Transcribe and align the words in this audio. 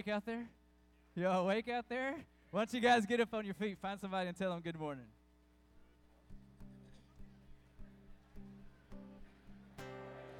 awake 0.00 0.14
out 0.14 0.24
there? 0.24 0.46
You 1.14 1.28
all 1.28 1.44
awake 1.44 1.68
out 1.68 1.86
there? 1.88 2.14
Why 2.50 2.60
don't 2.60 2.72
you 2.72 2.80
guys 2.80 3.04
get 3.04 3.20
up 3.20 3.34
on 3.34 3.44
your 3.44 3.54
feet, 3.54 3.76
find 3.82 4.00
somebody, 4.00 4.28
and 4.28 4.36
tell 4.36 4.50
them 4.50 4.60
good 4.60 4.78
morning. 4.78 5.04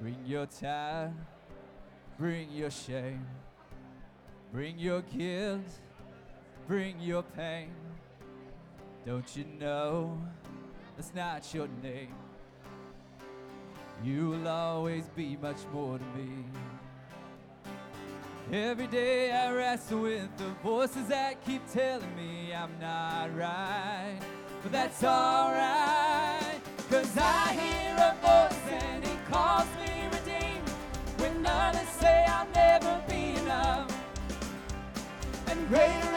Bring 0.01 0.17
your 0.25 0.47
time, 0.47 1.15
bring 2.17 2.49
your 2.49 2.71
shame, 2.71 3.27
bring 4.51 4.79
your 4.79 5.01
guilt, 5.01 5.61
bring 6.67 6.99
your 6.99 7.21
pain. 7.21 7.69
Don't 9.05 9.37
you 9.37 9.45
know 9.59 10.19
that's 10.97 11.13
not 11.13 11.53
your 11.53 11.67
name? 11.83 12.15
You 14.03 14.29
will 14.29 14.47
always 14.47 15.07
be 15.09 15.37
much 15.39 15.59
more 15.71 15.99
to 15.99 16.05
me. 16.17 16.45
Every 18.53 18.87
day 18.87 19.31
I 19.31 19.49
wrestle 19.53 20.01
with 20.01 20.35
the 20.35 20.49
voices 20.61 21.07
that 21.07 21.41
keep 21.45 21.61
telling 21.71 22.13
me 22.17 22.53
I'm 22.53 22.77
not 22.81 23.33
right. 23.33 24.19
But 24.61 24.73
that's 24.73 25.01
alright, 25.05 26.59
cause 26.89 27.17
I 27.17 27.53
hear 27.53 27.95
a 27.95 28.13
voice 28.19 28.59
and 28.69 29.05
it 29.05 29.25
calls 29.29 29.67
me 29.79 30.03
redeemed. 30.11 30.67
When 31.17 31.45
others 31.45 31.87
say 32.01 32.25
I'll 32.27 32.45
never 32.53 33.01
be 33.07 33.39
enough. 33.39 33.89
And 35.47 35.69
greater 35.69 36.10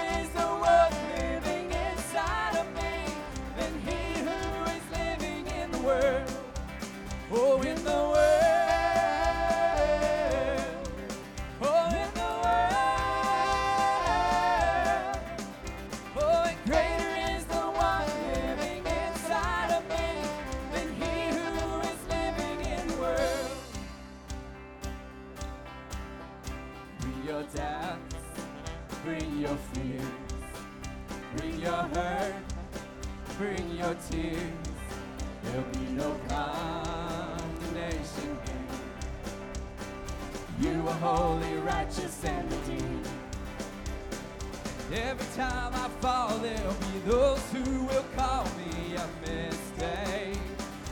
Every 44.97 45.27
time 45.35 45.73
I 45.75 45.89
fall, 46.01 46.39
there'll 46.39 46.73
be 46.75 47.01
those 47.05 47.43
who 47.51 47.85
will 47.87 48.05
call 48.17 48.45
me 48.45 48.95
a 48.95 49.09
mistake. 49.27 50.39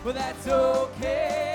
But 0.03 0.17
that's 0.17 0.49
okay, 0.49 1.52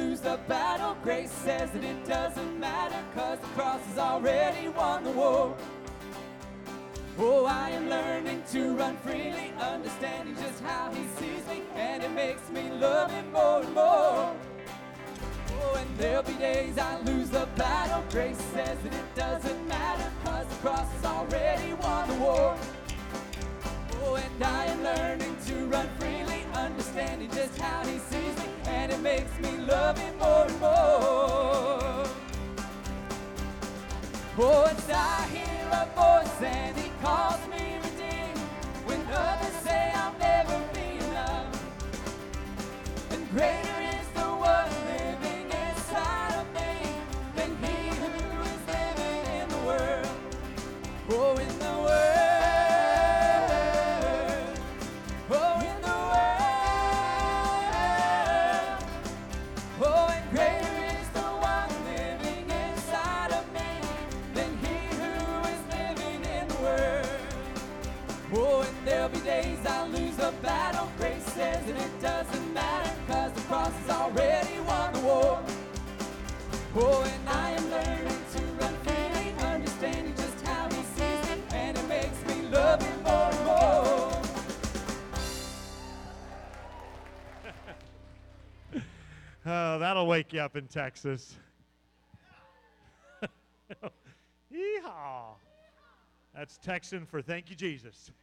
lose 0.00 0.20
the 0.20 0.38
battle. 0.48 0.96
Grace 1.02 1.30
says 1.30 1.70
that 1.72 1.84
it 1.84 2.04
doesn't 2.06 2.58
matter, 2.58 3.02
cause 3.14 3.38
the 3.38 3.46
cross 3.48 3.84
has 3.86 3.98
already 3.98 4.68
won 4.68 5.04
the 5.04 5.10
war. 5.10 5.56
Oh, 7.18 7.44
I 7.44 7.70
am 7.70 7.90
learning 7.90 8.42
to 8.52 8.74
run 8.76 8.96
freely, 8.98 9.52
understanding 9.60 10.36
just 10.36 10.62
how 10.62 10.90
he 10.92 11.04
sees 11.18 11.46
me, 11.48 11.62
and 11.74 12.02
it 12.02 12.12
makes 12.12 12.48
me 12.50 12.70
love 12.70 13.10
him 13.10 13.30
more 13.32 13.60
and 13.60 13.74
more. 13.74 14.34
Oh, 15.62 15.74
and 15.76 15.98
there'll 15.98 16.22
be 16.22 16.32
days 16.34 16.78
I 16.78 16.98
lose 17.00 17.28
the 17.28 17.46
battle. 17.56 18.02
Grace 18.10 18.42
says 18.54 18.78
that 18.82 18.94
it 18.94 19.14
doesn't 19.14 19.68
matter, 19.68 20.10
cause 20.24 20.46
the 20.46 20.56
cross 20.56 20.90
has 20.92 21.04
already 21.04 21.74
won 21.74 22.08
the 22.08 22.14
war. 22.14 22.56
Oh, 24.02 24.14
and 24.14 24.42
I 24.42 24.64
am 24.66 24.82
learning 24.82 25.36
to 25.46 25.54
run 25.66 25.88
freely, 25.98 26.29
understanding 26.60 27.30
just 27.30 27.58
how 27.58 27.84
he 27.86 27.98
sees 27.98 28.36
me, 28.38 28.48
and 28.66 28.92
it 28.92 29.00
makes 29.00 29.38
me 29.40 29.56
love 29.58 29.96
him 29.98 30.16
more 30.18 30.44
and 30.46 30.60
more. 30.60 32.06
Once 34.36 34.88
I 34.90 35.26
hear 35.36 35.64
a 35.72 35.86
voice 35.96 36.42
and 36.42 36.76
he 36.76 36.90
calls 37.02 37.40
me 37.48 37.76
redeemed, 37.84 38.38
when 38.86 39.00
others 39.12 39.56
say 39.64 39.92
I'll 39.94 40.16
never 40.18 40.58
be 40.74 41.04
enough, 41.04 41.52
and 43.10 43.30
greater. 43.30 43.69
Oh, 76.72 77.02
and 77.02 77.28
I 77.28 77.50
am 77.50 77.68
learning 77.68 78.22
to 78.32 78.42
run 78.62 78.74
freely, 78.84 79.34
understanding 79.40 80.14
just 80.14 80.46
how 80.46 80.68
he 80.68 80.82
sees 80.82 81.28
me, 81.28 81.42
and 81.52 81.76
it 81.76 81.88
makes 81.88 82.24
me 82.28 82.46
love 82.48 82.80
him 82.80 83.02
more 83.02 83.30
and 83.32 83.44
more. 83.44 84.22
Oh, 89.46 89.78
that'll 89.80 90.06
wake 90.06 90.32
you 90.32 90.40
up 90.40 90.54
in 90.54 90.68
Texas. 90.68 91.34
Yeehaw. 94.52 95.34
That's 96.36 96.58
Texan 96.58 97.04
for 97.06 97.20
thank 97.22 97.50
you, 97.50 97.56
Jesus. 97.56 98.12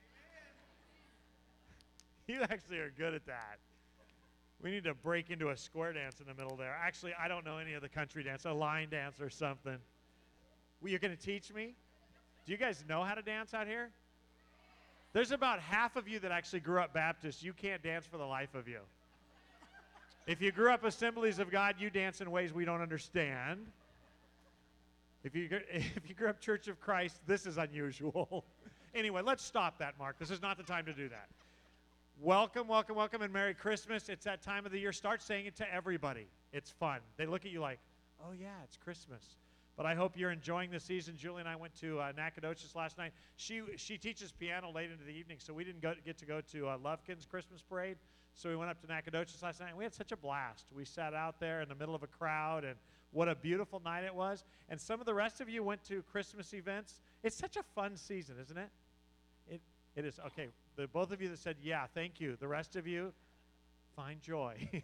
You 2.28 2.42
actually 2.44 2.80
are 2.80 2.92
good 2.98 3.14
at 3.14 3.26
that. 3.26 3.60
We 4.64 4.72
need 4.72 4.84
to 4.86 4.94
break 4.94 5.30
into 5.30 5.50
a 5.50 5.58
square 5.58 5.94
dance 5.94 6.20
in 6.20 6.26
the 6.26 6.34
middle 6.34 6.58
there. 6.58 6.76
Actually, 6.82 7.14
I 7.20 7.28
don't 7.28 7.46
know 7.46 7.58
any 7.58 7.74
of 7.74 7.82
the 7.82 7.90
country 7.90 8.24
dance, 8.24 8.46
a 8.46 8.52
line 8.52 8.90
dance 8.90 9.22
or 9.22 9.30
something. 9.30 9.78
Well, 10.82 10.90
you're 10.90 11.00
going 11.00 11.16
to 11.16 11.22
teach 11.22 11.54
me? 11.54 11.76
Do 12.46 12.52
you 12.52 12.58
guys 12.58 12.84
know 12.88 13.04
how 13.04 13.14
to 13.14 13.22
dance 13.22 13.54
out 13.54 13.68
here? 13.68 13.90
There's 15.14 15.32
about 15.32 15.60
half 15.60 15.96
of 15.96 16.08
you 16.08 16.20
that 16.20 16.32
actually 16.32 16.60
grew 16.62 16.80
up 16.80 16.94
Baptist. 16.94 17.44
You 17.44 17.54
can't 17.54 17.82
dance 17.84 18.06
for 18.06 18.18
the 18.18 18.26
life 18.26 18.56
of 18.56 18.68
you. 18.68 18.80
If 20.28 20.42
you 20.42 20.52
grew 20.52 20.72
up 20.72 20.84
Assemblies 20.84 21.40
of 21.40 21.50
God, 21.50 21.76
you 21.80 21.90
dance 21.90 22.20
in 22.20 22.30
ways 22.32 22.54
we 22.54 22.66
don't 22.66 22.82
understand. 22.82 23.66
If 25.24 25.36
you, 25.36 25.50
if 25.72 26.08
you 26.08 26.16
grew 26.16 26.30
up 26.30 26.40
Church 26.40 26.68
of 26.68 26.80
Christ, 26.80 27.20
this 27.28 27.46
is 27.46 27.58
unusual. 27.58 28.44
anyway, 28.96 29.22
let's 29.24 29.44
stop 29.44 29.80
that, 29.80 29.98
Mark. 29.98 30.20
This 30.20 30.32
is 30.32 30.42
not 30.42 30.58
the 30.58 30.64
time 30.64 30.86
to 30.86 30.94
do 30.94 31.10
that. 31.10 31.28
Welcome, 32.20 32.68
welcome, 32.68 32.96
welcome, 32.96 33.22
and 33.22 33.32
Merry 33.32 33.54
Christmas. 33.54 34.10
It's 34.10 34.26
that 34.26 34.42
time 34.42 34.66
of 34.66 34.72
the 34.72 34.80
year. 34.80 34.92
Start 34.92 35.22
saying 35.22 35.46
it 35.46 35.56
to 35.58 35.72
everybody. 35.72 36.26
It's 36.52 36.72
fun. 36.72 37.00
They 37.16 37.28
look 37.28 37.46
at 37.46 37.52
you 37.52 37.62
like, 37.62 37.78
oh, 38.20 38.32
yeah, 38.32 38.48
it's 38.64 38.76
Christmas. 38.76 39.22
But 39.76 39.86
I 39.86 39.94
hope 39.94 40.14
you're 40.18 40.32
enjoying 40.32 40.72
the 40.72 40.80
season. 40.80 41.16
Julie 41.16 41.42
and 41.42 41.48
I 41.48 41.56
went 41.56 41.76
to 41.76 42.00
uh, 42.00 42.14
Nacogdoches 42.18 42.74
last 42.76 42.98
night. 42.98 43.12
She, 43.36 43.62
she 43.76 44.00
teaches 44.00 44.32
piano 44.32 44.72
late 44.72 44.90
into 44.90 45.04
the 45.04 45.12
evening, 45.12 45.38
so 45.40 45.54
we 45.54 45.64
didn't 45.64 45.84
go, 45.84 45.94
get 46.04 46.18
to 46.18 46.26
go 46.26 46.42
to 46.54 46.68
uh, 46.70 46.78
Lufkin's 46.84 47.28
Christmas 47.28 47.62
parade. 47.62 47.98
So 48.34 48.50
we 48.50 48.56
went 48.56 48.72
up 48.72 48.82
to 48.82 48.88
Nacogdoches 48.88 49.44
last 49.44 49.60
night, 49.60 49.70
and 49.70 49.78
we 49.78 49.84
had 49.84 49.94
such 49.94 50.12
a 50.12 50.18
blast. 50.18 50.66
We 50.76 50.86
sat 50.86 51.14
out 51.14 51.40
there 51.40 51.62
in 51.62 51.70
the 51.70 51.76
middle 51.76 51.94
of 51.94 52.02
a 52.02 52.08
crowd, 52.08 52.64
and 52.64 52.78
what 53.12 53.30
a 53.30 53.36
beautiful 53.36 53.80
night 53.86 54.04
it 54.04 54.16
was. 54.16 54.44
And 54.70 54.82
some 54.82 55.00
of 55.00 55.06
the 55.06 55.14
rest 55.14 55.40
of 55.40 55.50
you 55.50 55.62
went 55.62 55.84
to 55.84 56.02
Christmas 56.12 56.56
events. 56.56 57.00
It's 57.22 57.38
such 57.38 57.58
a 57.58 57.64
fun 57.76 57.96
season, 57.96 58.38
isn't 58.42 58.58
it? 58.58 58.70
It, 59.48 59.62
it 59.96 60.04
is. 60.04 60.20
Okay, 60.26 60.48
the 60.78 60.88
both 60.88 61.12
of 61.12 61.22
you 61.22 61.28
that 61.30 61.40
said, 61.40 61.58
yeah, 61.62 61.88
thank 61.94 62.22
you. 62.22 62.38
The 62.40 62.48
rest 62.48 62.76
of 62.76 62.88
you, 62.88 63.12
find 63.96 64.22
joy. 64.22 64.70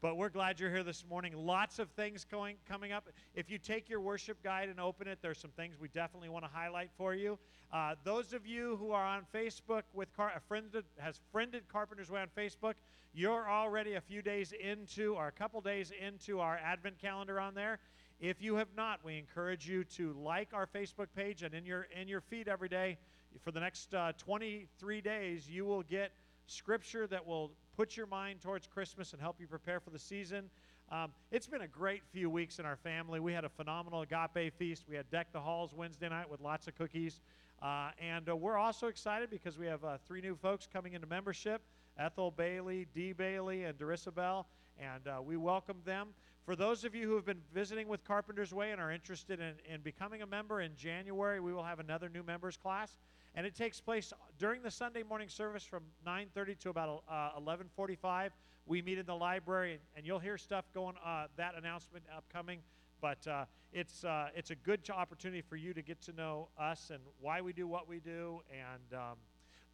But 0.00 0.16
we're 0.16 0.28
glad 0.28 0.60
you're 0.60 0.70
here 0.70 0.84
this 0.84 1.04
morning. 1.10 1.32
Lots 1.36 1.80
of 1.80 1.90
things 1.90 2.24
going 2.24 2.54
coming 2.68 2.92
up. 2.92 3.08
If 3.34 3.50
you 3.50 3.58
take 3.58 3.88
your 3.88 4.00
worship 4.00 4.40
guide 4.44 4.68
and 4.68 4.78
open 4.78 5.08
it, 5.08 5.18
there's 5.22 5.38
some 5.38 5.50
things 5.50 5.74
we 5.80 5.88
definitely 5.88 6.28
want 6.28 6.44
to 6.44 6.50
highlight 6.52 6.90
for 6.96 7.16
you. 7.16 7.36
Uh, 7.72 7.96
those 8.04 8.32
of 8.32 8.46
you 8.46 8.76
who 8.76 8.92
are 8.92 9.04
on 9.04 9.26
Facebook 9.34 9.82
with 9.92 10.14
Car- 10.14 10.34
a 10.36 10.40
friend 10.40 10.66
that 10.70 10.84
has 10.98 11.18
friended 11.32 11.64
Carpenter's 11.66 12.10
Way 12.10 12.20
on 12.20 12.28
Facebook, 12.28 12.74
you're 13.12 13.50
already 13.50 13.94
a 13.94 14.00
few 14.00 14.22
days 14.22 14.52
into, 14.52 15.16
or 15.16 15.26
a 15.26 15.32
couple 15.32 15.60
days 15.60 15.90
into 16.00 16.38
our 16.38 16.58
Advent 16.58 17.00
calendar 17.00 17.40
on 17.40 17.56
there. 17.56 17.80
If 18.20 18.40
you 18.40 18.54
have 18.54 18.68
not, 18.76 19.00
we 19.04 19.18
encourage 19.18 19.68
you 19.68 19.82
to 19.96 20.12
like 20.12 20.50
our 20.52 20.68
Facebook 20.68 21.08
page, 21.16 21.42
and 21.42 21.54
in 21.54 21.66
your 21.66 21.88
in 22.00 22.06
your 22.06 22.20
feed 22.20 22.46
every 22.46 22.68
day 22.68 22.98
for 23.42 23.50
the 23.50 23.60
next 23.60 23.94
uh, 23.94 24.12
23 24.18 25.00
days, 25.00 25.48
you 25.48 25.64
will 25.64 25.82
get 25.82 26.12
scripture 26.46 27.06
that 27.06 27.26
will 27.26 27.52
put 27.76 27.96
your 27.96 28.06
mind 28.06 28.40
towards 28.40 28.66
Christmas 28.66 29.12
and 29.12 29.20
help 29.20 29.36
you 29.40 29.46
prepare 29.46 29.80
for 29.80 29.90
the 29.90 29.98
season. 29.98 30.50
Um, 30.90 31.12
it's 31.30 31.46
been 31.46 31.60
a 31.60 31.68
great 31.68 32.02
few 32.12 32.30
weeks 32.30 32.58
in 32.58 32.64
our 32.64 32.76
family. 32.76 33.20
We 33.20 33.32
had 33.32 33.44
a 33.44 33.48
phenomenal 33.48 34.02
agape 34.02 34.54
feast. 34.54 34.84
We 34.88 34.96
had 34.96 35.10
Deck 35.10 35.32
the 35.32 35.40
Halls 35.40 35.74
Wednesday 35.74 36.08
night 36.08 36.30
with 36.30 36.40
lots 36.40 36.66
of 36.66 36.76
cookies. 36.76 37.20
Uh, 37.60 37.90
and 38.00 38.28
uh, 38.28 38.36
we're 38.36 38.56
also 38.56 38.86
excited 38.86 39.28
because 39.28 39.58
we 39.58 39.66
have 39.66 39.84
uh, 39.84 39.98
three 40.06 40.20
new 40.20 40.34
folks 40.34 40.66
coming 40.72 40.94
into 40.94 41.06
membership 41.06 41.60
Ethel 41.98 42.30
Bailey, 42.30 42.86
Dee 42.94 43.12
Bailey, 43.12 43.64
and 43.64 43.76
Darissa 43.76 44.14
Bell. 44.14 44.46
And 44.80 45.06
uh, 45.08 45.20
we 45.20 45.36
welcome 45.36 45.78
them. 45.84 46.08
For 46.44 46.56
those 46.56 46.84
of 46.84 46.94
you 46.94 47.06
who 47.06 47.16
have 47.16 47.26
been 47.26 47.42
visiting 47.52 47.88
with 47.88 48.04
Carpenter's 48.04 48.54
Way 48.54 48.70
and 48.70 48.80
are 48.80 48.90
interested 48.90 49.40
in, 49.40 49.54
in 49.70 49.82
becoming 49.82 50.22
a 50.22 50.26
member 50.26 50.60
in 50.62 50.74
January, 50.76 51.40
we 51.40 51.52
will 51.52 51.64
have 51.64 51.80
another 51.80 52.08
new 52.08 52.22
members 52.22 52.56
class 52.56 52.96
and 53.38 53.46
it 53.46 53.54
takes 53.54 53.80
place 53.80 54.12
during 54.36 54.62
the 54.62 54.70
Sunday 54.70 55.04
morning 55.04 55.28
service 55.28 55.62
from 55.62 55.84
9:30 56.04 56.58
to 56.58 56.70
about 56.70 57.04
uh, 57.08 57.38
11:45. 57.38 58.30
We 58.66 58.82
meet 58.82 58.98
in 58.98 59.06
the 59.06 59.14
library, 59.14 59.74
and, 59.74 59.80
and 59.96 60.04
you'll 60.04 60.18
hear 60.18 60.36
stuff 60.36 60.64
going. 60.74 60.96
Uh, 61.06 61.28
that 61.36 61.54
announcement 61.56 62.04
upcoming, 62.14 62.58
but 63.00 63.24
uh, 63.28 63.44
it's 63.72 64.02
uh, 64.02 64.30
it's 64.34 64.50
a 64.50 64.56
good 64.56 64.80
opportunity 64.90 65.40
for 65.40 65.54
you 65.54 65.72
to 65.72 65.82
get 65.82 66.00
to 66.02 66.12
know 66.14 66.48
us 66.58 66.90
and 66.92 66.98
why 67.20 67.40
we 67.40 67.52
do 67.52 67.68
what 67.68 67.88
we 67.88 68.00
do, 68.00 68.40
and 68.50 69.00
um, 69.00 69.16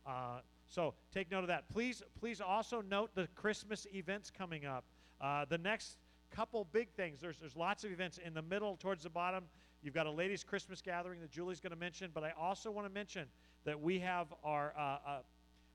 uh, 0.06 0.40
so 0.68 0.92
take 1.10 1.30
note 1.30 1.40
of 1.40 1.48
that. 1.48 1.66
Please 1.70 2.02
please 2.20 2.42
also 2.42 2.82
note 2.82 3.14
the 3.14 3.28
Christmas 3.34 3.86
events 3.94 4.30
coming 4.30 4.66
up. 4.66 4.84
Uh, 5.22 5.46
the 5.48 5.56
next 5.56 5.96
couple 6.30 6.66
big 6.70 6.90
things. 6.90 7.18
There's 7.18 7.38
there's 7.38 7.56
lots 7.56 7.82
of 7.82 7.92
events 7.92 8.18
in 8.18 8.34
the 8.34 8.42
middle 8.42 8.76
towards 8.76 9.04
the 9.04 9.10
bottom. 9.10 9.44
You've 9.84 9.94
got 9.94 10.06
a 10.06 10.10
ladies' 10.10 10.42
Christmas 10.42 10.80
gathering 10.80 11.20
that 11.20 11.30
Julie's 11.30 11.60
going 11.60 11.72
to 11.72 11.78
mention, 11.78 12.10
but 12.14 12.24
I 12.24 12.32
also 12.38 12.70
want 12.70 12.86
to 12.86 12.92
mention 12.92 13.26
that 13.64 13.80
we 13.80 13.98
have 14.00 14.28
our 14.42 14.72
uh, 14.76 14.80
uh, 14.80 15.18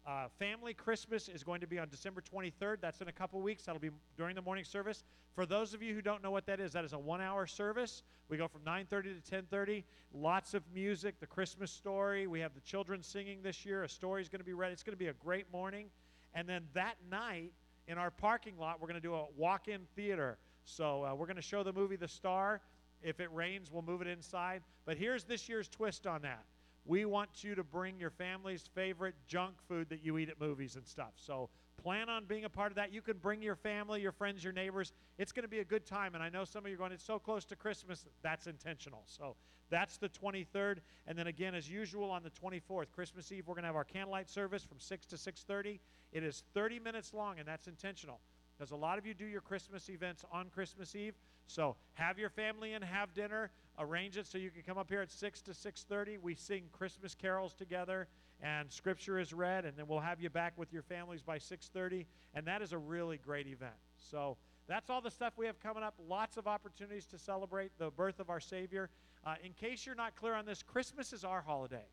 uh, 0.07 0.27
family 0.39 0.73
Christmas 0.73 1.27
is 1.27 1.43
going 1.43 1.61
to 1.61 1.67
be 1.67 1.77
on 1.77 1.89
December 1.89 2.21
23rd. 2.21 2.77
That's 2.81 3.01
in 3.01 3.07
a 3.07 3.11
couple 3.11 3.41
weeks. 3.41 3.63
That'll 3.63 3.81
be 3.81 3.91
during 4.17 4.35
the 4.35 4.41
morning 4.41 4.63
service. 4.63 5.03
For 5.35 5.45
those 5.45 5.73
of 5.73 5.83
you 5.83 5.93
who 5.93 6.01
don't 6.01 6.23
know 6.23 6.31
what 6.31 6.45
that 6.47 6.59
is, 6.59 6.71
that 6.73 6.83
is 6.83 6.93
a 6.93 6.99
one-hour 6.99 7.47
service. 7.47 8.03
We 8.27 8.37
go 8.37 8.47
from 8.47 8.61
9:30 8.61 9.21
to 9.21 9.21
10:30. 9.21 9.83
Lots 10.13 10.53
of 10.53 10.63
music, 10.73 11.19
the 11.19 11.27
Christmas 11.27 11.71
story. 11.71 12.27
We 12.27 12.39
have 12.39 12.53
the 12.53 12.61
children 12.61 13.03
singing 13.03 13.41
this 13.43 13.65
year. 13.65 13.83
A 13.83 13.89
story 13.89 14.21
is 14.21 14.29
going 14.29 14.39
to 14.39 14.45
be 14.45 14.53
read. 14.53 14.71
It's 14.71 14.83
going 14.83 14.95
to 14.95 14.99
be 14.99 15.07
a 15.07 15.13
great 15.13 15.51
morning. 15.51 15.89
And 16.33 16.47
then 16.47 16.67
that 16.73 16.97
night 17.09 17.51
in 17.87 17.97
our 17.97 18.11
parking 18.11 18.57
lot, 18.57 18.79
we're 18.79 18.87
going 18.87 19.01
to 19.01 19.07
do 19.07 19.15
a 19.15 19.25
walk-in 19.35 19.81
theater. 19.95 20.37
So 20.63 21.03
uh, 21.03 21.15
we're 21.15 21.25
going 21.25 21.37
to 21.37 21.41
show 21.41 21.63
the 21.63 21.73
movie 21.73 21.95
The 21.95 22.07
Star. 22.07 22.61
If 23.01 23.19
it 23.19 23.31
rains, 23.31 23.71
we'll 23.71 23.81
move 23.81 24.01
it 24.01 24.07
inside. 24.07 24.61
But 24.85 24.97
here's 24.97 25.23
this 25.23 25.47
year's 25.47 25.67
twist 25.67 26.05
on 26.05 26.21
that. 26.23 26.43
We 26.89 27.05
want 27.05 27.43
you 27.43 27.53
to 27.53 27.63
bring 27.63 27.99
your 27.99 28.09
family's 28.09 28.63
favorite 28.73 29.13
junk 29.27 29.53
food 29.67 29.89
that 29.89 30.03
you 30.03 30.17
eat 30.17 30.27
at 30.27 30.41
movies 30.41 30.75
and 30.75 30.87
stuff. 30.87 31.11
So 31.17 31.47
plan 31.77 32.09
on 32.09 32.25
being 32.25 32.45
a 32.45 32.49
part 32.49 32.71
of 32.71 32.77
that. 32.77 32.91
You 32.91 33.03
can 33.03 33.17
bring 33.17 33.43
your 33.43 33.55
family, 33.55 34.01
your 34.01 34.11
friends, 34.11 34.43
your 34.43 34.53
neighbors. 34.53 34.91
It's 35.19 35.31
going 35.31 35.43
to 35.43 35.49
be 35.49 35.59
a 35.59 35.63
good 35.63 35.85
time. 35.85 36.15
And 36.15 36.23
I 36.23 36.29
know 36.29 36.45
some 36.45 36.65
of 36.65 36.71
you 36.71 36.73
are 36.73 36.79
going, 36.79 36.91
it's 36.91 37.03
so 37.03 37.19
close 37.19 37.45
to 37.45 37.55
Christmas. 37.55 38.07
That's 38.23 38.47
intentional. 38.47 39.03
So 39.05 39.35
that's 39.69 39.97
the 39.97 40.09
23rd. 40.09 40.77
And 41.05 41.15
then 41.15 41.27
again, 41.27 41.53
as 41.53 41.69
usual, 41.69 42.09
on 42.09 42.23
the 42.23 42.31
24th, 42.31 42.91
Christmas 42.91 43.31
Eve, 43.31 43.43
we're 43.45 43.53
going 43.53 43.65
to 43.65 43.67
have 43.67 43.75
our 43.75 43.83
candlelight 43.83 44.27
service 44.27 44.63
from 44.63 44.79
6 44.79 45.05
to 45.05 45.15
6.30. 45.15 45.77
It 46.11 46.23
is 46.23 46.43
30 46.55 46.79
minutes 46.79 47.13
long, 47.13 47.37
and 47.37 47.47
that's 47.47 47.67
intentional. 47.67 48.19
Because 48.57 48.71
a 48.71 48.75
lot 48.75 48.97
of 48.97 49.05
you 49.05 49.13
do 49.13 49.25
your 49.25 49.41
Christmas 49.41 49.89
events 49.89 50.25
on 50.31 50.49
Christmas 50.49 50.95
Eve. 50.95 51.13
So 51.45 51.75
have 51.93 52.19
your 52.19 52.29
family 52.29 52.73
and 52.73 52.83
have 52.83 53.13
dinner, 53.13 53.51
arrange 53.79 54.17
it 54.17 54.27
so 54.27 54.37
you 54.37 54.51
can 54.51 54.61
come 54.61 54.77
up 54.77 54.89
here 54.89 55.01
at 55.01 55.09
6 55.09 55.41
to 55.43 55.51
6.30. 55.51 56.19
We 56.21 56.35
sing 56.35 56.63
Christmas 56.71 57.15
carols 57.15 57.53
together, 57.53 58.07
and 58.41 58.71
Scripture 58.71 59.19
is 59.19 59.33
read, 59.33 59.65
and 59.65 59.77
then 59.77 59.87
we'll 59.87 59.99
have 59.99 60.19
you 60.19 60.29
back 60.29 60.53
with 60.57 60.71
your 60.71 60.83
families 60.83 61.21
by 61.21 61.37
6.30. 61.39 62.05
And 62.35 62.45
that 62.45 62.61
is 62.61 62.73
a 62.73 62.77
really 62.77 63.17
great 63.17 63.47
event. 63.47 63.73
So 64.11 64.37
that's 64.67 64.89
all 64.89 65.01
the 65.01 65.11
stuff 65.11 65.33
we 65.37 65.45
have 65.45 65.59
coming 65.59 65.83
up. 65.83 65.95
Lots 66.07 66.37
of 66.37 66.47
opportunities 66.47 67.05
to 67.07 67.17
celebrate 67.17 67.71
the 67.79 67.89
birth 67.89 68.19
of 68.19 68.29
our 68.29 68.39
Savior. 68.39 68.89
Uh, 69.25 69.35
in 69.43 69.53
case 69.53 69.85
you're 69.85 69.95
not 69.95 70.15
clear 70.15 70.33
on 70.33 70.45
this, 70.45 70.61
Christmas 70.61 71.13
is 71.13 71.23
our 71.23 71.41
holiday. 71.41 71.85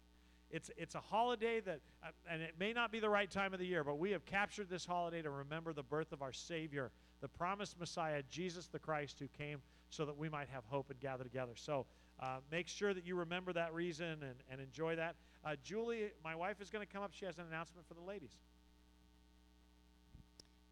It's, 0.50 0.70
it's 0.76 0.94
a 0.94 1.00
holiday 1.00 1.60
that, 1.60 1.80
uh, 2.04 2.10
and 2.30 2.40
it 2.40 2.54
may 2.58 2.72
not 2.72 2.92
be 2.92 3.00
the 3.00 3.08
right 3.08 3.30
time 3.30 3.52
of 3.52 3.58
the 3.58 3.66
year, 3.66 3.82
but 3.82 3.98
we 3.98 4.10
have 4.12 4.24
captured 4.26 4.68
this 4.68 4.84
holiday 4.84 5.22
to 5.22 5.30
remember 5.30 5.72
the 5.72 5.82
birth 5.82 6.12
of 6.12 6.22
our 6.22 6.32
Savior, 6.32 6.92
the 7.20 7.28
promised 7.28 7.80
Messiah, 7.80 8.22
Jesus 8.30 8.66
the 8.66 8.78
Christ, 8.78 9.16
who 9.18 9.26
came 9.36 9.58
so 9.90 10.04
that 10.04 10.16
we 10.16 10.28
might 10.28 10.48
have 10.48 10.64
hope 10.66 10.90
and 10.90 11.00
gather 11.00 11.24
together. 11.24 11.52
So 11.54 11.86
uh, 12.20 12.38
make 12.50 12.68
sure 12.68 12.94
that 12.94 13.06
you 13.06 13.16
remember 13.16 13.52
that 13.52 13.72
reason 13.74 14.22
and, 14.22 14.34
and 14.50 14.60
enjoy 14.60 14.96
that. 14.96 15.16
Uh, 15.44 15.56
Julie, 15.62 16.10
my 16.24 16.34
wife, 16.34 16.60
is 16.60 16.70
going 16.70 16.84
to 16.84 16.92
come 16.92 17.02
up. 17.02 17.12
She 17.12 17.24
has 17.26 17.38
an 17.38 17.44
announcement 17.48 17.86
for 17.86 17.94
the 17.94 18.00
ladies. 18.00 18.32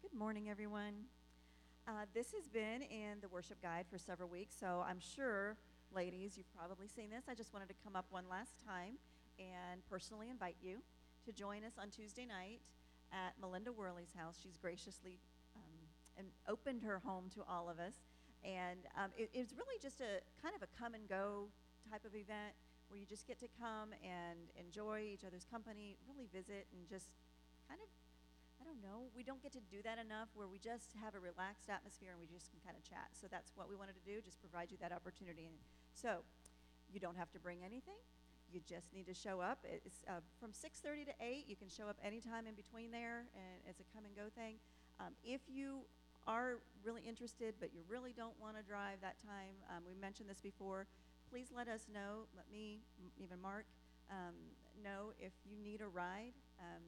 Good 0.01 0.17
morning, 0.17 0.49
everyone. 0.49 0.93
Uh, 1.87 2.05
this 2.13 2.31
has 2.31 2.47
been 2.47 2.81
in 2.81 3.19
the 3.21 3.27
worship 3.27 3.61
guide 3.61 3.85
for 3.91 3.97
several 3.99 4.27
weeks, 4.27 4.55
so 4.59 4.83
I'm 4.87 4.99
sure, 4.99 5.55
ladies, 5.93 6.35
you've 6.35 6.51
probably 6.57 6.87
seen 6.87 7.11
this. 7.11 7.25
I 7.29 7.35
just 7.35 7.53
wanted 7.53 7.69
to 7.69 7.75
come 7.83 7.95
up 7.95 8.05
one 8.09 8.23
last 8.29 8.53
time 8.65 8.97
and 9.37 9.81
personally 9.89 10.29
invite 10.29 10.55
you 10.61 10.79
to 11.25 11.31
join 11.31 11.63
us 11.63 11.73
on 11.79 11.89
Tuesday 11.89 12.25
night 12.25 12.59
at 13.11 13.33
Melinda 13.39 13.71
Worley's 13.71 14.13
house. 14.17 14.37
She's 14.41 14.57
graciously 14.57 15.19
um, 15.55 15.61
and 16.17 16.27
opened 16.47 16.81
her 16.83 17.01
home 17.05 17.25
to 17.35 17.43
all 17.47 17.69
of 17.69 17.79
us. 17.79 17.93
And 18.45 18.85
um, 18.93 19.09
it, 19.17 19.33
it's 19.33 19.57
really 19.57 19.81
just 19.81 19.99
a 20.05 20.21
kind 20.37 20.53
of 20.53 20.61
a 20.61 20.69
come 20.77 20.93
and 20.93 21.09
go 21.09 21.49
type 21.89 22.05
of 22.05 22.13
event 22.13 22.53
where 22.87 23.01
you 23.01 23.09
just 23.09 23.25
get 23.25 23.41
to 23.41 23.49
come 23.57 23.89
and 24.05 24.53
enjoy 24.53 25.01
each 25.01 25.25
other's 25.25 25.49
company, 25.49 25.97
really 26.05 26.29
visit 26.29 26.69
and 26.69 26.85
just 26.85 27.09
kind 27.65 27.81
of, 27.81 27.89
I 28.61 28.63
don't 28.63 28.77
know, 28.85 29.09
we 29.17 29.25
don't 29.25 29.41
get 29.41 29.49
to 29.57 29.63
do 29.73 29.81
that 29.81 29.97
enough 29.97 30.29
where 30.37 30.45
we 30.45 30.61
just 30.61 30.93
have 31.01 31.17
a 31.17 31.21
relaxed 31.21 31.73
atmosphere 31.73 32.13
and 32.13 32.21
we 32.21 32.29
just 32.29 32.53
can 32.53 32.61
kind 32.61 32.77
of 32.77 32.85
chat. 32.85 33.09
So 33.17 33.25
that's 33.25 33.57
what 33.57 33.65
we 33.65 33.73
wanted 33.73 33.97
to 33.97 34.05
do, 34.05 34.21
just 34.21 34.37
provide 34.37 34.69
you 34.69 34.77
that 34.85 34.93
opportunity. 34.93 35.49
And 35.49 35.57
so 35.97 36.21
you 36.93 37.01
don't 37.01 37.17
have 37.17 37.33
to 37.33 37.41
bring 37.41 37.65
anything. 37.65 37.97
You 38.53 38.61
just 38.61 38.93
need 38.93 39.09
to 39.09 39.17
show 39.17 39.41
up. 39.41 39.65
It's 39.65 40.05
uh, 40.05 40.21
from 40.37 40.53
6:30 40.53 41.09
to 41.09 41.15
8. 41.17 41.49
You 41.49 41.57
can 41.57 41.67
show 41.67 41.89
up 41.89 41.97
anytime 42.05 42.45
in 42.45 42.53
between 42.53 42.91
there, 42.93 43.25
and 43.33 43.57
it's 43.65 43.81
a 43.81 43.87
come 43.89 44.05
and 44.05 44.13
go 44.15 44.29
thing. 44.29 44.61
Um, 45.01 45.17
if 45.25 45.41
you 45.49 45.89
are 46.27 46.57
really 46.83 47.01
interested, 47.07 47.53
but 47.59 47.69
you 47.73 47.81
really 47.89 48.13
don't 48.13 48.35
want 48.41 48.57
to 48.57 48.63
drive 48.63 49.01
that 49.01 49.15
time, 49.21 49.53
um, 49.69 49.83
we 49.85 49.93
mentioned 49.99 50.29
this 50.29 50.41
before. 50.41 50.85
Please 51.29 51.49
let 51.55 51.67
us 51.67 51.87
know. 51.91 52.25
Let 52.35 52.45
me, 52.51 52.79
even 53.17 53.41
Mark, 53.41 53.65
um, 54.09 54.33
know 54.83 55.13
if 55.19 55.33
you 55.49 55.57
need 55.57 55.81
a 55.81 55.87
ride. 55.87 56.33
Um, 56.61 56.83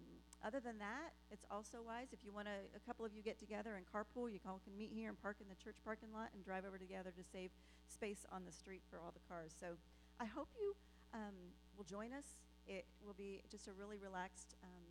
other 0.46 0.60
than 0.60 0.78
that, 0.78 1.18
it's 1.32 1.46
also 1.50 1.82
wise 1.86 2.14
if 2.14 2.20
you 2.24 2.32
want 2.32 2.46
to. 2.46 2.58
A 2.78 2.84
couple 2.86 3.06
of 3.06 3.14
you 3.14 3.22
get 3.22 3.40
together 3.40 3.76
and 3.76 3.86
carpool. 3.86 4.30
You 4.32 4.40
all 4.46 4.62
can 4.64 4.78
meet 4.78 4.92
here 4.94 5.10
and 5.10 5.18
park 5.22 5.38
in 5.42 5.50
the 5.50 5.58
church 5.58 5.78
parking 5.84 6.10
lot 6.14 6.30
and 6.34 6.46
drive 6.46 6.64
over 6.66 6.78
together 6.78 7.10
to 7.10 7.24
save 7.34 7.50
space 7.90 8.26
on 8.32 8.46
the 8.46 8.52
street 8.52 8.82
for 8.90 9.00
all 9.02 9.12
the 9.12 9.24
cars. 9.28 9.52
So, 9.60 9.78
I 10.20 10.26
hope 10.26 10.50
you 10.58 10.76
um, 11.14 11.34
will 11.78 11.86
join 11.86 12.14
us. 12.14 12.38
It 12.68 12.86
will 13.06 13.16
be 13.18 13.42
just 13.50 13.68
a 13.68 13.74
really 13.74 13.98
relaxed, 13.98 14.56
um, 14.64 14.86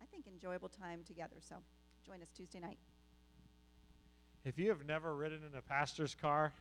I 0.00 0.06
think, 0.06 0.26
enjoyable 0.26 0.68
time 0.68 1.00
together. 1.06 1.36
So, 1.40 1.56
join 2.06 2.22
us 2.22 2.30
Tuesday 2.30 2.60
night. 2.60 2.78
If 4.44 4.58
you 4.58 4.68
have 4.70 4.84
never 4.84 5.14
ridden 5.14 5.40
in 5.50 5.56
a 5.56 5.62
pastor's 5.62 6.14
car, 6.14 6.52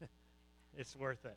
it's 0.76 0.96
worth 0.96 1.24
it. 1.24 1.36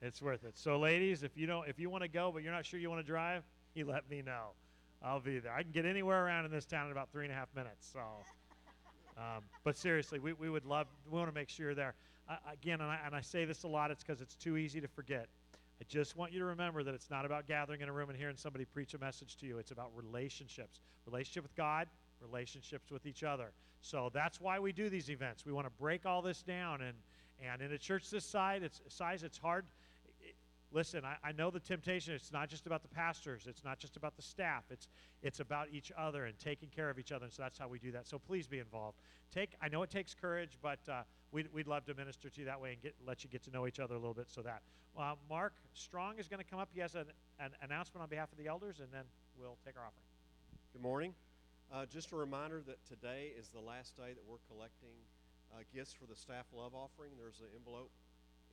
It's 0.00 0.22
worth 0.22 0.44
it. 0.44 0.56
So, 0.56 0.78
ladies, 0.78 1.24
if 1.24 1.36
you 1.36 1.46
don't, 1.46 1.68
if 1.68 1.80
you 1.80 1.90
want 1.90 2.02
to 2.02 2.08
go 2.08 2.30
but 2.32 2.42
you're 2.42 2.52
not 2.52 2.64
sure 2.64 2.78
you 2.78 2.88
want 2.88 3.04
to 3.04 3.06
drive, 3.06 3.42
you 3.74 3.84
let 3.84 4.08
me 4.08 4.22
know. 4.22 4.50
I'll 5.02 5.20
be 5.20 5.38
there. 5.38 5.52
I 5.52 5.62
can 5.62 5.72
get 5.72 5.84
anywhere 5.84 6.24
around 6.24 6.44
in 6.44 6.50
this 6.50 6.64
town 6.64 6.86
in 6.86 6.92
about 6.92 7.10
three 7.10 7.24
and 7.24 7.32
a 7.32 7.36
half 7.36 7.48
minutes. 7.54 7.88
So, 7.92 8.00
um, 9.18 9.42
but 9.64 9.76
seriously, 9.76 10.18
we, 10.18 10.32
we 10.34 10.50
would 10.50 10.64
love. 10.64 10.86
We 11.10 11.18
want 11.18 11.30
to 11.30 11.34
make 11.34 11.48
sure 11.48 11.66
you're 11.66 11.74
there. 11.74 11.94
Uh, 12.28 12.36
again, 12.52 12.80
and 12.80 12.90
I, 12.90 12.98
and 13.04 13.14
I 13.14 13.20
say 13.20 13.44
this 13.44 13.64
a 13.64 13.68
lot. 13.68 13.90
It's 13.90 14.04
because 14.04 14.20
it's 14.20 14.34
too 14.36 14.56
easy 14.56 14.80
to 14.80 14.88
forget. 14.88 15.26
I 15.80 15.84
just 15.88 16.16
want 16.16 16.32
you 16.32 16.40
to 16.40 16.44
remember 16.44 16.82
that 16.82 16.94
it's 16.94 17.10
not 17.10 17.24
about 17.24 17.46
gathering 17.46 17.80
in 17.80 17.88
a 17.88 17.92
room 17.92 18.08
and 18.08 18.18
hearing 18.18 18.36
somebody 18.36 18.64
preach 18.64 18.94
a 18.94 18.98
message 18.98 19.36
to 19.36 19.46
you. 19.46 19.58
It's 19.58 19.70
about 19.70 19.90
relationships 19.96 20.80
relationship 21.06 21.42
with 21.42 21.56
God, 21.56 21.86
relationships 22.20 22.90
with 22.90 23.06
each 23.06 23.22
other. 23.22 23.52
So 23.80 24.10
that's 24.12 24.40
why 24.40 24.58
we 24.58 24.72
do 24.72 24.88
these 24.88 25.10
events. 25.10 25.44
We 25.46 25.52
want 25.52 25.66
to 25.66 25.72
break 25.80 26.06
all 26.06 26.22
this 26.22 26.42
down. 26.42 26.82
And, 26.82 26.96
and 27.44 27.62
in 27.62 27.72
a 27.72 27.78
church 27.78 28.10
this 28.10 28.24
size, 28.24 28.62
it's, 28.62 28.80
size, 28.88 29.22
it's 29.22 29.38
hard. 29.38 29.66
Listen, 30.70 31.02
I, 31.04 31.16
I 31.28 31.32
know 31.32 31.50
the 31.50 31.60
temptation. 31.60 32.12
It's 32.14 32.32
not 32.32 32.48
just 32.48 32.66
about 32.66 32.82
the 32.82 32.88
pastors, 32.88 33.46
it's 33.46 33.64
not 33.64 33.78
just 33.78 33.96
about 33.96 34.16
the 34.16 34.22
staff. 34.22 34.64
It's, 34.70 34.88
it's 35.22 35.40
about 35.40 35.68
each 35.72 35.90
other 35.96 36.26
and 36.26 36.38
taking 36.38 36.68
care 36.68 36.90
of 36.90 36.98
each 36.98 37.12
other. 37.12 37.24
And 37.24 37.32
so 37.32 37.42
that's 37.42 37.58
how 37.58 37.68
we 37.68 37.78
do 37.78 37.90
that. 37.92 38.06
So 38.06 38.18
please 38.18 38.46
be 38.46 38.58
involved. 38.58 38.98
Take, 39.32 39.50
I 39.62 39.68
know 39.68 39.82
it 39.82 39.90
takes 39.90 40.14
courage, 40.14 40.58
but 40.60 40.80
uh, 40.88 41.02
we'd, 41.32 41.48
we'd 41.54 41.66
love 41.66 41.84
to 41.86 41.94
minister 41.94 42.28
to 42.28 42.40
you 42.40 42.46
that 42.46 42.60
way 42.60 42.72
and 42.72 42.82
get, 42.82 42.94
let 43.06 43.24
you 43.24 43.30
get 43.30 43.42
to 43.44 43.50
know 43.50 43.66
each 43.66 43.80
other 43.80 43.94
a 43.94 43.98
little 43.98 44.14
bit 44.14 44.26
so 44.28 44.42
that. 44.42 44.62
Uh, 44.98 45.14
Mark 45.30 45.52
Strong 45.74 46.18
is 46.18 46.26
going 46.26 46.42
to 46.42 46.50
come 46.50 46.58
up. 46.58 46.68
He 46.74 46.80
has 46.80 46.96
an, 46.96 47.04
an 47.38 47.50
announcement 47.62 48.02
on 48.02 48.08
behalf 48.08 48.32
of 48.32 48.38
the 48.38 48.48
elders, 48.48 48.80
and 48.80 48.88
then 48.92 49.04
we'll 49.38 49.56
take 49.64 49.76
our 49.76 49.84
offering. 49.84 50.02
Good 50.72 50.82
morning. 50.82 51.14
Uh, 51.70 51.84
just 51.84 52.12
a 52.12 52.16
reminder 52.16 52.62
that 52.66 52.78
today 52.86 53.32
is 53.38 53.50
the 53.50 53.60
last 53.60 53.94
day 53.94 54.14
that 54.14 54.24
we're 54.26 54.40
collecting 54.48 54.96
uh, 55.52 55.60
gifts 55.74 55.92
for 55.92 56.06
the 56.06 56.16
staff 56.16 56.46
love 56.56 56.74
offering. 56.74 57.12
There's 57.18 57.40
an 57.40 57.52
envelope 57.54 57.90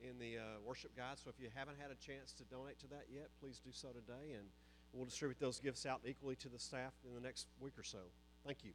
in 0.02 0.18
the 0.18 0.36
uh, 0.36 0.42
worship 0.62 0.94
guide, 0.94 1.16
so 1.16 1.30
if 1.30 1.40
you 1.42 1.48
haven't 1.54 1.78
had 1.80 1.90
a 1.90 1.94
chance 1.94 2.34
to 2.34 2.44
donate 2.44 2.78
to 2.80 2.86
that 2.88 3.06
yet, 3.10 3.28
please 3.40 3.58
do 3.64 3.70
so 3.72 3.88
today, 3.88 4.36
and 4.36 4.44
we'll 4.92 5.06
distribute 5.06 5.40
those 5.40 5.60
gifts 5.60 5.86
out 5.86 6.02
equally 6.04 6.36
to 6.36 6.50
the 6.50 6.58
staff 6.58 6.92
in 7.08 7.14
the 7.14 7.20
next 7.20 7.46
week 7.58 7.72
or 7.78 7.82
so. 7.82 8.00
Thank 8.44 8.64
you. 8.64 8.72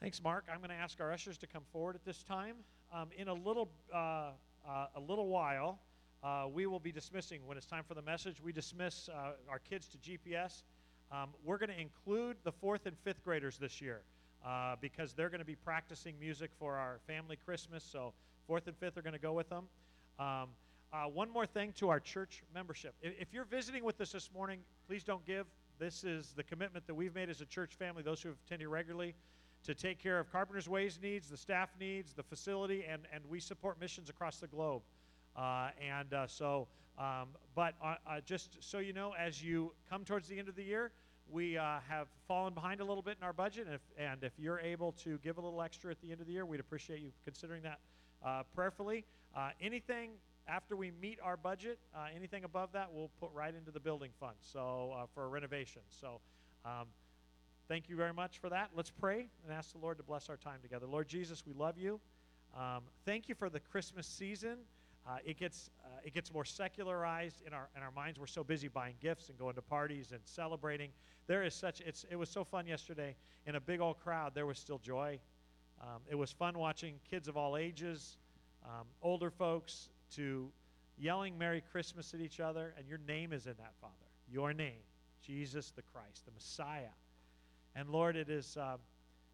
Thanks, 0.00 0.20
Mark. 0.20 0.46
I'm 0.52 0.58
going 0.58 0.70
to 0.70 0.82
ask 0.82 1.00
our 1.00 1.12
ushers 1.12 1.38
to 1.38 1.46
come 1.46 1.62
forward 1.72 1.94
at 1.94 2.04
this 2.04 2.24
time. 2.24 2.56
Um, 2.92 3.10
in 3.16 3.28
a 3.28 3.34
little, 3.34 3.70
uh, 3.94 4.30
uh, 4.68 4.86
a 4.96 5.00
little 5.00 5.28
while, 5.28 5.78
uh, 6.24 6.46
we 6.52 6.66
will 6.66 6.80
be 6.80 6.90
dismissing. 6.90 7.42
When 7.46 7.56
it's 7.56 7.66
time 7.66 7.84
for 7.86 7.94
the 7.94 8.02
message, 8.02 8.42
we 8.42 8.52
dismiss 8.52 9.08
our 9.48 9.60
kids 9.60 9.86
to 9.86 9.98
GPS. 9.98 10.64
Um, 11.12 11.30
we're 11.44 11.58
going 11.58 11.70
to 11.70 11.80
include 11.80 12.36
the 12.44 12.52
fourth 12.52 12.86
and 12.86 12.96
fifth 12.98 13.24
graders 13.24 13.58
this 13.58 13.80
year 13.80 14.02
uh, 14.46 14.76
because 14.80 15.12
they're 15.12 15.28
going 15.28 15.40
to 15.40 15.44
be 15.46 15.56
practicing 15.56 16.14
music 16.20 16.50
for 16.58 16.76
our 16.76 17.00
family 17.06 17.36
Christmas. 17.44 17.82
So 17.82 18.12
fourth 18.46 18.66
and 18.68 18.76
fifth 18.76 18.96
are 18.96 19.02
going 19.02 19.14
to 19.14 19.18
go 19.20 19.32
with 19.32 19.48
them. 19.48 19.64
Um, 20.18 20.48
uh, 20.92 21.04
one 21.04 21.30
more 21.30 21.46
thing 21.46 21.72
to 21.78 21.88
our 21.88 22.00
church 22.00 22.42
membership. 22.54 22.94
If, 23.02 23.14
if 23.20 23.28
you're 23.32 23.44
visiting 23.44 23.84
with 23.84 24.00
us 24.00 24.12
this 24.12 24.30
morning, 24.32 24.60
please 24.86 25.04
don't 25.04 25.24
give. 25.24 25.46
This 25.78 26.04
is 26.04 26.32
the 26.36 26.42
commitment 26.42 26.86
that 26.86 26.94
we've 26.94 27.14
made 27.14 27.30
as 27.30 27.40
a 27.40 27.46
church 27.46 27.74
family, 27.74 28.02
those 28.02 28.22
who 28.22 28.28
have 28.28 28.38
attended 28.46 28.68
regularly, 28.68 29.14
to 29.64 29.74
take 29.74 29.98
care 29.98 30.18
of 30.18 30.30
Carpenter's 30.30 30.68
Ways 30.68 30.98
needs, 31.02 31.28
the 31.28 31.36
staff 31.36 31.70
needs, 31.78 32.12
the 32.12 32.22
facility, 32.22 32.84
and, 32.88 33.02
and 33.12 33.24
we 33.28 33.40
support 33.40 33.80
missions 33.80 34.10
across 34.10 34.38
the 34.38 34.46
globe. 34.46 34.82
Uh, 35.36 35.70
and 35.80 36.12
uh, 36.12 36.26
so, 36.26 36.68
um, 36.98 37.28
but 37.54 37.74
uh, 37.82 38.20
just 38.24 38.56
so 38.60 38.78
you 38.78 38.92
know, 38.92 39.14
as 39.18 39.42
you 39.42 39.72
come 39.88 40.04
towards 40.04 40.28
the 40.28 40.38
end 40.38 40.48
of 40.48 40.56
the 40.56 40.62
year, 40.62 40.92
we 41.30 41.52
have 41.52 42.08
fallen 42.26 42.52
behind 42.54 42.80
a 42.80 42.84
little 42.84 43.02
bit 43.02 43.16
in 43.20 43.24
our 43.24 43.32
budget. 43.32 43.66
And 43.66 43.74
if, 43.74 43.80
and 43.96 44.24
if 44.24 44.32
you're 44.38 44.60
able 44.60 44.92
to 45.04 45.18
give 45.18 45.38
a 45.38 45.40
little 45.40 45.62
extra 45.62 45.90
at 45.90 46.00
the 46.00 46.10
end 46.10 46.20
of 46.20 46.26
the 46.26 46.32
year, 46.32 46.44
we'd 46.44 46.60
appreciate 46.60 47.00
you 47.00 47.12
considering 47.24 47.62
that 47.62 47.78
uh, 48.24 48.42
prayerfully. 48.54 49.04
Uh, 49.36 49.50
anything 49.60 50.10
after 50.48 50.74
we 50.74 50.90
meet 51.00 51.18
our 51.22 51.36
budget, 51.36 51.78
uh, 51.94 52.06
anything 52.14 52.42
above 52.42 52.72
that, 52.72 52.88
we'll 52.92 53.10
put 53.20 53.30
right 53.32 53.54
into 53.54 53.70
the 53.70 53.80
building 53.80 54.10
fund. 54.18 54.34
So 54.40 55.08
for 55.14 55.28
renovation. 55.28 55.82
So. 55.88 56.20
Um, 56.64 56.88
thank 57.68 57.88
you 57.88 57.96
very 57.96 58.12
much 58.12 58.38
for 58.38 58.50
that. 58.50 58.70
Let's 58.76 58.90
pray 58.90 59.28
and 59.44 59.52
ask 59.56 59.72
the 59.72 59.78
Lord 59.78 59.96
to 59.98 60.02
bless 60.02 60.28
our 60.28 60.36
time 60.36 60.58
together. 60.60 60.86
Lord 60.86 61.08
Jesus, 61.08 61.44
we 61.46 61.54
love 61.54 61.78
you. 61.78 62.00
Um, 62.54 62.82
thank 63.06 63.28
you 63.28 63.34
for 63.34 63.48
the 63.48 63.60
Christmas 63.60 64.06
season. 64.06 64.58
Uh, 65.06 65.16
it 65.24 65.38
gets 65.38 65.70
uh, 65.84 65.88
it 66.04 66.14
gets 66.14 66.32
more 66.32 66.44
secularized 66.44 67.42
in 67.46 67.52
our 67.52 67.68
in 67.76 67.82
our 67.82 67.90
minds. 67.90 68.18
We're 68.18 68.26
so 68.26 68.44
busy 68.44 68.68
buying 68.68 68.94
gifts 69.00 69.28
and 69.28 69.38
going 69.38 69.54
to 69.54 69.62
parties 69.62 70.12
and 70.12 70.20
celebrating. 70.24 70.90
There 71.26 71.42
is 71.42 71.54
such 71.54 71.80
it's 71.80 72.04
it 72.10 72.16
was 72.16 72.28
so 72.28 72.44
fun 72.44 72.66
yesterday 72.66 73.16
in 73.46 73.54
a 73.54 73.60
big 73.60 73.80
old 73.80 73.98
crowd. 74.00 74.32
There 74.34 74.46
was 74.46 74.58
still 74.58 74.78
joy. 74.78 75.18
Um, 75.80 76.02
it 76.08 76.14
was 76.14 76.30
fun 76.30 76.58
watching 76.58 76.96
kids 77.10 77.28
of 77.28 77.36
all 77.36 77.56
ages, 77.56 78.18
um, 78.64 78.86
older 79.02 79.30
folks, 79.30 79.88
to 80.16 80.50
yelling 80.98 81.38
"Merry 81.38 81.62
Christmas" 81.72 82.12
at 82.12 82.20
each 82.20 82.40
other. 82.40 82.74
And 82.76 82.86
your 82.86 83.00
name 83.08 83.32
is 83.32 83.46
in 83.46 83.54
that, 83.58 83.72
Father. 83.80 83.94
Your 84.30 84.52
name, 84.52 84.82
Jesus 85.26 85.70
the 85.70 85.82
Christ, 85.82 86.26
the 86.26 86.32
Messiah. 86.32 86.92
And 87.74 87.88
Lord, 87.88 88.16
it 88.16 88.28
is, 88.28 88.56
uh, 88.56 88.76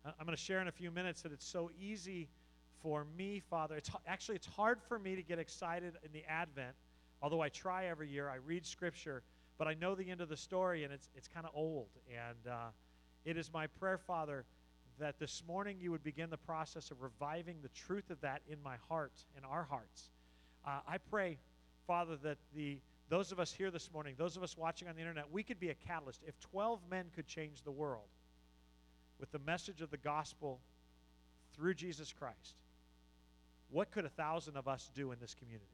I'm 0.04 0.26
going 0.26 0.36
to 0.36 0.42
share 0.42 0.60
in 0.60 0.68
a 0.68 0.72
few 0.72 0.90
minutes 0.90 1.22
that 1.22 1.32
it's 1.32 1.46
so 1.46 1.70
easy 1.80 2.28
for 2.82 3.06
me, 3.16 3.42
Father. 3.50 3.76
It's, 3.76 3.90
actually, 4.06 4.36
it's 4.36 4.46
hard 4.46 4.80
for 4.88 4.98
me 4.98 5.16
to 5.16 5.22
get 5.22 5.38
excited 5.38 5.94
in 6.04 6.12
the 6.12 6.24
Advent, 6.28 6.74
although 7.22 7.40
I 7.40 7.48
try 7.48 7.86
every 7.86 8.08
year. 8.08 8.28
I 8.28 8.36
read 8.36 8.66
Scripture, 8.66 9.22
but 9.58 9.66
I 9.66 9.74
know 9.74 9.94
the 9.94 10.10
end 10.10 10.20
of 10.20 10.28
the 10.28 10.36
story, 10.36 10.84
and 10.84 10.92
it's, 10.92 11.08
it's 11.16 11.28
kind 11.28 11.46
of 11.46 11.52
old. 11.54 11.88
And 12.10 12.52
uh, 12.52 12.68
it 13.24 13.36
is 13.36 13.52
my 13.52 13.66
prayer, 13.66 13.98
Father, 13.98 14.44
that 14.98 15.18
this 15.18 15.42
morning 15.46 15.76
you 15.80 15.90
would 15.90 16.02
begin 16.02 16.30
the 16.30 16.36
process 16.36 16.90
of 16.90 17.02
reviving 17.02 17.56
the 17.62 17.68
truth 17.68 18.10
of 18.10 18.20
that 18.20 18.42
in 18.48 18.62
my 18.62 18.76
heart, 18.88 19.12
in 19.36 19.44
our 19.44 19.64
hearts. 19.64 20.10
Uh, 20.66 20.78
I 20.88 20.98
pray, 20.98 21.38
Father, 21.86 22.16
that 22.22 22.38
the 22.54 22.78
those 23.08 23.30
of 23.30 23.38
us 23.38 23.52
here 23.52 23.70
this 23.70 23.92
morning, 23.92 24.14
those 24.18 24.36
of 24.36 24.42
us 24.42 24.56
watching 24.56 24.88
on 24.88 24.96
the 24.96 25.00
internet, 25.00 25.30
we 25.30 25.44
could 25.44 25.60
be 25.60 25.70
a 25.70 25.74
catalyst. 25.74 26.22
If 26.26 26.38
12 26.40 26.80
men 26.90 27.06
could 27.14 27.26
change 27.28 27.62
the 27.62 27.70
world 27.70 28.08
with 29.20 29.30
the 29.30 29.38
message 29.38 29.80
of 29.80 29.90
the 29.90 29.96
gospel 29.96 30.58
through 31.54 31.74
Jesus 31.74 32.12
Christ, 32.12 32.56
what 33.70 33.90
could 33.90 34.04
a 34.04 34.10
thousand 34.10 34.56
of 34.56 34.68
us 34.68 34.90
do 34.94 35.12
in 35.12 35.18
this 35.20 35.34
community? 35.34 35.66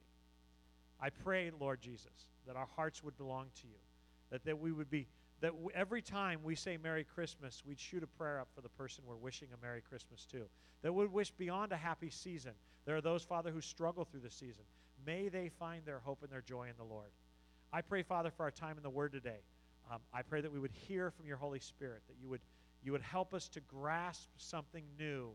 I 1.01 1.11
pray, 1.11 1.51
Lord 1.59 1.81
Jesus, 1.81 2.27
that 2.47 2.57
our 2.57 2.69
hearts 2.77 3.03
would 3.03 3.17
belong 3.17 3.47
to 3.61 3.67
you, 3.67 3.79
that, 4.31 4.45
that 4.45 4.59
we 4.59 4.73
would 4.73 4.91
be, 4.91 5.07
that 5.41 5.53
every 5.75 6.01
time 6.01 6.41
we 6.45 6.55
say 6.55 6.77
Merry 6.77 7.05
Christmas, 7.05 7.63
we'd 7.67 7.81
shoot 7.81 8.03
a 8.03 8.07
prayer 8.07 8.41
up 8.41 8.49
for 8.55 8.61
the 8.61 8.69
person 8.69 9.05
we're 9.07 9.17
wishing 9.17 9.49
a 9.53 9.65
Merry 9.65 9.81
Christmas 9.81 10.25
to, 10.27 10.43
that 10.83 10.93
would 10.93 11.13
wish 11.13 11.31
beyond 11.33 11.73
a 11.73 11.77
happy 11.77 12.11
season. 12.11 12.53
There 12.85 12.97
are 12.97 13.01
those, 13.01 13.23
Father, 13.23 13.51
who 13.51 13.61
struggle 13.61 14.05
through 14.05 14.21
the 14.21 14.31
season. 14.31 14.65
May 15.05 15.29
they 15.29 15.49
find 15.49 15.85
their 15.85 15.99
hope 15.99 16.23
and 16.23 16.31
their 16.31 16.43
joy 16.43 16.65
in 16.65 16.77
the 16.79 16.85
Lord. 16.85 17.11
I 17.73 17.81
pray, 17.81 18.03
Father, 18.03 18.31
for 18.31 18.45
our 18.45 18.51
time 18.51 18.77
in 18.77 18.83
the 18.83 18.91
Word 18.91 19.13
today. 19.13 19.41
Um, 19.91 20.01
I 20.15 20.23
pray 20.23 20.41
that 20.41 20.53
we 20.53 20.61
would 20.61 20.73
hear 20.73 21.11
from 21.11 21.27
your 21.27 21.37
Holy 21.37 21.59
Spirit, 21.59 22.03
that 22.07 22.17
you 22.23 22.29
would, 22.29 22.41
you 22.85 22.93
would 22.93 23.03
help 23.03 23.35
us 23.35 23.49
to 23.49 23.61
grasp 23.61 24.29
something 24.37 24.85
new 24.99 25.31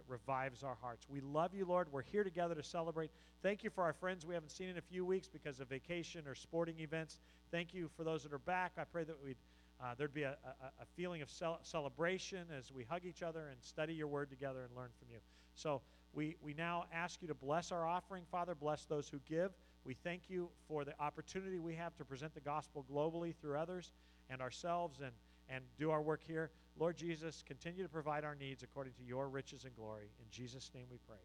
that 0.00 0.10
revives 0.10 0.62
our 0.62 0.76
hearts. 0.80 1.06
We 1.08 1.20
love 1.20 1.54
you, 1.54 1.66
Lord. 1.66 1.88
We're 1.92 2.02
here 2.02 2.24
together 2.24 2.54
to 2.54 2.62
celebrate. 2.62 3.10
Thank 3.42 3.62
you 3.62 3.70
for 3.70 3.84
our 3.84 3.92
friends 3.92 4.24
we 4.24 4.34
haven't 4.34 4.50
seen 4.50 4.68
in 4.68 4.78
a 4.78 4.82
few 4.82 5.04
weeks 5.04 5.28
because 5.28 5.60
of 5.60 5.68
vacation 5.68 6.26
or 6.26 6.34
sporting 6.34 6.80
events. 6.80 7.18
Thank 7.50 7.74
you 7.74 7.90
for 7.96 8.04
those 8.04 8.22
that 8.22 8.32
are 8.32 8.38
back. 8.38 8.72
I 8.78 8.84
pray 8.84 9.04
that 9.04 9.16
we'd, 9.22 9.36
uh, 9.82 9.94
there'd 9.98 10.14
be 10.14 10.22
a, 10.22 10.36
a, 10.44 10.82
a 10.82 10.86
feeling 10.96 11.20
of 11.20 11.30
cel- 11.30 11.60
celebration 11.62 12.46
as 12.56 12.72
we 12.72 12.84
hug 12.84 13.02
each 13.04 13.22
other 13.22 13.48
and 13.48 13.62
study 13.62 13.92
your 13.92 14.06
word 14.06 14.30
together 14.30 14.62
and 14.62 14.74
learn 14.74 14.90
from 14.98 15.08
you. 15.12 15.18
So 15.54 15.82
we, 16.14 16.36
we 16.42 16.54
now 16.54 16.86
ask 16.92 17.20
you 17.20 17.28
to 17.28 17.34
bless 17.34 17.70
our 17.72 17.86
offering, 17.86 18.24
Father. 18.30 18.54
Bless 18.54 18.86
those 18.86 19.08
who 19.08 19.18
give. 19.28 19.50
We 19.84 19.94
thank 19.94 20.22
you 20.28 20.48
for 20.66 20.84
the 20.84 20.94
opportunity 20.98 21.58
we 21.58 21.74
have 21.74 21.94
to 21.96 22.04
present 22.04 22.34
the 22.34 22.40
gospel 22.40 22.86
globally 22.90 23.34
through 23.40 23.58
others 23.58 23.92
and 24.30 24.40
ourselves 24.40 25.00
and, 25.00 25.12
and 25.50 25.64
do 25.78 25.90
our 25.90 26.00
work 26.00 26.20
here. 26.26 26.50
Lord 26.78 26.96
Jesus, 26.96 27.42
continue 27.46 27.82
to 27.82 27.88
provide 27.88 28.24
our 28.24 28.34
needs 28.34 28.62
according 28.62 28.94
to 28.94 29.02
your 29.02 29.28
riches 29.28 29.64
and 29.64 29.74
glory. 29.74 30.10
In 30.18 30.26
Jesus' 30.30 30.70
name 30.74 30.86
we 30.90 30.98
pray. 31.06 31.18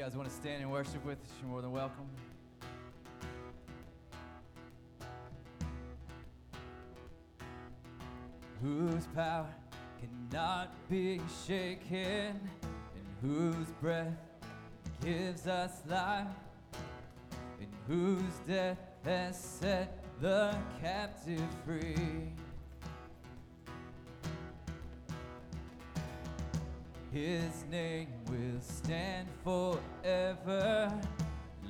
Guys 0.00 0.16
want 0.16 0.26
to 0.26 0.34
stand 0.34 0.62
and 0.62 0.72
worship 0.72 1.04
with 1.04 1.18
us, 1.18 1.28
you're 1.42 1.50
more 1.50 1.60
than 1.60 1.72
welcome. 1.72 2.06
Whose 8.62 9.06
power 9.08 9.54
cannot 10.00 10.72
be 10.88 11.20
shaken, 11.46 12.40
and 12.62 13.20
whose 13.20 13.66
breath 13.82 14.16
gives 15.04 15.46
us 15.46 15.82
life, 15.86 16.26
and 17.60 17.68
whose 17.86 18.38
death 18.48 18.78
has 19.04 19.38
set 19.38 20.02
the 20.22 20.56
captive 20.80 21.44
free. 21.66 22.32
His 27.12 27.64
name 27.68 28.06
will 28.28 28.60
stand 28.60 29.26
forever, 29.42 30.96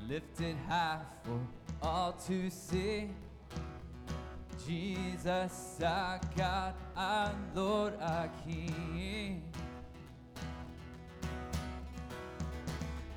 lifted 0.07 0.55
high 0.69 1.01
for 1.25 1.41
all 1.83 2.13
to 2.27 2.51
see. 2.51 3.09
Jesus, 4.67 5.79
our 5.83 6.21
God, 6.37 6.75
our 6.95 7.33
Lord, 7.55 7.95
our 8.03 8.29
King. 8.45 9.43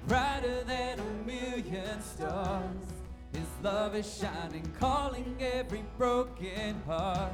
Brighter 0.07 0.63
than 0.63 0.99
a 0.99 1.27
million 1.27 2.01
stars, 2.01 2.85
His 3.33 3.47
love 3.61 3.95
is 3.95 4.17
shining, 4.17 4.71
calling 4.79 5.35
every 5.41 5.83
broken 5.97 6.81
heart. 6.85 7.33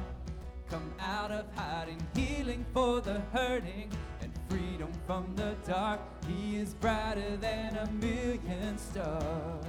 Come 0.68 0.92
out 0.98 1.30
of 1.30 1.46
hiding, 1.54 2.04
healing 2.14 2.66
for 2.72 3.00
the 3.00 3.20
hurting, 3.32 3.90
freedom 4.50 4.90
from 5.06 5.24
the 5.36 5.54
dark. 5.66 6.00
He 6.26 6.56
is 6.56 6.74
brighter 6.74 7.36
than 7.36 7.76
a 7.76 7.88
million 7.92 8.76
stars. 8.76 9.64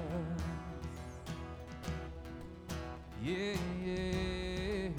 Yeah, 3.23 3.55
yeah. 3.85 4.89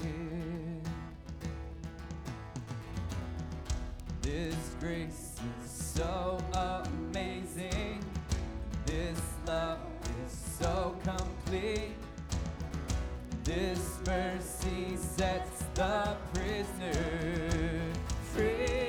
This 4.21 4.55
grace 4.79 5.35
is 5.63 5.69
so 5.69 6.39
amazing. 6.53 7.99
This 8.85 9.19
love 9.45 9.79
is 10.25 10.31
so 10.59 10.95
complete. 11.03 11.95
This 13.43 13.99
mercy 14.07 14.95
sets 14.95 15.63
the 15.75 16.15
prisoner 16.33 17.81
free. 18.33 18.82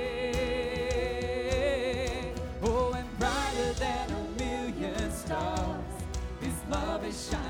Love 7.14 7.43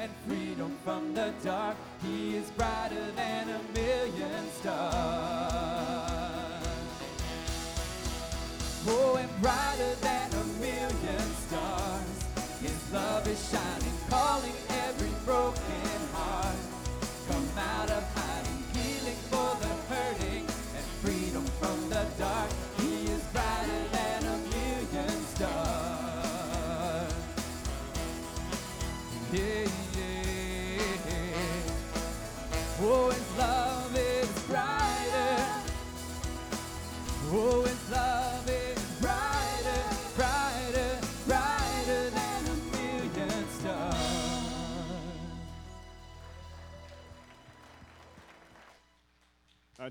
and 0.00 0.10
freedom 0.26 0.76
from 0.84 1.14
the 1.14 1.32
dark. 1.42 1.76
He 2.02 2.36
is 2.36 2.50
brighter 2.50 3.10
than 3.16 3.48
a 3.48 3.60
million 3.74 4.50
stars. 4.60 5.17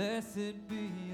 Blessed 0.00 0.66
be 0.66 1.09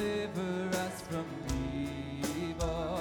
deliver 0.00 0.76
us 0.78 1.02
from 1.02 1.26
evil. 1.54 3.00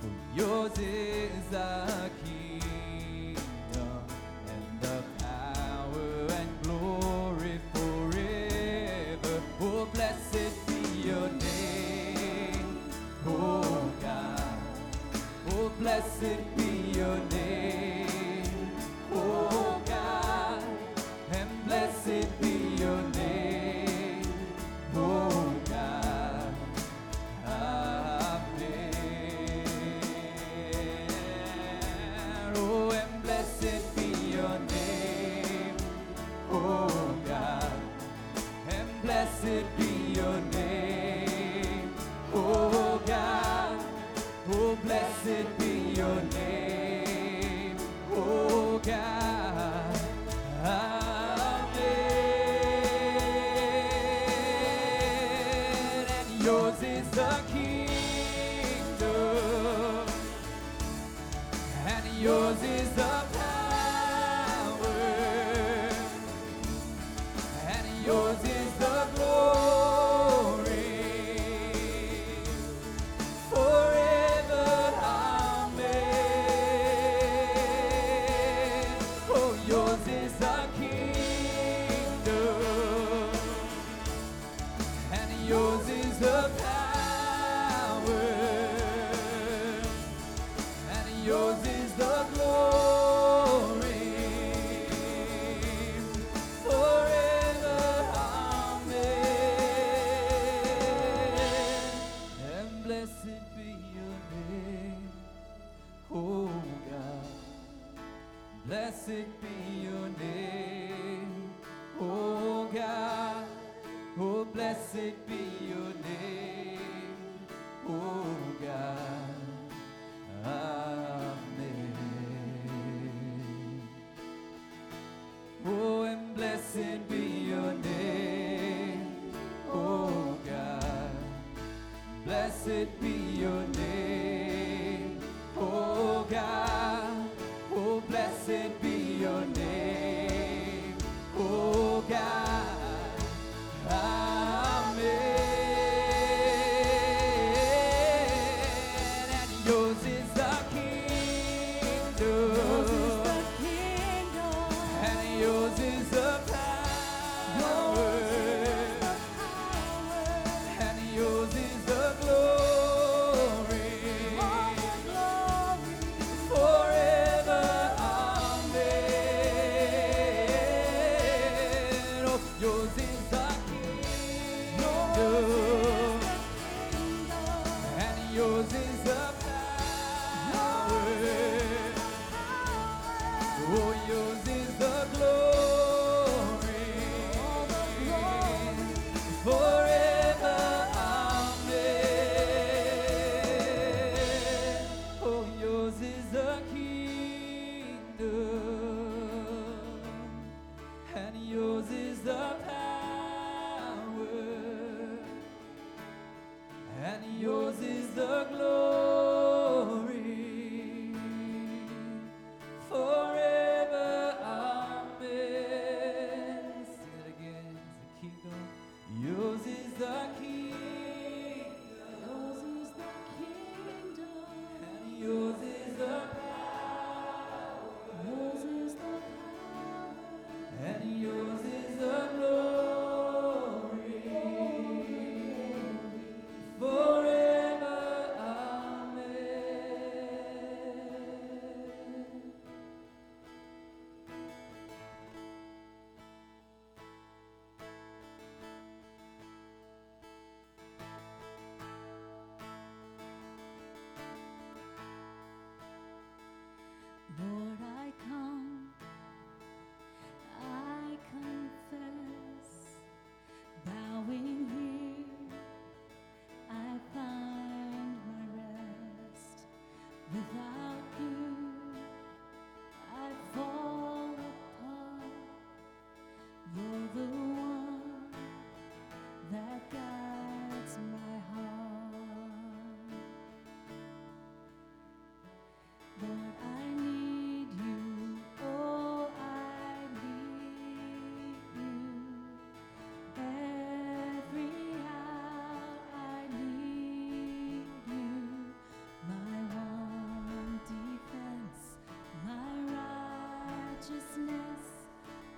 For 0.00 0.12
yours 0.34 0.78
is 0.78 1.44
the 1.50 2.10
kingdom 2.24 4.02
and 4.54 4.80
the 4.80 5.02
power 5.18 6.26
and 6.38 6.50
glory 6.62 7.60
forever. 7.74 9.42
Oh, 9.60 9.88
blessed 9.92 10.66
be 10.66 11.08
your 11.08 11.28
name, 11.28 12.78
oh 13.26 13.92
God. 14.00 14.58
Oh, 15.50 15.70
blessed 15.78 16.59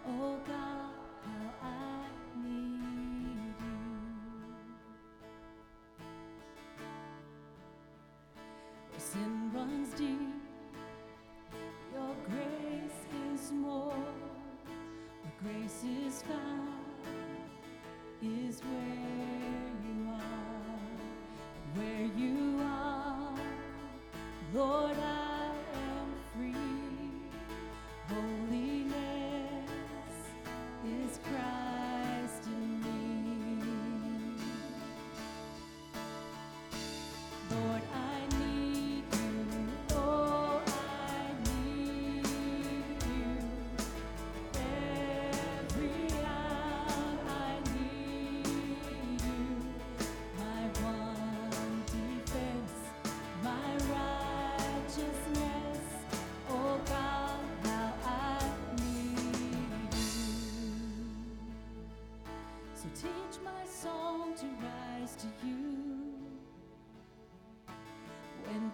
Oh 0.04 0.36
God, 0.46 0.92
how 1.24 1.68
I 1.68 2.06
need 2.44 3.54
you. 3.60 3.78
Where 8.90 9.00
sin 9.00 9.50
runs 9.54 9.94
deep. 9.94 10.11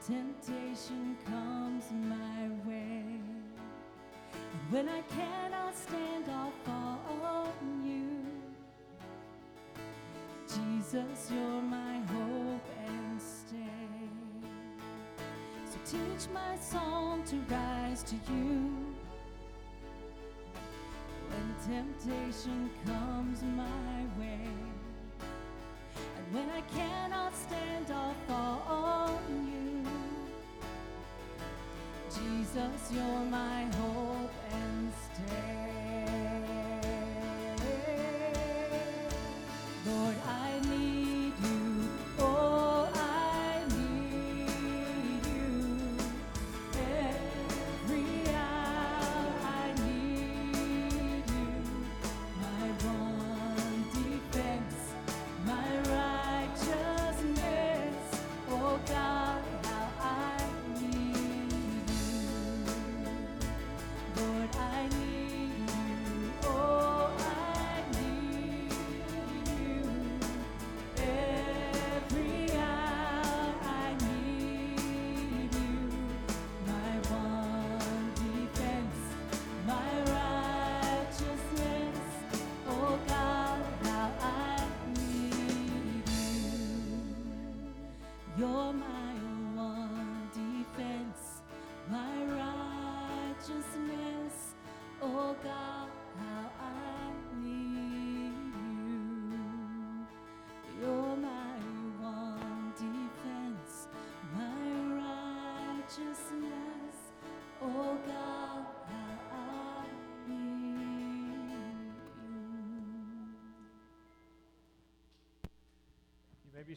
temptation 0.08 1.18
comes 1.26 1.84
my 1.92 2.48
way. 2.66 3.04
When 4.70 4.88
I 4.88 5.02
cannot 5.02 5.76
stand, 5.76 6.24
I'll 6.30 6.52
fall 6.64 7.20
on 7.22 7.84
you. 7.84 8.24
Jesus, 10.46 11.30
you're 11.30 11.60
my 11.60 11.98
hope 12.12 12.68
and 12.86 13.20
stay. 13.20 14.08
So 15.70 15.78
teach 15.84 16.30
my 16.32 16.56
song 16.56 17.22
to 17.24 17.36
rise 17.54 18.02
to 18.04 18.14
you. 18.32 18.72
When 21.28 21.54
temptation 21.66 22.70
comes 22.86 23.42
my 23.42 24.06
way. 24.18 24.37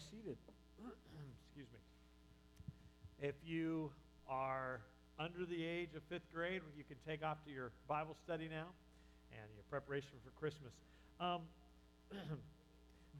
Seated. 0.09 0.37
Excuse 1.45 1.67
me. 1.71 3.27
If 3.27 3.35
you 3.45 3.91
are 4.27 4.79
under 5.19 5.45
the 5.45 5.63
age 5.63 5.89
of 5.95 6.01
fifth 6.09 6.31
grade, 6.33 6.61
you 6.77 6.83
can 6.83 6.97
take 7.07 7.23
off 7.23 7.43
to 7.45 7.51
your 7.51 7.71
Bible 7.87 8.15
study 8.23 8.47
now 8.49 8.67
and 9.31 9.49
your 9.55 9.63
preparation 9.69 10.11
for 10.23 10.31
Christmas. 10.39 10.73
Um, 11.19 11.41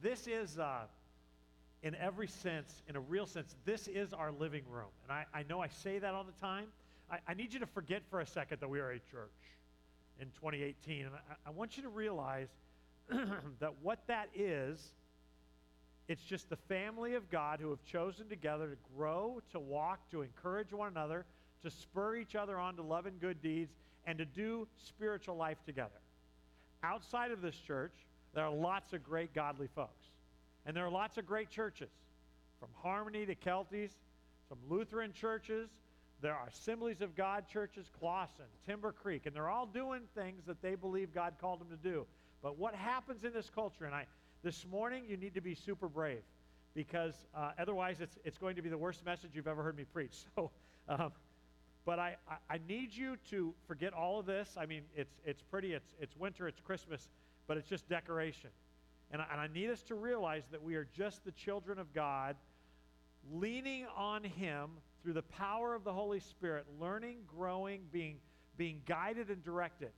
this 0.02 0.26
is, 0.26 0.58
uh, 0.58 0.80
in 1.82 1.94
every 1.96 2.26
sense, 2.26 2.82
in 2.88 2.96
a 2.96 3.00
real 3.00 3.26
sense, 3.26 3.54
this 3.64 3.88
is 3.88 4.12
our 4.12 4.32
living 4.32 4.64
room. 4.70 4.90
And 5.04 5.12
I, 5.12 5.24
I 5.32 5.44
know 5.48 5.60
I 5.60 5.68
say 5.68 5.98
that 5.98 6.14
all 6.14 6.24
the 6.24 6.40
time. 6.40 6.66
I, 7.10 7.18
I 7.28 7.34
need 7.34 7.52
you 7.52 7.60
to 7.60 7.66
forget 7.66 8.02
for 8.10 8.20
a 8.20 8.26
second 8.26 8.60
that 8.60 8.68
we 8.68 8.80
are 8.80 8.90
a 8.90 8.98
church 8.98 9.30
in 10.20 10.26
2018. 10.40 11.06
And 11.06 11.14
I, 11.14 11.48
I 11.48 11.50
want 11.50 11.76
you 11.76 11.82
to 11.82 11.88
realize 11.88 12.48
that 13.60 13.72
what 13.82 14.00
that 14.06 14.28
is, 14.34 14.92
it's 16.08 16.22
just 16.22 16.50
the 16.50 16.56
family 16.56 17.14
of 17.14 17.30
God 17.30 17.60
who 17.60 17.70
have 17.70 17.84
chosen 17.84 18.28
together 18.28 18.68
to 18.70 18.76
grow, 18.96 19.40
to 19.52 19.60
walk, 19.60 20.10
to 20.10 20.22
encourage 20.22 20.72
one 20.72 20.88
another, 20.88 21.24
to 21.62 21.70
spur 21.70 22.16
each 22.16 22.34
other 22.34 22.58
on 22.58 22.76
to 22.76 22.82
love 22.82 23.06
and 23.06 23.20
good 23.20 23.40
deeds, 23.40 23.72
and 24.04 24.18
to 24.18 24.24
do 24.24 24.66
spiritual 24.84 25.36
life 25.36 25.58
together. 25.64 26.00
Outside 26.82 27.30
of 27.30 27.40
this 27.40 27.54
church, 27.56 27.94
there 28.34 28.44
are 28.44 28.52
lots 28.52 28.92
of 28.92 29.04
great 29.04 29.32
godly 29.32 29.68
folks. 29.74 30.06
And 30.66 30.76
there 30.76 30.84
are 30.84 30.90
lots 30.90 31.18
of 31.18 31.26
great 31.26 31.50
churches, 31.50 31.90
from 32.58 32.68
Harmony 32.82 33.26
to 33.26 33.34
Kelties, 33.34 33.90
some 34.48 34.58
Lutheran 34.68 35.12
churches. 35.12 35.70
There 36.20 36.34
are 36.34 36.46
Assemblies 36.48 37.00
of 37.00 37.16
God 37.16 37.48
churches, 37.48 37.86
Clawson, 37.98 38.44
Timber 38.66 38.92
Creek, 38.92 39.26
and 39.26 39.34
they're 39.34 39.50
all 39.50 39.66
doing 39.66 40.02
things 40.14 40.44
that 40.46 40.62
they 40.62 40.74
believe 40.74 41.12
God 41.14 41.34
called 41.40 41.60
them 41.60 41.68
to 41.70 41.76
do. 41.76 42.06
But 42.42 42.58
what 42.58 42.74
happens 42.74 43.24
in 43.24 43.32
this 43.32 43.50
culture, 43.52 43.84
and 43.84 43.94
I, 43.94 44.06
this 44.42 44.66
morning 44.70 45.04
you 45.08 45.16
need 45.16 45.34
to 45.34 45.40
be 45.40 45.54
super 45.54 45.88
brave 45.88 46.22
because 46.74 47.14
uh, 47.34 47.52
otherwise 47.58 47.96
it's, 48.00 48.18
it's 48.24 48.38
going 48.38 48.56
to 48.56 48.62
be 48.62 48.68
the 48.68 48.78
worst 48.78 49.04
message 49.04 49.30
you've 49.34 49.46
ever 49.46 49.62
heard 49.62 49.76
me 49.76 49.84
preach. 49.84 50.16
So, 50.34 50.50
um, 50.88 51.12
but 51.84 51.98
I, 51.98 52.16
I, 52.28 52.54
I 52.54 52.58
need 52.68 52.92
you 52.92 53.16
to 53.30 53.54
forget 53.66 53.92
all 53.92 54.18
of 54.18 54.26
this. 54.26 54.56
I 54.56 54.66
mean, 54.66 54.82
it's, 54.96 55.14
it's 55.24 55.42
pretty, 55.42 55.74
it's, 55.74 55.94
it's 56.00 56.16
winter, 56.16 56.48
it's 56.48 56.60
Christmas, 56.60 57.08
but 57.46 57.56
it's 57.56 57.68
just 57.68 57.88
decoration. 57.88 58.50
And 59.12 59.22
I, 59.22 59.26
and 59.30 59.40
I 59.40 59.46
need 59.46 59.70
us 59.70 59.82
to 59.84 59.94
realize 59.94 60.44
that 60.50 60.62
we 60.62 60.74
are 60.74 60.86
just 60.96 61.24
the 61.24 61.32
children 61.32 61.78
of 61.78 61.92
God, 61.92 62.36
leaning 63.32 63.86
on 63.96 64.24
Him 64.24 64.70
through 65.02 65.12
the 65.12 65.22
power 65.22 65.74
of 65.74 65.84
the 65.84 65.92
Holy 65.92 66.20
Spirit, 66.20 66.66
learning, 66.80 67.18
growing, 67.26 67.82
being, 67.92 68.16
being 68.56 68.80
guided 68.86 69.28
and 69.28 69.42
directed. 69.44 69.90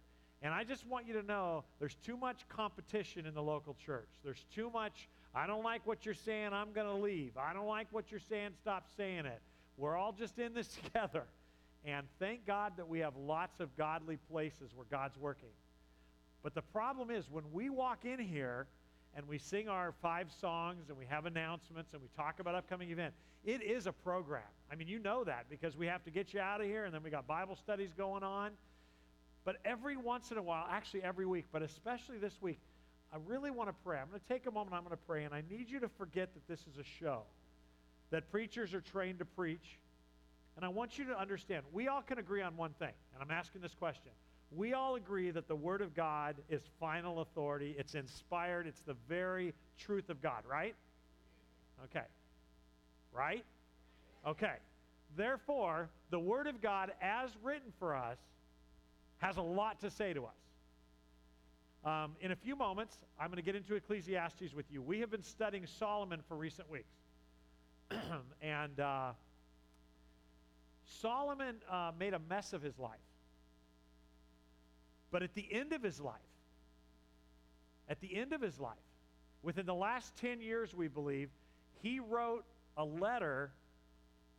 And 0.44 0.52
I 0.52 0.62
just 0.62 0.86
want 0.86 1.06
you 1.08 1.14
to 1.14 1.22
know 1.22 1.64
there's 1.80 1.96
too 2.04 2.18
much 2.18 2.46
competition 2.50 3.24
in 3.24 3.32
the 3.32 3.42
local 3.42 3.74
church. 3.84 4.08
There's 4.22 4.44
too 4.54 4.68
much, 4.70 5.08
I 5.34 5.46
don't 5.46 5.64
like 5.64 5.86
what 5.86 6.04
you're 6.04 6.14
saying, 6.14 6.50
I'm 6.52 6.72
going 6.74 6.86
to 6.86 7.02
leave. 7.02 7.38
I 7.38 7.54
don't 7.54 7.66
like 7.66 7.86
what 7.90 8.10
you're 8.10 8.20
saying, 8.20 8.50
stop 8.60 8.86
saying 8.94 9.24
it. 9.24 9.40
We're 9.78 9.96
all 9.96 10.12
just 10.12 10.38
in 10.38 10.52
this 10.52 10.68
together. 10.84 11.24
And 11.86 12.06
thank 12.18 12.46
God 12.46 12.74
that 12.76 12.86
we 12.86 12.98
have 12.98 13.16
lots 13.16 13.58
of 13.58 13.74
godly 13.76 14.18
places 14.30 14.70
where 14.74 14.86
God's 14.90 15.16
working. 15.16 15.48
But 16.42 16.54
the 16.54 16.62
problem 16.62 17.10
is 17.10 17.30
when 17.30 17.44
we 17.50 17.70
walk 17.70 18.04
in 18.04 18.18
here 18.18 18.66
and 19.16 19.26
we 19.26 19.38
sing 19.38 19.70
our 19.70 19.94
five 20.02 20.30
songs 20.42 20.90
and 20.90 20.98
we 20.98 21.06
have 21.06 21.24
announcements 21.24 21.94
and 21.94 22.02
we 22.02 22.08
talk 22.14 22.38
about 22.38 22.54
upcoming 22.54 22.90
event, 22.90 23.14
it 23.46 23.62
is 23.62 23.86
a 23.86 23.92
program. 23.92 24.42
I 24.70 24.74
mean, 24.74 24.88
you 24.88 24.98
know 24.98 25.24
that 25.24 25.46
because 25.48 25.74
we 25.74 25.86
have 25.86 26.04
to 26.04 26.10
get 26.10 26.34
you 26.34 26.40
out 26.40 26.60
of 26.60 26.66
here 26.66 26.84
and 26.84 26.94
then 26.94 27.02
we 27.02 27.08
got 27.08 27.26
Bible 27.26 27.56
studies 27.56 27.94
going 27.96 28.22
on. 28.22 28.50
But 29.44 29.56
every 29.64 29.96
once 29.96 30.30
in 30.30 30.38
a 30.38 30.42
while, 30.42 30.66
actually 30.70 31.02
every 31.02 31.26
week, 31.26 31.46
but 31.52 31.62
especially 31.62 32.18
this 32.18 32.40
week, 32.40 32.60
I 33.12 33.18
really 33.26 33.50
want 33.50 33.68
to 33.68 33.74
pray. 33.84 33.98
I'm 33.98 34.08
going 34.08 34.20
to 34.20 34.28
take 34.28 34.46
a 34.46 34.50
moment, 34.50 34.74
I'm 34.74 34.82
going 34.82 34.90
to 34.90 35.06
pray, 35.06 35.24
and 35.24 35.34
I 35.34 35.42
need 35.50 35.70
you 35.70 35.80
to 35.80 35.88
forget 35.88 36.30
that 36.34 36.48
this 36.48 36.60
is 36.60 36.78
a 36.78 36.84
show, 36.84 37.22
that 38.10 38.30
preachers 38.30 38.74
are 38.74 38.80
trained 38.80 39.18
to 39.20 39.24
preach. 39.24 39.78
And 40.56 40.64
I 40.64 40.68
want 40.68 40.98
you 40.98 41.04
to 41.06 41.18
understand, 41.18 41.64
we 41.72 41.88
all 41.88 42.02
can 42.02 42.18
agree 42.18 42.42
on 42.42 42.56
one 42.56 42.72
thing, 42.78 42.92
and 43.12 43.22
I'm 43.22 43.30
asking 43.30 43.60
this 43.60 43.74
question. 43.74 44.10
We 44.50 44.72
all 44.72 44.94
agree 44.94 45.30
that 45.30 45.48
the 45.48 45.56
Word 45.56 45.80
of 45.80 45.94
God 45.94 46.36
is 46.48 46.62
final 46.78 47.20
authority, 47.20 47.74
it's 47.78 47.94
inspired, 47.94 48.66
it's 48.66 48.80
the 48.80 48.96
very 49.08 49.52
truth 49.78 50.10
of 50.10 50.22
God, 50.22 50.44
right? 50.48 50.74
Okay. 51.84 52.06
Right? 53.12 53.44
Okay. 54.26 54.54
Therefore, 55.16 55.88
the 56.10 56.20
Word 56.20 56.46
of 56.46 56.60
God, 56.60 56.92
as 57.00 57.30
written 57.42 57.72
for 57.78 57.94
us, 57.94 58.18
has 59.24 59.38
a 59.38 59.42
lot 59.42 59.80
to 59.80 59.90
say 59.90 60.12
to 60.12 60.26
us. 60.26 60.36
Um, 61.82 62.12
in 62.20 62.30
a 62.30 62.36
few 62.36 62.56
moments, 62.56 62.94
I'm 63.18 63.28
going 63.28 63.36
to 63.36 63.42
get 63.42 63.56
into 63.56 63.74
Ecclesiastes 63.74 64.52
with 64.54 64.66
you. 64.70 64.82
We 64.82 65.00
have 65.00 65.10
been 65.10 65.22
studying 65.22 65.66
Solomon 65.66 66.20
for 66.28 66.36
recent 66.36 66.70
weeks. 66.70 66.92
and 68.42 68.78
uh, 68.78 69.12
Solomon 71.00 71.56
uh, 71.70 71.92
made 71.98 72.12
a 72.12 72.18
mess 72.18 72.52
of 72.52 72.60
his 72.60 72.78
life. 72.78 72.98
But 75.10 75.22
at 75.22 75.34
the 75.34 75.46
end 75.50 75.72
of 75.72 75.82
his 75.82 76.00
life, 76.00 76.14
at 77.88 78.00
the 78.02 78.14
end 78.14 78.34
of 78.34 78.42
his 78.42 78.60
life, 78.60 78.74
within 79.42 79.64
the 79.64 79.74
last 79.74 80.14
10 80.16 80.42
years, 80.42 80.74
we 80.74 80.88
believe, 80.88 81.30
he 81.82 81.98
wrote 81.98 82.44
a 82.76 82.84
letter 82.84 83.52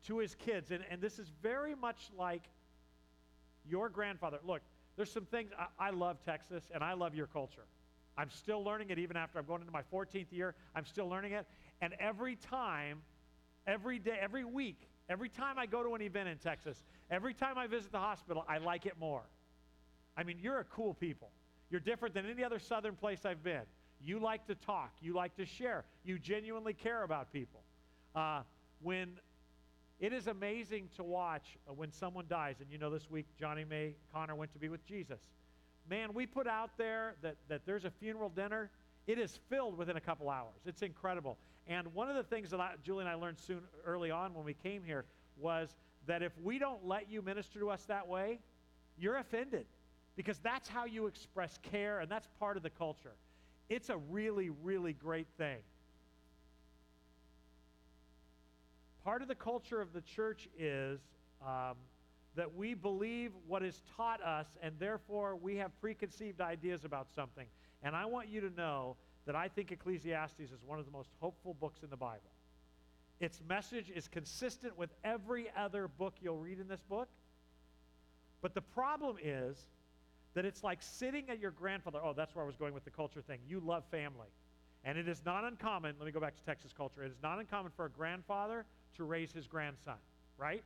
to 0.05 0.19
his 0.19 0.35
kids. 0.35 0.69
And, 0.69 0.83
and 0.91 1.01
this 1.01 1.17
is 1.17 1.31
very 1.41 1.73
much 1.73 2.11
like 2.15 2.43
your 3.67 3.89
grandfather. 3.89 4.37
Look, 4.45 4.61
there's 4.95 5.11
some 5.11 5.25
things, 5.25 5.51
I, 5.57 5.87
I, 5.87 5.89
love 5.91 6.17
Texas 6.23 6.63
and 6.73 6.83
I 6.83 6.93
love 6.93 7.15
your 7.15 7.27
culture. 7.27 7.65
I'm 8.17 8.29
still 8.29 8.63
learning 8.63 8.89
it 8.89 8.99
even 8.99 9.17
after 9.17 9.39
I'm 9.39 9.45
going 9.45 9.61
into 9.61 9.73
my 9.73 9.81
14th 9.93 10.31
year. 10.31 10.55
I'm 10.73 10.85
still 10.85 11.09
learning 11.09 11.33
it. 11.33 11.45
And 11.81 11.93
every 11.99 12.35
time, 12.35 13.01
every 13.67 13.99
day, 13.99 14.17
every 14.21 14.45
week, 14.45 14.87
every 15.09 15.29
time 15.29 15.59
I 15.59 15.65
go 15.65 15.83
to 15.83 15.95
an 15.95 16.01
event 16.01 16.29
in 16.29 16.37
Texas, 16.37 16.81
every 17.11 17.33
time 17.33 17.57
I 17.57 17.67
visit 17.67 17.91
the 17.91 17.99
hospital, 17.99 18.45
I 18.47 18.59
like 18.59 18.85
it 18.85 18.97
more. 18.99 19.23
I 20.15 20.23
mean, 20.23 20.37
you're 20.41 20.59
a 20.59 20.63
cool 20.63 20.93
people. 20.93 21.29
You're 21.69 21.81
different 21.81 22.13
than 22.13 22.25
any 22.25 22.43
other 22.43 22.59
southern 22.59 22.95
place 22.95 23.25
I've 23.25 23.43
been. 23.43 23.63
You 24.01 24.19
like 24.19 24.45
to 24.47 24.55
talk, 24.55 24.93
you 25.01 25.13
like 25.13 25.35
to 25.37 25.45
share, 25.45 25.83
you 26.03 26.19
genuinely 26.19 26.73
care 26.73 27.03
about 27.03 27.33
people. 27.33 27.61
Uh, 28.13 28.41
when 28.81 29.09
it 29.99 30.11
is 30.11 30.27
amazing 30.27 30.89
to 30.95 31.03
watch 31.03 31.57
uh, 31.69 31.73
when 31.73 31.91
someone 31.91 32.25
dies, 32.27 32.57
and 32.59 32.69
you 32.69 32.77
know 32.77 32.89
this 32.89 33.09
week 33.09 33.25
Johnny 33.39 33.63
May 33.63 33.93
Connor 34.13 34.35
went 34.35 34.51
to 34.53 34.59
be 34.59 34.69
with 34.69 34.85
Jesus. 34.85 35.19
Man, 35.89 36.13
we 36.13 36.25
put 36.25 36.47
out 36.47 36.71
there 36.77 37.15
that, 37.21 37.35
that 37.47 37.61
there's 37.65 37.85
a 37.85 37.91
funeral 37.91 38.29
dinner. 38.29 38.71
It 39.07 39.19
is 39.19 39.39
filled 39.49 39.77
within 39.77 39.97
a 39.97 40.01
couple 40.01 40.29
hours. 40.29 40.55
It's 40.65 40.81
incredible. 40.81 41.37
And 41.67 41.93
one 41.93 42.09
of 42.09 42.15
the 42.15 42.23
things 42.23 42.49
that 42.49 42.59
I, 42.59 42.73
Julie 42.83 43.01
and 43.01 43.09
I 43.09 43.15
learned 43.15 43.39
soon 43.39 43.61
early 43.85 44.11
on 44.11 44.33
when 44.33 44.45
we 44.45 44.53
came 44.53 44.83
here 44.83 45.05
was 45.37 45.75
that 46.07 46.21
if 46.21 46.31
we 46.43 46.59
don't 46.59 46.85
let 46.85 47.09
you 47.09 47.21
minister 47.21 47.59
to 47.59 47.69
us 47.69 47.83
that 47.85 48.07
way, 48.07 48.39
you're 48.97 49.17
offended 49.17 49.65
because 50.15 50.39
that's 50.39 50.67
how 50.67 50.85
you 50.85 51.07
express 51.07 51.59
care 51.63 51.99
and 51.99 52.09
that's 52.09 52.27
part 52.39 52.57
of 52.57 52.63
the 52.63 52.69
culture. 52.69 53.13
It's 53.69 53.89
a 53.89 53.97
really, 53.97 54.49
really 54.63 54.93
great 54.93 55.27
thing. 55.37 55.57
Part 59.05 59.21
of 59.21 59.27
the 59.27 59.35
culture 59.35 59.81
of 59.81 59.93
the 59.93 60.01
church 60.01 60.49
is 60.57 60.99
um, 61.45 61.75
that 62.35 62.55
we 62.55 62.73
believe 62.73 63.33
what 63.47 63.61
is 63.61 63.83
taught 63.95 64.19
us, 64.23 64.47
and 64.63 64.73
therefore 64.79 65.35
we 65.35 65.57
have 65.57 65.79
preconceived 65.79 66.41
ideas 66.41 66.85
about 66.85 67.13
something. 67.13 67.45
And 67.83 67.95
I 67.95 68.05
want 68.05 68.29
you 68.29 68.41
to 68.41 68.49
know 68.49 68.97
that 69.27 69.35
I 69.35 69.47
think 69.47 69.71
Ecclesiastes 69.71 70.39
is 70.39 70.63
one 70.65 70.79
of 70.79 70.85
the 70.85 70.91
most 70.91 71.11
hopeful 71.19 71.53
books 71.53 71.83
in 71.83 71.91
the 71.91 71.95
Bible. 71.95 72.31
Its 73.19 73.41
message 73.47 73.91
is 73.95 74.07
consistent 74.07 74.75
with 74.75 74.89
every 75.03 75.51
other 75.55 75.87
book 75.87 76.15
you'll 76.19 76.39
read 76.39 76.59
in 76.59 76.67
this 76.67 76.81
book. 76.81 77.07
But 78.41 78.55
the 78.55 78.61
problem 78.61 79.17
is 79.23 79.67
that 80.33 80.45
it's 80.45 80.63
like 80.63 80.81
sitting 80.81 81.29
at 81.29 81.39
your 81.39 81.51
grandfather. 81.51 81.99
Oh, 82.03 82.13
that's 82.13 82.33
where 82.33 82.43
I 82.43 82.47
was 82.47 82.57
going 82.57 82.73
with 82.73 82.85
the 82.85 82.91
culture 82.91 83.21
thing. 83.21 83.39
You 83.47 83.59
love 83.59 83.83
family. 83.91 84.29
And 84.83 84.97
it 84.97 85.07
is 85.07 85.21
not 85.23 85.43
uncommon, 85.43 85.95
let 85.99 86.07
me 86.07 86.11
go 86.11 86.19
back 86.19 86.35
to 86.37 86.43
Texas 86.43 86.71
culture. 86.75 87.03
It 87.03 87.11
is 87.11 87.21
not 87.21 87.39
uncommon 87.39 87.71
for 87.75 87.85
a 87.85 87.89
grandfather 87.89 88.65
to 88.97 89.03
raise 89.03 89.31
his 89.31 89.47
grandson, 89.47 89.97
right? 90.37 90.63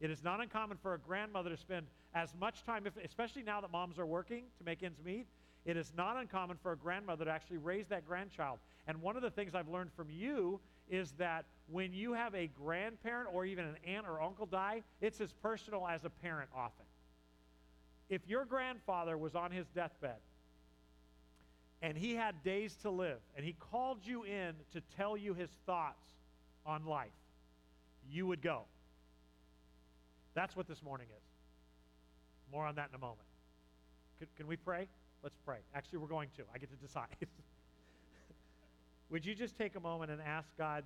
It 0.00 0.10
is 0.10 0.22
not 0.22 0.40
uncommon 0.40 0.76
for 0.82 0.94
a 0.94 0.98
grandmother 0.98 1.50
to 1.50 1.56
spend 1.56 1.86
as 2.14 2.34
much 2.38 2.64
time, 2.64 2.86
if, 2.86 2.92
especially 3.04 3.42
now 3.42 3.60
that 3.60 3.70
moms 3.70 3.98
are 3.98 4.06
working 4.06 4.44
to 4.58 4.64
make 4.64 4.82
ends 4.82 5.00
meet, 5.04 5.26
it 5.64 5.76
is 5.76 5.92
not 5.96 6.16
uncommon 6.16 6.56
for 6.62 6.72
a 6.72 6.76
grandmother 6.76 7.24
to 7.24 7.30
actually 7.30 7.58
raise 7.58 7.88
that 7.88 8.06
grandchild. 8.06 8.58
And 8.86 9.02
one 9.02 9.16
of 9.16 9.22
the 9.22 9.30
things 9.30 9.54
I've 9.54 9.68
learned 9.68 9.90
from 9.96 10.08
you 10.10 10.60
is 10.88 11.12
that 11.18 11.44
when 11.70 11.92
you 11.92 12.12
have 12.12 12.34
a 12.34 12.46
grandparent 12.46 13.28
or 13.32 13.44
even 13.44 13.64
an 13.64 13.76
aunt 13.84 14.06
or 14.06 14.22
uncle 14.22 14.46
die, 14.46 14.82
it's 15.00 15.20
as 15.20 15.32
personal 15.42 15.86
as 15.86 16.04
a 16.04 16.10
parent 16.10 16.48
often. 16.54 16.84
If 18.08 18.22
your 18.28 18.44
grandfather 18.44 19.18
was 19.18 19.34
on 19.34 19.50
his 19.50 19.66
deathbed 19.74 20.20
and 21.82 21.98
he 21.98 22.14
had 22.14 22.42
days 22.44 22.76
to 22.82 22.90
live 22.90 23.18
and 23.36 23.44
he 23.44 23.56
called 23.58 23.98
you 24.04 24.22
in 24.22 24.54
to 24.72 24.80
tell 24.96 25.16
you 25.16 25.34
his 25.34 25.50
thoughts 25.66 26.04
on 26.64 26.86
life, 26.86 27.08
you 28.10 28.26
would 28.26 28.42
go. 28.42 28.62
That's 30.34 30.54
what 30.54 30.68
this 30.68 30.82
morning 30.82 31.06
is. 31.10 31.22
More 32.52 32.66
on 32.66 32.74
that 32.76 32.88
in 32.90 32.94
a 32.94 32.98
moment. 32.98 33.26
Can, 34.18 34.28
can 34.36 34.46
we 34.46 34.56
pray? 34.56 34.88
Let's 35.22 35.36
pray. 35.44 35.58
Actually, 35.74 35.98
we're 35.98 36.08
going 36.08 36.28
to. 36.36 36.44
I 36.54 36.58
get 36.58 36.70
to 36.70 36.76
decide. 36.76 37.16
Would 39.10 39.24
you 39.24 39.34
just 39.34 39.56
take 39.56 39.76
a 39.76 39.80
moment 39.80 40.10
and 40.10 40.20
ask 40.20 40.48
God 40.58 40.84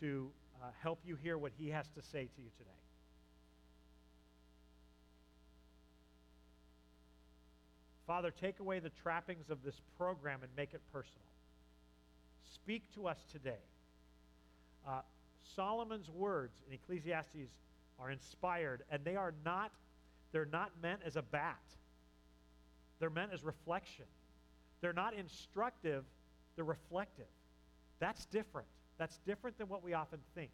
to 0.00 0.30
uh, 0.62 0.66
help 0.82 1.00
you 1.04 1.16
hear 1.16 1.38
what 1.38 1.52
He 1.58 1.68
has 1.70 1.86
to 1.96 2.02
say 2.02 2.28
to 2.36 2.42
you 2.42 2.50
today? 2.58 2.70
Father, 8.06 8.32
take 8.32 8.58
away 8.58 8.80
the 8.80 8.90
trappings 9.02 9.50
of 9.50 9.62
this 9.62 9.80
program 9.96 10.40
and 10.42 10.50
make 10.56 10.74
it 10.74 10.80
personal. 10.92 11.30
Speak 12.54 12.82
to 12.94 13.06
us 13.06 13.18
today. 13.30 13.62
Uh, 14.86 15.02
Solomon's 15.42 16.08
words 16.08 16.54
in 16.66 16.74
Ecclesiastes 16.74 17.52
are 17.98 18.10
inspired, 18.10 18.82
and 18.90 19.04
they 19.04 19.16
are 19.16 19.34
not, 19.44 19.72
they're 20.32 20.46
not 20.46 20.70
meant 20.82 21.00
as 21.04 21.16
a 21.16 21.22
bat. 21.22 21.60
They're 22.98 23.10
meant 23.10 23.32
as 23.32 23.42
reflection. 23.42 24.04
They're 24.80 24.92
not 24.92 25.14
instructive, 25.14 26.04
they're 26.56 26.64
reflective. 26.64 27.26
That's 27.98 28.24
different. 28.26 28.68
That's 28.98 29.18
different 29.26 29.58
than 29.58 29.68
what 29.68 29.82
we 29.82 29.94
often 29.94 30.20
think. 30.34 30.50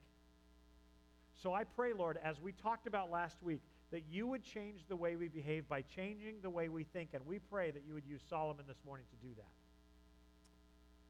So 1.42 1.52
I 1.52 1.64
pray, 1.64 1.92
Lord, 1.92 2.18
as 2.22 2.40
we 2.40 2.52
talked 2.52 2.86
about 2.86 3.10
last 3.10 3.36
week, 3.42 3.60
that 3.92 4.02
you 4.10 4.26
would 4.26 4.42
change 4.42 4.80
the 4.88 4.96
way 4.96 5.16
we 5.16 5.28
behave 5.28 5.68
by 5.68 5.82
changing 5.82 6.36
the 6.42 6.50
way 6.50 6.68
we 6.68 6.84
think. 6.84 7.10
And 7.12 7.24
we 7.26 7.38
pray 7.38 7.70
that 7.70 7.82
you 7.86 7.94
would 7.94 8.06
use 8.06 8.20
Solomon 8.28 8.64
this 8.66 8.78
morning 8.84 9.06
to 9.10 9.26
do 9.26 9.32
that. 9.36 9.52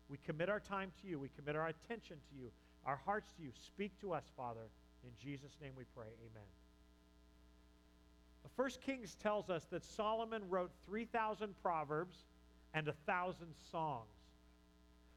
We 0.09 0.19
commit 0.27 0.49
our 0.49 0.61
time 0.61 0.93
to 1.03 1.09
you. 1.09 1.19
We 1.19 1.31
commit 1.37 1.57
our 1.57 1.69
attention 1.69 2.17
to 2.17 2.37
you, 2.41 2.51
our 2.87 3.01
hearts 3.05 3.33
to 3.37 3.43
you. 3.43 3.51
Speak 3.67 4.01
to 4.01 4.13
us, 4.15 4.25
Father. 4.37 4.71
In 5.05 5.11
Jesus' 5.23 5.59
name 5.61 5.73
we 5.77 5.85
pray. 5.95 6.07
Amen. 6.31 6.47
First 8.57 8.81
Kings 8.81 9.15
tells 9.23 9.51
us 9.51 9.67
that 9.71 9.85
Solomon 9.85 10.43
wrote 10.49 10.71
3,000 10.87 11.55
proverbs 11.63 12.25
and 12.73 12.87
1,000 12.87 13.49
songs. 13.71 14.09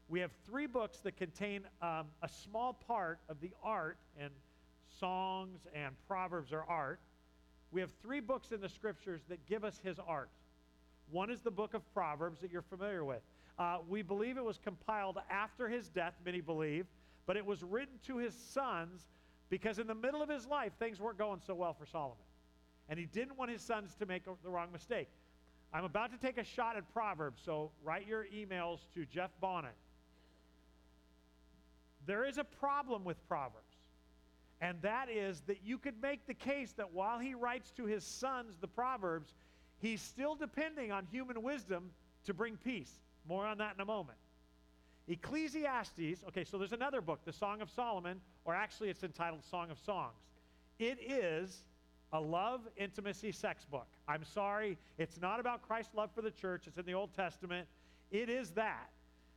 We 0.08 0.20
have 0.20 0.30
three 0.46 0.66
books 0.66 0.98
that 0.98 1.16
contain 1.16 1.62
um, 1.80 2.08
a 2.22 2.28
small 2.28 2.74
part 2.74 3.18
of 3.30 3.40
the 3.40 3.50
art, 3.62 3.96
and 4.18 4.30
songs 4.98 5.60
and 5.74 5.94
proverbs 6.06 6.52
are 6.52 6.64
art. 6.68 7.00
We 7.70 7.80
have 7.80 7.90
three 8.02 8.20
books 8.20 8.52
in 8.52 8.60
the 8.60 8.68
scriptures 8.68 9.22
that 9.28 9.46
give 9.46 9.64
us 9.64 9.80
his 9.82 9.98
art. 10.06 10.28
One 11.10 11.30
is 11.30 11.40
the 11.40 11.50
book 11.50 11.72
of 11.72 11.82
Proverbs 11.94 12.40
that 12.42 12.52
you're 12.52 12.60
familiar 12.60 13.04
with. 13.04 13.22
Uh, 13.58 13.78
we 13.88 14.02
believe 14.02 14.36
it 14.36 14.44
was 14.44 14.58
compiled 14.58 15.18
after 15.30 15.68
his 15.68 15.88
death, 15.88 16.14
many 16.24 16.40
believe, 16.40 16.86
but 17.30 17.36
it 17.36 17.46
was 17.46 17.62
written 17.62 17.94
to 18.04 18.16
his 18.16 18.34
sons 18.34 19.06
because 19.50 19.78
in 19.78 19.86
the 19.86 19.94
middle 19.94 20.20
of 20.20 20.28
his 20.28 20.48
life, 20.48 20.72
things 20.80 20.98
weren't 20.98 21.16
going 21.16 21.38
so 21.46 21.54
well 21.54 21.72
for 21.72 21.86
Solomon. 21.86 22.16
And 22.88 22.98
he 22.98 23.06
didn't 23.06 23.38
want 23.38 23.52
his 23.52 23.62
sons 23.62 23.94
to 24.00 24.06
make 24.06 24.24
the 24.24 24.50
wrong 24.50 24.72
mistake. 24.72 25.06
I'm 25.72 25.84
about 25.84 26.10
to 26.10 26.18
take 26.18 26.38
a 26.38 26.42
shot 26.42 26.76
at 26.76 26.92
Proverbs, 26.92 27.40
so 27.44 27.70
write 27.84 28.08
your 28.08 28.26
emails 28.34 28.80
to 28.94 29.06
Jeff 29.06 29.30
Bonnet. 29.40 29.76
There 32.04 32.24
is 32.24 32.36
a 32.36 32.42
problem 32.42 33.04
with 33.04 33.16
Proverbs, 33.28 33.76
and 34.60 34.82
that 34.82 35.08
is 35.08 35.40
that 35.46 35.58
you 35.64 35.78
could 35.78 36.02
make 36.02 36.26
the 36.26 36.34
case 36.34 36.72
that 36.78 36.92
while 36.92 37.20
he 37.20 37.34
writes 37.34 37.70
to 37.76 37.84
his 37.84 38.02
sons 38.02 38.56
the 38.60 38.66
Proverbs, 38.66 39.34
he's 39.78 40.00
still 40.00 40.34
depending 40.34 40.90
on 40.90 41.06
human 41.12 41.40
wisdom 41.44 41.92
to 42.24 42.34
bring 42.34 42.56
peace. 42.56 42.90
More 43.24 43.46
on 43.46 43.58
that 43.58 43.74
in 43.76 43.80
a 43.80 43.86
moment. 43.86 44.18
Ecclesiastes, 45.10 46.22
okay, 46.28 46.44
so 46.44 46.56
there's 46.56 46.72
another 46.72 47.00
book, 47.00 47.18
the 47.24 47.32
Song 47.32 47.60
of 47.60 47.68
Solomon, 47.68 48.20
or 48.44 48.54
actually 48.54 48.90
it's 48.90 49.02
entitled 49.02 49.42
Song 49.44 49.68
of 49.68 49.78
Songs. 49.78 50.14
It 50.78 50.98
is 51.00 51.64
a 52.12 52.20
love, 52.20 52.60
intimacy, 52.76 53.32
sex 53.32 53.64
book. 53.64 53.88
I'm 54.06 54.24
sorry, 54.24 54.78
it's 54.98 55.20
not 55.20 55.40
about 55.40 55.62
Christ's 55.62 55.94
love 55.94 56.10
for 56.14 56.22
the 56.22 56.30
church, 56.30 56.68
it's 56.68 56.78
in 56.78 56.86
the 56.86 56.94
Old 56.94 57.12
Testament. 57.12 57.66
It 58.12 58.28
is 58.28 58.50
that. 58.52 58.88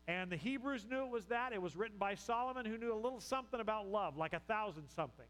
And 0.08 0.32
the 0.32 0.36
Hebrews 0.38 0.86
knew 0.90 1.06
it 1.06 1.10
was 1.10 1.26
that. 1.26 1.54
It 1.54 1.62
was 1.62 1.76
written 1.76 1.98
by 1.98 2.14
Solomon, 2.14 2.66
who 2.66 2.78
knew 2.78 2.94
a 2.94 2.96
little 2.96 3.20
something 3.20 3.60
about 3.60 3.88
love, 3.88 4.16
like 4.16 4.34
a 4.34 4.42
thousand 4.42 4.84
somethings. 4.96 5.30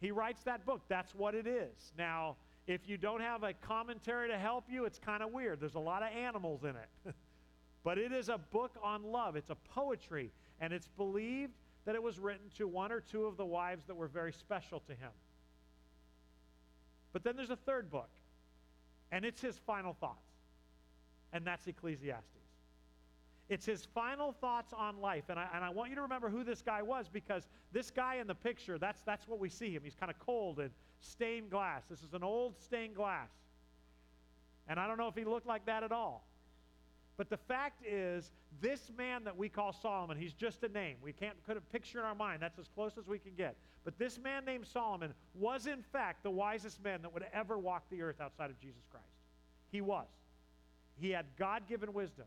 He 0.00 0.12
writes 0.12 0.44
that 0.44 0.64
book. 0.64 0.80
That's 0.88 1.14
what 1.14 1.34
it 1.34 1.46
is. 1.46 1.92
Now, 1.98 2.36
if 2.66 2.88
you 2.88 2.96
don't 2.96 3.20
have 3.20 3.42
a 3.42 3.52
commentary 3.52 4.28
to 4.28 4.38
help 4.38 4.64
you, 4.70 4.84
it's 4.84 4.98
kind 4.98 5.22
of 5.22 5.30
weird. 5.30 5.60
There's 5.60 5.74
a 5.74 5.80
lot 5.80 6.02
of 6.02 6.08
animals 6.16 6.62
in 6.62 6.70
it. 6.70 7.14
but 7.84 7.98
it 7.98 8.12
is 8.12 8.28
a 8.28 8.38
book 8.38 8.76
on 8.82 9.02
love, 9.02 9.36
it's 9.36 9.50
a 9.50 9.56
poetry, 9.74 10.30
and 10.60 10.72
it's 10.72 10.88
believed 10.96 11.52
that 11.84 11.94
it 11.94 12.02
was 12.02 12.18
written 12.18 12.48
to 12.56 12.68
one 12.68 12.92
or 12.92 13.00
two 13.00 13.24
of 13.24 13.36
the 13.36 13.44
wives 13.44 13.84
that 13.86 13.94
were 13.94 14.08
very 14.08 14.32
special 14.32 14.80
to 14.80 14.92
him. 14.92 15.10
But 17.12 17.24
then 17.24 17.36
there's 17.36 17.50
a 17.50 17.56
third 17.56 17.90
book, 17.90 18.10
and 19.10 19.24
it's 19.24 19.40
his 19.40 19.58
final 19.66 19.94
thoughts, 19.94 20.30
and 21.32 21.44
that's 21.44 21.66
Ecclesiastes. 21.66 22.42
It's 23.48 23.66
his 23.66 23.84
final 23.84 24.32
thoughts 24.32 24.72
on 24.72 24.98
life. 25.00 25.24
And 25.28 25.38
I, 25.38 25.46
and 25.54 25.62
I 25.62 25.68
want 25.68 25.90
you 25.90 25.96
to 25.96 26.00
remember 26.02 26.30
who 26.30 26.42
this 26.42 26.62
guy 26.62 26.80
was 26.80 27.10
because 27.12 27.46
this 27.70 27.90
guy 27.90 28.14
in 28.16 28.26
the 28.26 28.34
picture, 28.34 28.78
that's, 28.78 29.02
that's 29.02 29.28
what 29.28 29.38
we 29.38 29.50
see 29.50 29.70
him. 29.70 29.82
He's 29.84 29.94
kind 29.94 30.10
of 30.10 30.18
cold 30.18 30.58
and 30.58 30.70
stained 31.00 31.50
glass. 31.50 31.82
This 31.90 32.02
is 32.02 32.14
an 32.14 32.22
old 32.22 32.58
stained 32.58 32.94
glass. 32.94 33.28
And 34.68 34.80
I 34.80 34.86
don't 34.86 34.96
know 34.96 35.08
if 35.08 35.14
he 35.14 35.24
looked 35.24 35.46
like 35.46 35.66
that 35.66 35.82
at 35.82 35.92
all. 35.92 36.24
But 37.16 37.28
the 37.28 37.36
fact 37.36 37.84
is, 37.86 38.30
this 38.60 38.90
man 38.96 39.24
that 39.24 39.36
we 39.36 39.48
call 39.48 39.72
Solomon, 39.72 40.16
he's 40.16 40.32
just 40.32 40.62
a 40.62 40.68
name. 40.68 40.96
We 41.02 41.12
can't 41.12 41.42
put 41.44 41.56
a 41.56 41.60
picture 41.60 41.98
in 41.98 42.04
our 42.04 42.14
mind. 42.14 42.40
That's 42.40 42.58
as 42.58 42.68
close 42.68 42.96
as 42.98 43.06
we 43.06 43.18
can 43.18 43.32
get. 43.36 43.56
But 43.84 43.98
this 43.98 44.18
man 44.18 44.44
named 44.44 44.66
Solomon 44.66 45.12
was, 45.34 45.66
in 45.66 45.82
fact, 45.82 46.22
the 46.22 46.30
wisest 46.30 46.82
man 46.82 47.02
that 47.02 47.12
would 47.12 47.26
ever 47.32 47.58
walk 47.58 47.84
the 47.90 48.02
earth 48.02 48.20
outside 48.20 48.50
of 48.50 48.58
Jesus 48.58 48.82
Christ. 48.90 49.06
He 49.70 49.80
was. 49.80 50.06
He 51.00 51.10
had 51.10 51.26
God 51.38 51.62
given 51.68 51.92
wisdom. 51.92 52.26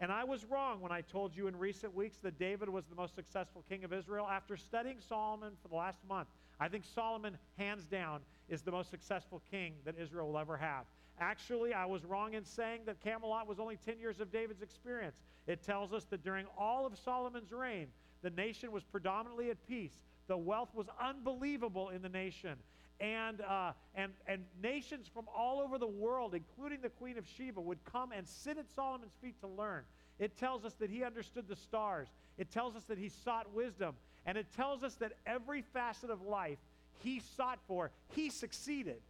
And 0.00 0.10
I 0.10 0.24
was 0.24 0.44
wrong 0.44 0.80
when 0.80 0.90
I 0.90 1.00
told 1.00 1.36
you 1.36 1.46
in 1.46 1.56
recent 1.56 1.94
weeks 1.94 2.18
that 2.22 2.38
David 2.38 2.68
was 2.68 2.86
the 2.86 2.96
most 2.96 3.14
successful 3.14 3.64
king 3.68 3.84
of 3.84 3.92
Israel. 3.92 4.26
After 4.28 4.56
studying 4.56 4.96
Solomon 5.00 5.52
for 5.62 5.68
the 5.68 5.76
last 5.76 5.98
month, 6.08 6.28
I 6.58 6.68
think 6.68 6.84
Solomon, 6.84 7.36
hands 7.56 7.84
down, 7.84 8.20
is 8.48 8.62
the 8.62 8.72
most 8.72 8.90
successful 8.90 9.42
king 9.50 9.74
that 9.84 9.94
Israel 10.00 10.28
will 10.28 10.38
ever 10.38 10.56
have. 10.56 10.86
Actually, 11.22 11.72
I 11.72 11.86
was 11.86 12.04
wrong 12.04 12.34
in 12.34 12.44
saying 12.44 12.80
that 12.86 13.00
Camelot 13.00 13.46
was 13.46 13.60
only 13.60 13.76
10 13.76 14.00
years 14.00 14.18
of 14.18 14.32
David's 14.32 14.60
experience. 14.60 15.20
It 15.46 15.62
tells 15.62 15.92
us 15.92 16.04
that 16.10 16.24
during 16.24 16.46
all 16.58 16.84
of 16.84 16.98
Solomon's 16.98 17.52
reign, 17.52 17.86
the 18.22 18.30
nation 18.30 18.72
was 18.72 18.82
predominantly 18.82 19.48
at 19.50 19.64
peace. 19.68 19.92
The 20.26 20.36
wealth 20.36 20.70
was 20.74 20.86
unbelievable 21.00 21.90
in 21.90 22.02
the 22.02 22.08
nation. 22.08 22.56
And, 22.98 23.40
uh, 23.40 23.72
and, 23.94 24.12
and 24.26 24.42
nations 24.60 25.06
from 25.06 25.26
all 25.34 25.60
over 25.60 25.78
the 25.78 25.86
world, 25.86 26.34
including 26.34 26.80
the 26.80 26.90
Queen 26.90 27.16
of 27.16 27.24
Sheba, 27.36 27.60
would 27.60 27.84
come 27.84 28.10
and 28.10 28.26
sit 28.26 28.58
at 28.58 28.68
Solomon's 28.74 29.14
feet 29.22 29.40
to 29.42 29.46
learn. 29.48 29.84
It 30.18 30.36
tells 30.36 30.64
us 30.64 30.74
that 30.80 30.90
he 30.90 31.04
understood 31.04 31.46
the 31.46 31.56
stars. 31.56 32.08
It 32.36 32.50
tells 32.50 32.74
us 32.74 32.82
that 32.84 32.98
he 32.98 33.08
sought 33.08 33.52
wisdom. 33.54 33.94
And 34.26 34.36
it 34.36 34.46
tells 34.56 34.82
us 34.82 34.96
that 34.96 35.12
every 35.24 35.62
facet 35.62 36.10
of 36.10 36.22
life 36.22 36.58
he 37.04 37.20
sought 37.36 37.60
for, 37.68 37.92
he 38.14 38.28
succeeded. 38.28 39.00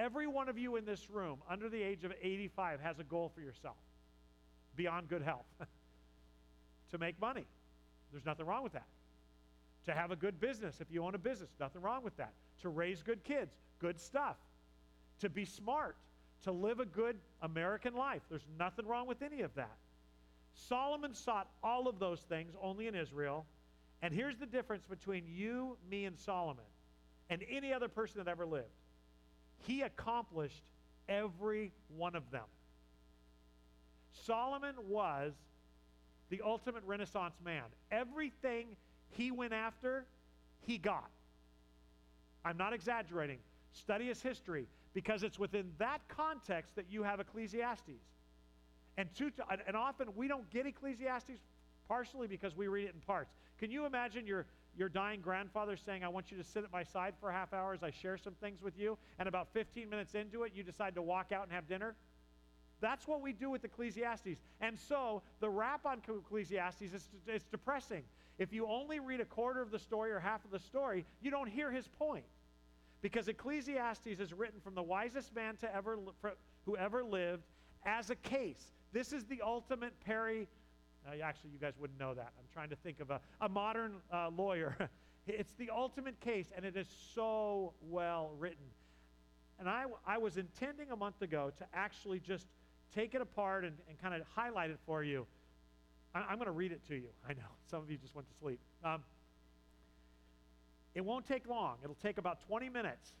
Every 0.00 0.26
one 0.26 0.48
of 0.48 0.56
you 0.56 0.76
in 0.76 0.86
this 0.86 1.10
room 1.10 1.40
under 1.48 1.68
the 1.68 1.82
age 1.82 2.04
of 2.04 2.12
85 2.22 2.80
has 2.80 2.98
a 2.98 3.04
goal 3.04 3.30
for 3.34 3.42
yourself 3.42 3.76
beyond 4.74 5.10
good 5.10 5.20
health 5.20 5.44
to 6.90 6.96
make 6.96 7.20
money. 7.20 7.44
There's 8.10 8.24
nothing 8.24 8.46
wrong 8.46 8.62
with 8.62 8.72
that. 8.72 8.86
To 9.84 9.92
have 9.92 10.10
a 10.10 10.16
good 10.16 10.40
business, 10.40 10.80
if 10.80 10.90
you 10.90 11.04
own 11.04 11.14
a 11.14 11.18
business, 11.18 11.50
nothing 11.60 11.82
wrong 11.82 12.02
with 12.02 12.16
that. 12.16 12.32
To 12.62 12.70
raise 12.70 13.02
good 13.02 13.22
kids, 13.24 13.54
good 13.78 14.00
stuff. 14.00 14.36
To 15.18 15.28
be 15.28 15.44
smart, 15.44 15.96
to 16.44 16.52
live 16.52 16.80
a 16.80 16.86
good 16.86 17.18
American 17.42 17.94
life. 17.94 18.22
There's 18.30 18.46
nothing 18.58 18.86
wrong 18.86 19.06
with 19.06 19.20
any 19.20 19.42
of 19.42 19.54
that. 19.56 19.76
Solomon 20.54 21.12
sought 21.12 21.50
all 21.62 21.88
of 21.88 21.98
those 21.98 22.20
things 22.20 22.54
only 22.62 22.86
in 22.86 22.94
Israel. 22.94 23.44
And 24.00 24.14
here's 24.14 24.38
the 24.38 24.46
difference 24.46 24.86
between 24.86 25.24
you, 25.28 25.76
me, 25.90 26.06
and 26.06 26.18
Solomon 26.18 26.64
and 27.28 27.44
any 27.50 27.74
other 27.74 27.88
person 27.88 28.16
that 28.16 28.28
ever 28.28 28.46
lived. 28.46 28.79
He 29.66 29.82
accomplished 29.82 30.62
every 31.08 31.72
one 31.96 32.14
of 32.14 32.30
them. 32.30 32.44
Solomon 34.24 34.74
was 34.88 35.32
the 36.30 36.40
ultimate 36.44 36.84
Renaissance 36.84 37.34
man. 37.44 37.64
Everything 37.90 38.76
he 39.10 39.30
went 39.30 39.52
after, 39.52 40.06
he 40.66 40.78
got. 40.78 41.10
I'm 42.44 42.56
not 42.56 42.72
exaggerating. 42.72 43.38
Study 43.72 44.06
his 44.06 44.22
history 44.22 44.66
because 44.94 45.22
it's 45.22 45.38
within 45.38 45.70
that 45.78 46.00
context 46.08 46.74
that 46.76 46.86
you 46.90 47.02
have 47.02 47.20
Ecclesiastes. 47.20 48.02
And, 48.96 49.08
and 49.66 49.76
often 49.76 50.08
we 50.16 50.28
don't 50.28 50.48
get 50.50 50.66
Ecclesiastes 50.66 51.40
partially 51.88 52.26
because 52.26 52.56
we 52.56 52.68
read 52.68 52.86
it 52.86 52.94
in 52.94 53.00
parts. 53.00 53.32
Can 53.58 53.70
you 53.70 53.86
imagine 53.86 54.26
your, 54.26 54.46
your 54.80 54.88
dying 54.88 55.20
grandfather 55.20 55.76
saying, 55.76 56.02
I 56.02 56.08
want 56.08 56.32
you 56.32 56.38
to 56.38 56.42
sit 56.42 56.64
at 56.64 56.72
my 56.72 56.82
side 56.82 57.12
for 57.20 57.30
half 57.30 57.52
hour 57.52 57.74
as 57.74 57.82
I 57.82 57.90
share 57.90 58.16
some 58.16 58.32
things 58.40 58.62
with 58.62 58.78
you, 58.78 58.96
and 59.18 59.28
about 59.28 59.52
15 59.52 59.88
minutes 59.88 60.14
into 60.14 60.42
it, 60.44 60.52
you 60.54 60.62
decide 60.62 60.94
to 60.94 61.02
walk 61.02 61.32
out 61.32 61.44
and 61.44 61.52
have 61.52 61.68
dinner? 61.68 61.94
That's 62.80 63.06
what 63.06 63.20
we 63.20 63.34
do 63.34 63.50
with 63.50 63.62
Ecclesiastes. 63.62 64.40
And 64.62 64.78
so 64.78 65.20
the 65.40 65.50
rap 65.50 65.84
on 65.84 66.00
Ecclesiastes 66.08 66.80
is 66.80 67.08
it's 67.26 67.44
depressing. 67.44 68.04
If 68.38 68.54
you 68.54 68.66
only 68.66 69.00
read 69.00 69.20
a 69.20 69.26
quarter 69.26 69.60
of 69.60 69.70
the 69.70 69.78
story 69.78 70.12
or 70.12 70.18
half 70.18 70.46
of 70.46 70.50
the 70.50 70.58
story, 70.58 71.04
you 71.20 71.30
don't 71.30 71.48
hear 71.48 71.70
his 71.70 71.86
point. 71.86 72.24
Because 73.02 73.28
Ecclesiastes 73.28 74.06
is 74.06 74.32
written 74.32 74.60
from 74.60 74.74
the 74.74 74.82
wisest 74.82 75.34
man 75.34 75.56
to 75.58 75.74
ever 75.74 75.98
who 76.64 76.76
ever 76.78 77.04
lived 77.04 77.44
as 77.84 78.08
a 78.08 78.16
case. 78.16 78.72
This 78.92 79.12
is 79.12 79.24
the 79.24 79.42
ultimate 79.42 79.92
Perry 80.00 80.48
Uh, 81.06 81.22
actually, 81.22 81.50
you 81.50 81.58
guys 81.58 81.74
wouldn't 81.78 81.98
know 81.98 82.14
that. 82.14 82.32
I'm 82.38 82.46
trying 82.52 82.70
to 82.70 82.76
think 82.76 83.00
of 83.00 83.10
a, 83.10 83.20
a 83.40 83.48
modern 83.48 83.94
uh, 84.12 84.30
lawyer. 84.36 84.76
it's 85.26 85.52
the 85.54 85.70
ultimate 85.70 86.20
case, 86.20 86.46
and 86.56 86.64
it 86.64 86.76
is 86.76 86.86
so 87.14 87.72
well 87.88 88.32
written. 88.38 88.66
And 89.58 89.68
I, 89.68 89.84
I 90.06 90.18
was 90.18 90.36
intending 90.36 90.90
a 90.90 90.96
month 90.96 91.20
ago 91.22 91.52
to 91.58 91.64
actually 91.74 92.18
just 92.20 92.46
take 92.94 93.14
it 93.14 93.20
apart 93.20 93.64
and, 93.64 93.76
and 93.88 94.00
kind 94.00 94.14
of 94.14 94.22
highlight 94.34 94.70
it 94.70 94.78
for 94.86 95.02
you. 95.04 95.26
I, 96.14 96.32
am 96.32 96.36
going 96.36 96.46
to 96.46 96.52
read 96.52 96.72
it 96.72 96.86
to 96.88 96.94
you. 96.94 97.08
I 97.28 97.34
know. 97.34 97.50
Some 97.70 97.80
of 97.80 97.90
you 97.90 97.96
just 97.96 98.14
went 98.14 98.28
to 98.28 98.34
sleep. 98.38 98.58
Um, 98.84 99.02
it 100.94 101.04
won't 101.04 101.26
take 101.26 101.48
long, 101.48 101.76
it'll 101.84 101.94
take 101.96 102.18
about 102.18 102.40
20 102.48 102.68
minutes. 102.68 103.12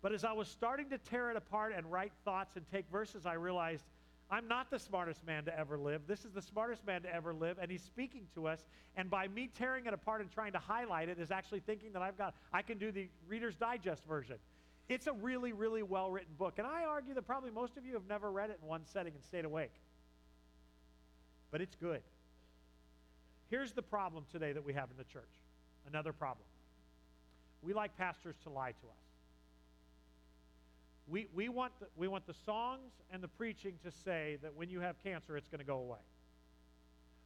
But 0.00 0.12
as 0.12 0.24
I 0.24 0.32
was 0.32 0.46
starting 0.46 0.90
to 0.90 0.98
tear 0.98 1.30
it 1.30 1.36
apart 1.36 1.72
and 1.76 1.90
write 1.90 2.12
thoughts 2.24 2.54
and 2.56 2.64
take 2.70 2.88
verses, 2.88 3.26
I 3.26 3.32
realized 3.32 3.84
I'm 4.30 4.46
not 4.46 4.70
the 4.70 4.78
smartest 4.78 5.26
man 5.26 5.44
to 5.46 5.58
ever 5.58 5.78
live. 5.78 6.02
This 6.06 6.24
is 6.24 6.32
the 6.32 6.42
smartest 6.42 6.86
man 6.86 7.02
to 7.02 7.14
ever 7.14 7.32
live, 7.32 7.56
and 7.60 7.70
he's 7.70 7.82
speaking 7.82 8.26
to 8.34 8.46
us. 8.46 8.66
And 8.96 9.08
by 9.08 9.26
me 9.28 9.48
tearing 9.58 9.86
it 9.86 9.94
apart 9.94 10.20
and 10.20 10.30
trying 10.30 10.52
to 10.52 10.58
highlight 10.58 11.08
it, 11.08 11.18
is 11.18 11.30
actually 11.30 11.60
thinking 11.60 11.92
that 11.94 12.02
I've 12.02 12.18
got 12.18 12.34
I 12.52 12.60
can 12.60 12.76
do 12.76 12.92
the 12.92 13.08
Reader's 13.26 13.56
Digest 13.56 14.04
version. 14.04 14.36
It's 14.88 15.06
a 15.06 15.12
really, 15.12 15.52
really 15.52 15.82
well 15.82 16.10
written 16.10 16.34
book. 16.38 16.54
And 16.58 16.66
I 16.66 16.84
argue 16.84 17.14
that 17.14 17.26
probably 17.26 17.50
most 17.50 17.76
of 17.76 17.86
you 17.86 17.94
have 17.94 18.06
never 18.08 18.30
read 18.30 18.50
it 18.50 18.58
in 18.62 18.68
one 18.68 18.82
setting 18.84 19.14
and 19.14 19.24
stayed 19.24 19.44
awake. 19.44 19.72
But 21.50 21.62
it's 21.62 21.74
good. 21.74 22.02
Here's 23.48 23.72
the 23.72 23.82
problem 23.82 24.24
today 24.30 24.52
that 24.52 24.64
we 24.64 24.74
have 24.74 24.90
in 24.90 24.96
the 24.98 25.04
church 25.04 25.24
another 25.86 26.12
problem. 26.12 26.44
We 27.62 27.72
like 27.72 27.96
pastors 27.96 28.36
to 28.44 28.50
lie 28.50 28.72
to 28.72 28.86
us. 28.86 29.07
We, 31.08 31.26
we, 31.34 31.48
want 31.48 31.72
the, 31.80 31.86
we 31.96 32.06
want 32.06 32.26
the 32.26 32.34
songs 32.34 32.92
and 33.10 33.22
the 33.22 33.28
preaching 33.28 33.74
to 33.82 33.90
say 33.90 34.36
that 34.42 34.54
when 34.54 34.68
you 34.68 34.80
have 34.80 35.02
cancer, 35.02 35.36
it's 35.36 35.48
going 35.48 35.60
to 35.60 35.64
go 35.64 35.78
away. 35.78 35.98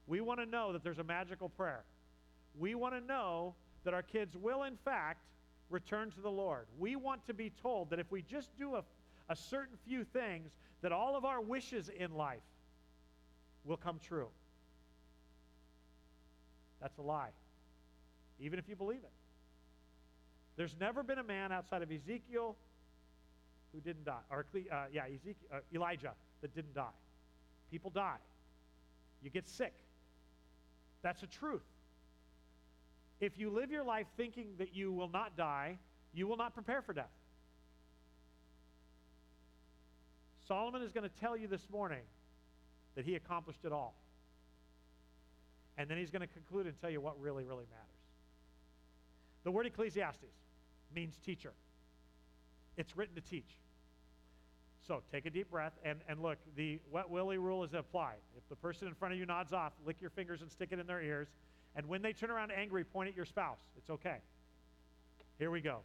We 0.06 0.20
want 0.20 0.40
to 0.40 0.46
know 0.46 0.72
that 0.72 0.84
there's 0.84 0.98
a 0.98 1.04
magical 1.04 1.48
prayer. 1.48 1.84
We 2.58 2.74
want 2.74 2.94
to 2.94 3.00
know 3.00 3.54
that 3.84 3.94
our 3.94 4.02
kids 4.02 4.36
will, 4.36 4.62
in 4.62 4.76
fact, 4.84 5.24
return 5.68 6.10
to 6.12 6.20
the 6.20 6.30
Lord. 6.30 6.66
We 6.78 6.96
want 6.96 7.26
to 7.26 7.34
be 7.34 7.50
told 7.62 7.90
that 7.90 7.98
if 7.98 8.10
we 8.12 8.22
just 8.22 8.56
do 8.56 8.76
a, 8.76 8.84
a 9.28 9.34
certain 9.34 9.76
few 9.84 10.04
things, 10.04 10.50
that 10.82 10.92
all 10.92 11.16
of 11.16 11.24
our 11.24 11.40
wishes 11.40 11.88
in 11.88 12.14
life 12.14 12.42
will 13.64 13.76
come 13.76 13.98
true. 14.06 14.28
That's 16.80 16.98
a 16.98 17.02
lie, 17.02 17.30
even 18.40 18.58
if 18.58 18.68
you 18.68 18.76
believe 18.76 19.02
it. 19.02 19.10
There's 20.56 20.74
never 20.78 21.02
been 21.02 21.18
a 21.18 21.24
man 21.24 21.50
outside 21.52 21.82
of 21.82 21.90
Ezekiel 21.90 22.56
who 23.74 23.80
didn't 23.80 24.04
die, 24.04 24.20
or 24.30 24.46
uh, 24.70 24.84
yeah, 24.92 25.04
Ezekiel, 25.06 25.48
uh, 25.52 25.58
Elijah 25.74 26.12
that 26.40 26.54
didn't 26.54 26.74
die. 26.74 26.96
People 27.70 27.90
die. 27.90 28.18
You 29.22 29.30
get 29.30 29.48
sick. 29.48 29.72
That's 31.02 31.22
a 31.22 31.26
truth. 31.26 31.62
If 33.20 33.38
you 33.38 33.50
live 33.50 33.70
your 33.70 33.84
life 33.84 34.06
thinking 34.16 34.48
that 34.58 34.74
you 34.74 34.92
will 34.92 35.08
not 35.08 35.36
die, 35.36 35.78
you 36.12 36.26
will 36.26 36.36
not 36.36 36.54
prepare 36.54 36.82
for 36.82 36.92
death. 36.92 37.06
Solomon 40.46 40.82
is 40.82 40.92
going 40.92 41.08
to 41.08 41.20
tell 41.20 41.36
you 41.36 41.46
this 41.46 41.66
morning 41.70 42.02
that 42.94 43.04
he 43.04 43.14
accomplished 43.14 43.64
it 43.64 43.72
all. 43.72 43.94
And 45.78 45.88
then 45.88 45.96
he's 45.96 46.10
going 46.10 46.20
to 46.20 46.26
conclude 46.26 46.66
and 46.66 46.78
tell 46.80 46.90
you 46.90 47.00
what 47.00 47.18
really, 47.20 47.44
really 47.44 47.64
matters. 47.70 47.88
The 49.44 49.50
word 49.50 49.66
Ecclesiastes 49.66 50.24
means 50.94 51.16
teacher, 51.24 51.52
it's 52.76 52.96
written 52.96 53.14
to 53.14 53.20
teach. 53.22 53.56
So 54.86 55.00
take 55.12 55.26
a 55.26 55.30
deep 55.30 55.50
breath 55.50 55.72
and, 55.84 56.00
and 56.08 56.20
look, 56.20 56.38
the 56.56 56.80
wet 56.90 57.08
willy 57.08 57.38
rule 57.38 57.62
is 57.62 57.72
applied. 57.72 58.18
If 58.36 58.48
the 58.48 58.56
person 58.56 58.88
in 58.88 58.94
front 58.94 59.14
of 59.14 59.20
you 59.20 59.26
nods 59.26 59.52
off, 59.52 59.72
lick 59.86 59.96
your 60.00 60.10
fingers 60.10 60.42
and 60.42 60.50
stick 60.50 60.70
it 60.72 60.78
in 60.78 60.86
their 60.86 61.00
ears. 61.00 61.28
And 61.76 61.88
when 61.88 62.02
they 62.02 62.12
turn 62.12 62.30
around 62.30 62.50
angry, 62.50 62.84
point 62.84 63.08
at 63.08 63.16
your 63.16 63.24
spouse. 63.24 63.60
It's 63.76 63.90
okay. 63.90 64.16
Here 65.38 65.50
we 65.50 65.60
go. 65.60 65.78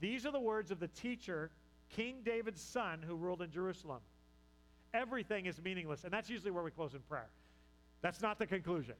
These 0.00 0.26
are 0.26 0.30
the 0.30 0.40
words 0.40 0.70
of 0.70 0.78
the 0.78 0.88
teacher, 0.88 1.50
King 1.88 2.16
David's 2.24 2.60
son, 2.60 3.02
who 3.06 3.16
ruled 3.16 3.40
in 3.40 3.50
Jerusalem. 3.50 4.00
Everything 4.92 5.46
is 5.46 5.60
meaningless. 5.62 6.04
And 6.04 6.12
that's 6.12 6.28
usually 6.28 6.50
where 6.50 6.62
we 6.62 6.70
close 6.70 6.94
in 6.94 7.00
prayer. 7.00 7.28
That's 8.02 8.20
not 8.20 8.38
the 8.38 8.46
conclusion. 8.46 8.94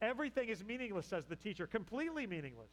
Everything 0.00 0.48
is 0.48 0.64
meaningless, 0.64 1.06
says 1.06 1.26
the 1.26 1.36
teacher, 1.36 1.66
completely 1.66 2.26
meaningless. 2.26 2.70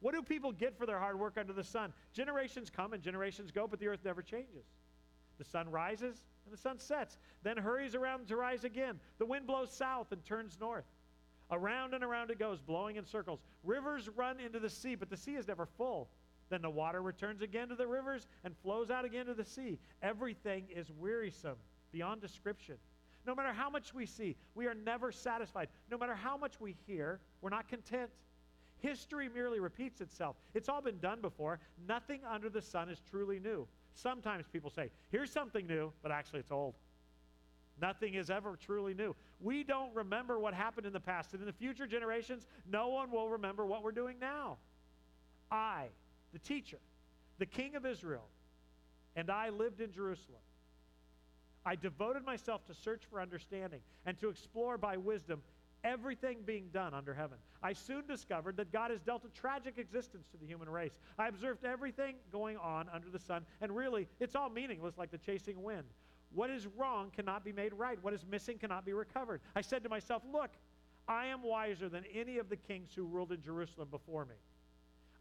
What 0.00 0.14
do 0.14 0.22
people 0.22 0.52
get 0.52 0.76
for 0.76 0.86
their 0.86 0.98
hard 0.98 1.18
work 1.18 1.36
under 1.38 1.52
the 1.52 1.64
sun? 1.64 1.92
Generations 2.12 2.68
come 2.68 2.92
and 2.92 3.02
generations 3.02 3.50
go, 3.50 3.66
but 3.66 3.78
the 3.78 3.88
earth 3.88 4.00
never 4.04 4.22
changes. 4.22 4.64
The 5.38 5.44
sun 5.44 5.70
rises 5.70 6.22
and 6.44 6.52
the 6.52 6.58
sun 6.58 6.78
sets, 6.78 7.18
then 7.42 7.56
hurries 7.56 7.94
around 7.94 8.28
to 8.28 8.36
rise 8.36 8.64
again. 8.64 9.00
The 9.18 9.26
wind 9.26 9.46
blows 9.46 9.72
south 9.72 10.12
and 10.12 10.24
turns 10.24 10.58
north. 10.60 10.84
Around 11.50 11.94
and 11.94 12.02
around 12.02 12.30
it 12.30 12.38
goes, 12.38 12.60
blowing 12.60 12.96
in 12.96 13.04
circles. 13.04 13.40
Rivers 13.62 14.08
run 14.08 14.40
into 14.40 14.58
the 14.58 14.70
sea, 14.70 14.94
but 14.94 15.10
the 15.10 15.16
sea 15.16 15.36
is 15.36 15.48
never 15.48 15.66
full. 15.66 16.08
Then 16.50 16.62
the 16.62 16.70
water 16.70 17.02
returns 17.02 17.42
again 17.42 17.68
to 17.68 17.74
the 17.74 17.86
rivers 17.86 18.26
and 18.44 18.54
flows 18.62 18.90
out 18.90 19.04
again 19.04 19.26
to 19.26 19.34
the 19.34 19.44
sea. 19.44 19.78
Everything 20.02 20.64
is 20.74 20.90
wearisome 20.98 21.56
beyond 21.92 22.20
description. 22.20 22.76
No 23.26 23.34
matter 23.34 23.52
how 23.52 23.70
much 23.70 23.94
we 23.94 24.04
see, 24.04 24.36
we 24.54 24.66
are 24.66 24.74
never 24.74 25.10
satisfied. 25.10 25.68
No 25.90 25.96
matter 25.96 26.14
how 26.14 26.36
much 26.36 26.60
we 26.60 26.76
hear, 26.86 27.20
we're 27.40 27.50
not 27.50 27.68
content. 27.68 28.10
History 28.80 29.30
merely 29.30 29.60
repeats 29.60 30.02
itself. 30.02 30.36
It's 30.52 30.68
all 30.68 30.82
been 30.82 30.98
done 30.98 31.22
before. 31.22 31.58
Nothing 31.88 32.20
under 32.30 32.50
the 32.50 32.60
sun 32.60 32.90
is 32.90 33.00
truly 33.10 33.40
new. 33.40 33.66
Sometimes 33.94 34.46
people 34.52 34.70
say, 34.70 34.90
here's 35.10 35.30
something 35.30 35.66
new, 35.66 35.92
but 36.02 36.10
actually 36.10 36.40
it's 36.40 36.50
old. 36.50 36.74
Nothing 37.80 38.14
is 38.14 38.30
ever 38.30 38.56
truly 38.56 38.94
new. 38.94 39.16
We 39.40 39.64
don't 39.64 39.94
remember 39.94 40.38
what 40.38 40.54
happened 40.54 40.86
in 40.86 40.92
the 40.92 41.00
past, 41.00 41.32
and 41.32 41.40
in 41.40 41.46
the 41.46 41.52
future 41.52 41.86
generations, 41.86 42.46
no 42.70 42.88
one 42.88 43.10
will 43.10 43.28
remember 43.28 43.66
what 43.66 43.82
we're 43.82 43.92
doing 43.92 44.16
now. 44.20 44.58
I, 45.50 45.86
the 46.32 46.38
teacher, 46.38 46.78
the 47.38 47.46
king 47.46 47.74
of 47.74 47.84
Israel, 47.84 48.26
and 49.16 49.30
I 49.30 49.50
lived 49.50 49.80
in 49.80 49.92
Jerusalem. 49.92 50.40
I 51.66 51.76
devoted 51.76 52.24
myself 52.24 52.64
to 52.66 52.74
search 52.74 53.02
for 53.10 53.20
understanding 53.20 53.80
and 54.06 54.18
to 54.18 54.28
explore 54.28 54.76
by 54.76 54.96
wisdom 54.96 55.40
everything 55.84 56.38
being 56.44 56.68
done 56.72 56.94
under 56.94 57.14
heaven. 57.14 57.38
I 57.62 57.74
soon 57.74 58.06
discovered 58.06 58.56
that 58.56 58.72
God 58.72 58.90
has 58.90 59.00
dealt 59.00 59.24
a 59.24 59.28
tragic 59.38 59.78
existence 59.78 60.26
to 60.32 60.38
the 60.38 60.46
human 60.46 60.68
race. 60.68 60.98
I 61.18 61.28
observed 61.28 61.64
everything 61.64 62.16
going 62.32 62.56
on 62.56 62.88
under 62.92 63.10
the 63.10 63.18
sun, 63.18 63.44
and 63.60 63.74
really, 63.76 64.08
it's 64.18 64.34
all 64.34 64.50
meaningless 64.50 64.98
like 64.98 65.10
the 65.10 65.18
chasing 65.18 65.62
wind. 65.62 65.84
What 66.34 66.50
is 66.50 66.66
wrong 66.66 67.12
cannot 67.14 67.44
be 67.44 67.52
made 67.52 67.72
right. 67.74 68.02
What 68.02 68.12
is 68.12 68.24
missing 68.28 68.58
cannot 68.58 68.84
be 68.84 68.92
recovered. 68.92 69.40
I 69.54 69.60
said 69.60 69.84
to 69.84 69.88
myself, 69.88 70.22
Look, 70.32 70.50
I 71.06 71.26
am 71.26 71.42
wiser 71.42 71.88
than 71.88 72.04
any 72.12 72.38
of 72.38 72.48
the 72.48 72.56
kings 72.56 72.90
who 72.96 73.04
ruled 73.04 73.30
in 73.30 73.42
Jerusalem 73.42 73.88
before 73.90 74.24
me. 74.24 74.34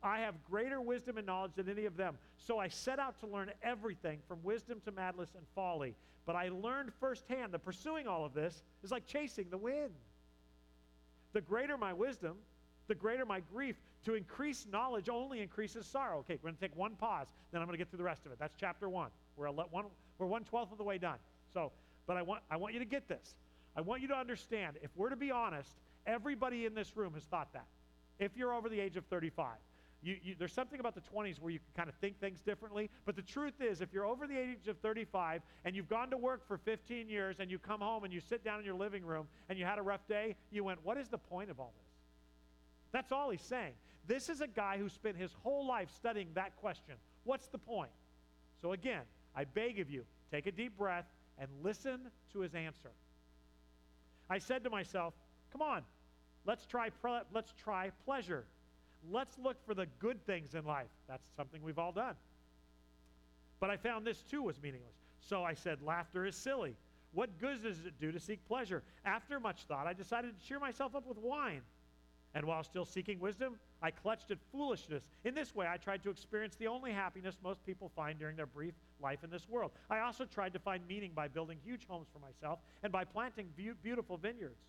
I 0.02 0.20
have 0.20 0.36
greater 0.50 0.82
wisdom 0.82 1.18
and 1.18 1.26
knowledge 1.26 1.54
than 1.56 1.70
any 1.70 1.86
of 1.86 1.96
them. 1.96 2.18
So 2.38 2.60
I 2.60 2.68
set 2.68 3.00
out 3.00 3.20
to 3.22 3.28
learn 3.28 3.52
everything 3.62 4.20
from 4.28 4.40
wisdom 4.44 4.82
to 4.86 4.92
madness 4.92 5.30
and 5.36 5.46
folly. 5.56 5.96
But 6.26 6.36
I 6.36 6.50
learned 6.50 6.92
firsthand 7.00 7.54
that 7.54 7.64
pursuing 7.64 8.08
all 8.08 8.26
of 8.26 8.34
this 8.34 8.64
is 8.84 8.92
like 8.92 9.06
chasing 9.06 9.50
the 9.50 9.58
wind. 9.58 9.94
The 11.34 11.42
greater 11.42 11.78
my 11.78 11.94
wisdom, 11.94 12.38
the 12.88 12.96
greater 12.96 13.26
my 13.26 13.42
grief. 13.52 13.76
To 14.06 14.16
increase 14.16 14.68
knowledge 14.70 15.08
only 15.08 15.42
increases 15.42 15.86
sorrow. 15.86 16.20
Okay, 16.20 16.38
we're 16.42 16.50
going 16.50 16.56
to 16.56 16.62
take 16.62 16.76
one 16.76 16.96
pause, 16.96 17.28
then 17.52 17.62
I'm 17.62 17.68
going 17.68 17.78
to 17.78 17.78
get 17.78 17.90
through 17.90 18.00
the 18.00 18.04
rest 18.04 18.26
of 18.26 18.32
it. 18.32 18.40
That's 18.40 18.56
chapter 18.60 18.90
one. 18.90 19.10
We're 19.38 19.50
one, 19.50 19.86
we're 20.18 20.28
one 20.28 20.44
twelfth 20.44 20.72
of 20.72 20.78
the 20.78 20.84
way 20.84 20.98
done. 20.98 21.18
So, 21.54 21.72
but 22.06 22.18
I 22.18 22.22
want 22.22 22.44
I 22.52 22.58
want 22.58 22.74
you 22.74 22.80
to 22.80 22.86
get 22.86 23.08
this. 23.08 23.36
I 23.76 23.82
want 23.82 24.02
you 24.02 24.08
to 24.10 24.16
understand. 24.16 24.78
If 24.82 24.92
we're 24.96 25.10
to 25.10 25.16
be 25.16 25.32
honest, 25.32 25.70
everybody 26.06 26.66
in 26.66 26.76
this 26.76 26.96
room 26.96 27.14
has 27.14 27.24
thought 27.24 27.54
that. 27.54 27.66
If 28.20 28.36
you're 28.38 28.54
over 28.54 28.70
the 28.70 28.80
age 28.80 28.98
of 28.98 29.06
35, 29.06 29.54
you, 30.04 30.18
you, 30.22 30.36
there's 30.38 30.54
something 30.54 30.80
about 30.80 30.96
the 30.96 31.02
20s 31.02 31.40
where 31.40 31.52
you 31.52 31.60
can 31.60 31.68
kind 31.76 31.90
of 31.90 31.96
think 31.96 32.20
things 32.20 32.42
differently. 32.42 32.90
But 33.06 33.16
the 33.16 33.22
truth 33.22 33.62
is, 33.62 33.80
if 33.80 33.94
you're 33.94 34.06
over 34.06 34.28
the 34.28 34.38
age 34.38 34.68
of 34.68 34.78
35 34.80 35.42
and 35.64 35.76
you've 35.76 35.88
gone 35.88 36.10
to 36.10 36.18
work 36.18 36.46
for 36.46 36.58
15 36.58 37.08
years 37.08 37.38
and 37.40 37.50
you 37.50 37.58
come 37.58 37.80
home 37.80 38.04
and 38.04 38.14
you 38.14 38.20
sit 38.20 38.44
down 38.44 38.60
in 38.60 38.66
your 38.66 38.76
living 38.76 39.06
room 39.06 39.28
and 39.48 39.58
you 39.58 39.64
had 39.64 39.80
a 39.80 39.82
rough 39.82 40.06
day, 40.08 40.36
you 40.52 40.64
went, 40.64 40.80
What 40.84 40.98
is 40.98 41.08
the 41.08 41.18
point 41.18 41.50
of 41.50 41.60
all 41.60 41.74
this? 41.78 41.88
That's 42.92 43.12
all 43.12 43.30
he's 43.30 43.42
saying. 43.42 43.74
This 44.06 44.28
is 44.28 44.42
a 44.42 44.48
guy 44.48 44.78
who 44.78 44.90
spent 44.90 45.16
his 45.16 45.32
whole 45.42 45.66
life 45.66 45.90
studying 45.96 46.28
that 46.34 46.56
question. 46.58 46.96
What's 47.24 47.48
the 47.48 47.58
point? 47.58 47.92
So 48.62 48.74
again, 48.74 49.04
I 49.36 49.46
beg 49.46 49.80
of 49.80 49.90
you, 49.90 50.04
take 50.32 50.48
a 50.48 50.52
deep 50.52 50.78
breath 50.78 51.06
and 51.40 51.50
listen 51.64 52.02
to 52.34 52.40
his 52.40 52.54
answer. 52.54 52.92
I 54.30 54.38
said 54.38 54.64
to 54.66 54.70
myself, 54.70 55.14
Come 55.52 55.62
on, 55.62 55.84
let's 56.46 56.66
try, 56.66 56.90
pre- 56.90 57.22
let's 57.34 57.54
try 57.64 57.92
pleasure. 58.04 58.46
Let's 59.12 59.38
look 59.38 59.58
for 59.66 59.74
the 59.74 59.88
good 60.00 60.26
things 60.26 60.56
in 60.56 60.66
life. 60.66 60.90
That's 61.08 61.28
something 61.36 61.62
we've 61.62 61.80
all 61.80 61.92
done. 61.92 62.16
But 63.60 63.70
I 63.70 63.78
found 63.78 64.06
this 64.06 64.24
too 64.24 64.44
was 64.44 64.62
meaningless. 64.62 64.96
So 65.22 65.44
I 65.44 65.54
said, 65.54 65.82
Laughter 65.82 66.26
is 66.26 66.36
silly. 66.36 66.76
What 67.14 67.38
good 67.40 67.64
does 67.64 67.86
it 67.86 67.94
do 68.00 68.12
to 68.12 68.20
seek 68.20 68.46
pleasure? 68.48 68.84
After 69.06 69.40
much 69.40 69.64
thought, 69.64 69.88
I 69.88 69.94
decided 69.94 70.40
to 70.40 70.48
cheer 70.48 70.60
myself 70.60 70.96
up 70.96 71.06
with 71.08 71.18
wine. 71.18 71.62
And 72.36 72.46
while 72.46 72.64
still 72.64 72.86
seeking 72.86 73.20
wisdom, 73.20 73.58
I 73.82 73.92
clutched 73.92 74.32
at 74.32 74.40
foolishness. 74.52 75.04
In 75.24 75.36
this 75.36 75.54
way, 75.54 75.68
I 75.68 75.78
tried 75.78 76.02
to 76.04 76.10
experience 76.10 76.56
the 76.56 76.68
only 76.68 76.92
happiness 76.92 77.38
most 77.44 77.64
people 77.64 77.92
find 77.96 78.18
during 78.18 78.36
their 78.36 78.48
brief 78.48 78.74
life 79.00 79.24
in 79.24 79.30
this 79.30 79.48
world. 79.48 79.72
I 79.90 80.00
also 80.00 80.26
tried 80.26 80.54
to 80.54 80.60
find 80.60 80.88
meaning 80.88 81.12
by 81.14 81.28
building 81.28 81.60
huge 81.64 81.86
homes 81.88 82.08
for 82.12 82.20
myself 82.20 82.60
and 82.82 82.92
by 82.92 83.04
planting 83.04 83.50
beautiful 83.84 84.18
vineyards. 84.18 84.64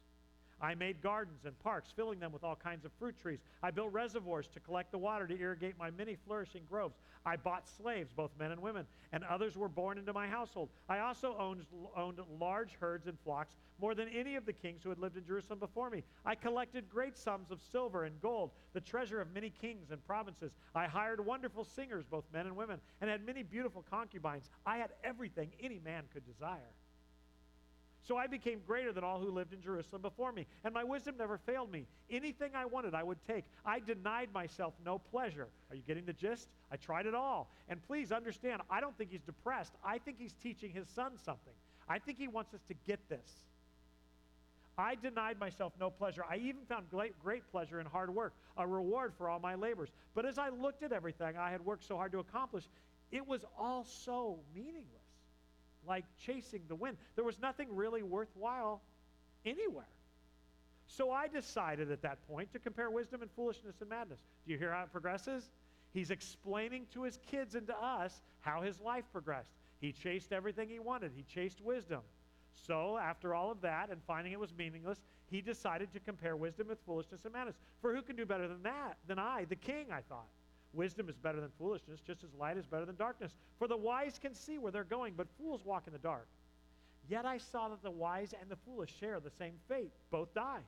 I 0.60 0.74
made 0.74 1.02
gardens 1.02 1.44
and 1.44 1.58
parks, 1.58 1.92
filling 1.94 2.20
them 2.20 2.32
with 2.32 2.44
all 2.44 2.56
kinds 2.56 2.84
of 2.84 2.92
fruit 2.98 3.16
trees. 3.20 3.40
I 3.62 3.70
built 3.70 3.92
reservoirs 3.92 4.48
to 4.48 4.60
collect 4.60 4.92
the 4.92 4.98
water 4.98 5.26
to 5.26 5.38
irrigate 5.38 5.78
my 5.78 5.90
many 5.90 6.16
flourishing 6.16 6.62
groves. 6.68 6.96
I 7.26 7.36
bought 7.36 7.68
slaves, 7.68 8.12
both 8.12 8.30
men 8.38 8.52
and 8.52 8.60
women, 8.60 8.86
and 9.12 9.24
others 9.24 9.56
were 9.56 9.68
born 9.68 9.98
into 9.98 10.12
my 10.12 10.26
household. 10.26 10.68
I 10.88 11.00
also 11.00 11.36
owned, 11.38 11.64
owned 11.96 12.20
large 12.38 12.74
herds 12.80 13.06
and 13.06 13.18
flocks, 13.24 13.56
more 13.80 13.94
than 13.94 14.08
any 14.08 14.36
of 14.36 14.46
the 14.46 14.52
kings 14.52 14.82
who 14.82 14.90
had 14.90 14.98
lived 14.98 15.16
in 15.16 15.24
Jerusalem 15.24 15.58
before 15.58 15.90
me. 15.90 16.04
I 16.24 16.34
collected 16.34 16.88
great 16.88 17.16
sums 17.16 17.50
of 17.50 17.60
silver 17.60 18.04
and 18.04 18.20
gold, 18.20 18.52
the 18.72 18.80
treasure 18.80 19.20
of 19.20 19.32
many 19.32 19.50
kings 19.50 19.90
and 19.90 20.04
provinces. 20.06 20.52
I 20.74 20.86
hired 20.86 21.24
wonderful 21.24 21.64
singers, 21.64 22.04
both 22.04 22.24
men 22.32 22.46
and 22.46 22.56
women, 22.56 22.80
and 23.00 23.10
had 23.10 23.26
many 23.26 23.42
beautiful 23.42 23.84
concubines. 23.90 24.48
I 24.64 24.76
had 24.76 24.90
everything 25.02 25.50
any 25.60 25.80
man 25.80 26.04
could 26.12 26.24
desire. 26.26 26.72
So 28.06 28.16
I 28.18 28.26
became 28.26 28.60
greater 28.66 28.92
than 28.92 29.02
all 29.02 29.18
who 29.18 29.30
lived 29.30 29.54
in 29.54 29.62
Jerusalem 29.62 30.02
before 30.02 30.30
me, 30.30 30.46
and 30.62 30.74
my 30.74 30.84
wisdom 30.84 31.14
never 31.18 31.38
failed 31.38 31.72
me. 31.72 31.86
Anything 32.10 32.50
I 32.54 32.66
wanted, 32.66 32.94
I 32.94 33.02
would 33.02 33.18
take. 33.26 33.44
I 33.64 33.80
denied 33.80 34.28
myself 34.32 34.74
no 34.84 34.98
pleasure. 34.98 35.48
Are 35.70 35.76
you 35.76 35.82
getting 35.86 36.04
the 36.04 36.12
gist? 36.12 36.48
I 36.70 36.76
tried 36.76 37.06
it 37.06 37.14
all. 37.14 37.50
And 37.68 37.82
please 37.86 38.12
understand, 38.12 38.60
I 38.70 38.80
don't 38.80 38.96
think 38.98 39.10
he's 39.10 39.22
depressed. 39.22 39.72
I 39.82 39.98
think 39.98 40.18
he's 40.18 40.34
teaching 40.42 40.70
his 40.70 40.86
son 40.88 41.12
something. 41.24 41.54
I 41.88 41.98
think 41.98 42.18
he 42.18 42.28
wants 42.28 42.52
us 42.52 42.60
to 42.68 42.74
get 42.86 43.08
this. 43.08 43.30
I 44.76 44.96
denied 44.96 45.38
myself 45.38 45.72
no 45.78 45.88
pleasure. 45.88 46.24
I 46.28 46.36
even 46.36 46.62
found 46.68 46.90
great, 46.90 47.18
great 47.22 47.48
pleasure 47.50 47.80
in 47.80 47.86
hard 47.86 48.12
work, 48.12 48.34
a 48.56 48.66
reward 48.66 49.12
for 49.16 49.28
all 49.28 49.38
my 49.38 49.54
labors. 49.54 49.88
But 50.14 50.26
as 50.26 50.36
I 50.36 50.48
looked 50.48 50.82
at 50.82 50.92
everything 50.92 51.36
I 51.38 51.50
had 51.50 51.64
worked 51.64 51.84
so 51.84 51.96
hard 51.96 52.12
to 52.12 52.18
accomplish, 52.18 52.64
it 53.12 53.26
was 53.26 53.44
all 53.56 53.84
so 53.84 54.40
meaningless, 54.54 55.03
like 55.86 56.04
chasing 56.18 56.62
the 56.68 56.74
wind. 56.74 56.96
There 57.16 57.24
was 57.24 57.38
nothing 57.40 57.68
really 57.74 58.02
worthwhile 58.02 58.82
anywhere. 59.44 59.84
So 60.86 61.10
I 61.10 61.28
decided 61.28 61.90
at 61.90 62.02
that 62.02 62.26
point 62.28 62.52
to 62.52 62.58
compare 62.58 62.90
wisdom 62.90 63.22
and 63.22 63.30
foolishness 63.32 63.76
and 63.80 63.88
madness. 63.88 64.20
Do 64.46 64.52
you 64.52 64.58
hear 64.58 64.72
how 64.72 64.84
it 64.84 64.92
progresses? 64.92 65.50
He's 65.92 66.10
explaining 66.10 66.86
to 66.92 67.02
his 67.02 67.18
kids 67.30 67.54
and 67.54 67.66
to 67.68 67.76
us 67.76 68.20
how 68.40 68.60
his 68.60 68.80
life 68.80 69.04
progressed. 69.12 69.52
He 69.80 69.92
chased 69.92 70.32
everything 70.32 70.68
he 70.68 70.78
wanted, 70.78 71.12
he 71.14 71.22
chased 71.22 71.60
wisdom. 71.60 72.00
So, 72.66 72.98
after 72.98 73.34
all 73.34 73.50
of 73.50 73.60
that 73.62 73.90
and 73.90 74.00
finding 74.06 74.32
it 74.32 74.38
was 74.38 74.54
meaningless, 74.56 75.00
he 75.30 75.40
decided 75.40 75.92
to 75.92 76.00
compare 76.00 76.36
wisdom 76.36 76.68
with 76.68 76.78
foolishness 76.86 77.24
and 77.24 77.32
madness. 77.32 77.56
For 77.80 77.94
who 77.94 78.00
can 78.00 78.14
do 78.16 78.24
better 78.24 78.46
than 78.46 78.62
that? 78.62 78.96
Than 79.08 79.18
I, 79.18 79.44
the 79.44 79.56
king, 79.56 79.86
I 79.90 80.00
thought. 80.02 80.28
Wisdom 80.74 81.08
is 81.08 81.16
better 81.16 81.40
than 81.40 81.50
foolishness, 81.58 82.00
just 82.00 82.24
as 82.24 82.34
light 82.34 82.56
is 82.56 82.66
better 82.66 82.84
than 82.84 82.96
darkness. 82.96 83.32
For 83.58 83.68
the 83.68 83.76
wise 83.76 84.18
can 84.18 84.34
see 84.34 84.58
where 84.58 84.72
they're 84.72 84.84
going, 84.84 85.14
but 85.16 85.28
fools 85.38 85.64
walk 85.64 85.84
in 85.86 85.92
the 85.92 85.98
dark. 85.98 86.26
Yet 87.08 87.24
I 87.24 87.38
saw 87.38 87.68
that 87.68 87.82
the 87.82 87.90
wise 87.90 88.34
and 88.40 88.50
the 88.50 88.56
foolish 88.56 88.94
share 88.98 89.20
the 89.20 89.30
same 89.30 89.54
fate. 89.68 89.92
Both 90.10 90.34
die. 90.34 90.62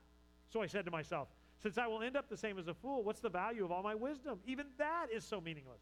So 0.53 0.63
I 0.63 0.67
said 0.67 0.85
to 0.85 0.91
myself, 0.91 1.29
Since 1.63 1.79
I 1.79 1.87
will 1.87 2.03
end 2.03 2.17
up 2.17 2.29
the 2.29 2.37
same 2.37 2.59
as 2.59 2.69
a 2.69 2.75
fool, 2.75 3.03
what's 3.03 3.21
the 3.21 3.29
value 3.29 3.65
of 3.65 3.73
all 3.73 3.83
my 3.83 3.95
wisdom? 3.95 4.39
Even 4.47 4.67
that 4.79 5.07
is 5.13 5.25
so 5.25 5.41
meaningless. 5.41 5.81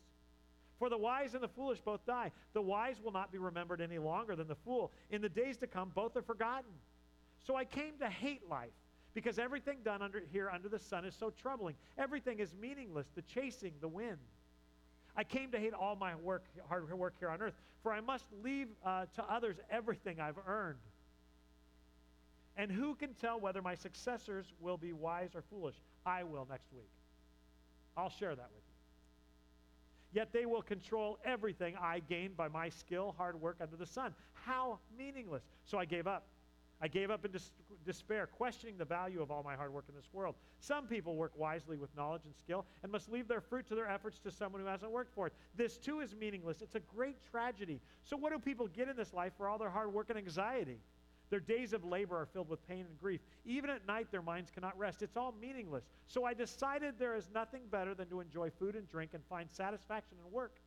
For 0.79 0.89
the 0.89 0.99
wise 0.99 1.35
and 1.35 1.43
the 1.43 1.49
foolish 1.49 1.81
both 1.81 2.05
die. 2.07 2.31
The 2.53 2.62
wise 2.62 3.01
will 3.03 3.12
not 3.12 3.33
be 3.33 3.39
remembered 3.39 3.81
any 3.81 3.99
longer 3.99 4.37
than 4.37 4.49
the 4.49 4.55
fool. 4.55 4.93
In 5.11 5.22
the 5.22 5.29
days 5.29 5.57
to 5.59 5.66
come, 5.66 5.91
both 5.95 6.16
are 6.16 6.22
forgotten. 6.22 6.70
So 7.47 7.57
I 7.57 7.64
came 7.64 7.99
to 7.99 8.09
hate 8.09 8.49
life 8.49 8.72
because 9.15 9.39
everything 9.39 9.79
done 9.85 10.03
under, 10.03 10.23
here 10.33 10.51
under 10.51 10.69
the 10.69 10.79
sun 10.79 11.05
is 11.05 11.15
so 11.15 11.31
troubling. 11.31 11.77
Everything 11.97 12.41
is 12.41 12.53
meaningless, 12.61 13.07
the 13.15 13.23
chasing, 13.23 13.73
the 13.81 13.89
wind. 13.89 14.19
I 15.17 15.23
came 15.23 15.53
to 15.53 15.59
hate 15.59 15.73
all 15.73 15.95
my 15.95 16.17
work, 16.17 16.45
hard 16.69 16.93
work 16.93 17.15
here 17.21 17.31
on 17.31 17.41
earth, 17.41 17.55
for 17.83 17.93
I 17.93 18.01
must 18.01 18.25
leave 18.43 18.69
uh, 18.85 19.07
to 19.15 19.25
others 19.33 19.57
everything 19.71 20.21
I've 20.21 20.39
earned. 20.47 20.79
And 22.57 22.71
who 22.71 22.95
can 22.97 23.15
tell 23.15 23.39
whether 23.39 23.62
my 23.62 23.75
successors 23.75 24.47
will 24.61 24.77
be 24.77 24.93
wise 24.93 25.31
or 25.35 25.43
foolish? 25.43 25.77
I 26.05 26.25
will 26.25 26.47
next 26.51 26.73
week. 26.73 26.91
I'll 27.97 28.11
share 28.11 28.35
that 28.35 28.49
with 28.55 28.62
you. 28.67 30.21
Yet 30.21 30.33
they 30.33 30.47
will 30.47 30.62
control 30.62 31.19
everything 31.25 31.75
I 31.81 32.01
gained 32.01 32.37
by 32.37 32.49
my 32.49 32.69
skill, 32.69 33.15
hard 33.17 33.41
work 33.41 33.57
under 33.61 33.77
the 33.77 33.87
sun. 33.87 34.15
How 34.33 34.79
meaningless. 34.97 35.43
So 35.65 35.79
I 35.79 35.85
gave 35.85 36.07
up. 36.07 36.27
I 36.81 36.89
gave 36.89 37.11
up 37.11 37.25
in 37.25 37.31
dis- 37.31 37.53
despair, 37.85 38.27
questioning 38.27 38.77
the 38.77 38.85
value 38.85 39.22
of 39.22 39.31
all 39.31 39.43
my 39.43 39.55
hard 39.55 39.72
work 39.72 39.85
in 39.89 39.95
this 39.95 40.09
world. 40.12 40.35
Some 40.61 40.87
people 40.87 41.16
work 41.16 41.33
wisely 41.37 41.77
with 41.77 41.95
knowledge 41.97 42.22
and 42.25 42.35
skill 42.35 42.66
and 42.83 42.91
must 42.91 43.11
leave 43.11 43.29
their 43.29 43.41
fruit 43.41 43.66
to 43.68 43.75
their 43.75 43.89
efforts 43.89 44.18
to 44.20 44.31
someone 44.31 44.61
who 44.61 44.66
hasn't 44.66 44.91
worked 44.91 45.14
for 45.14 45.27
it. 45.29 45.33
This 45.57 45.79
too 45.79 46.01
is 46.01 46.14
meaningless. 46.14 46.62
It's 46.62 46.75
a 46.75 46.81
great 46.81 47.16
tragedy. 47.31 47.81
So, 48.03 48.16
what 48.16 48.33
do 48.33 48.39
people 48.39 48.66
get 48.68 48.89
in 48.89 48.97
this 48.97 49.12
life 49.12 49.33
for 49.37 49.49
all 49.49 49.59
their 49.59 49.70
hard 49.70 49.93
work 49.93 50.11
and 50.11 50.18
anxiety? 50.18 50.79
Their 51.31 51.41
days 51.41 51.72
of 51.72 51.85
labor 51.85 52.16
are 52.16 52.27
filled 52.27 52.49
with 52.49 52.66
pain 52.68 52.87
and 52.89 53.01
grief. 53.01 53.20
Even 53.45 53.70
at 53.70 53.87
night, 53.87 54.09
their 54.11 54.22
minds 54.22 54.51
cannot 54.51 54.79
rest. 54.79 55.03
It's 55.03 55.16
all 55.16 55.35
meaningless. 55.41 55.85
So 56.07 56.25
I 56.25 56.35
decided 56.35 56.95
there 56.99 57.16
is 57.16 57.29
nothing 57.35 57.62
better 57.70 57.95
than 57.95 58.09
to 58.09 58.20
enjoy 58.20 58.51
food 58.51 58.77
and 58.77 58.89
drink 58.89 59.12
and 59.14 59.22
find 59.29 59.51
satisfaction 59.51 60.18
in 60.25 60.31
work. 60.33 60.61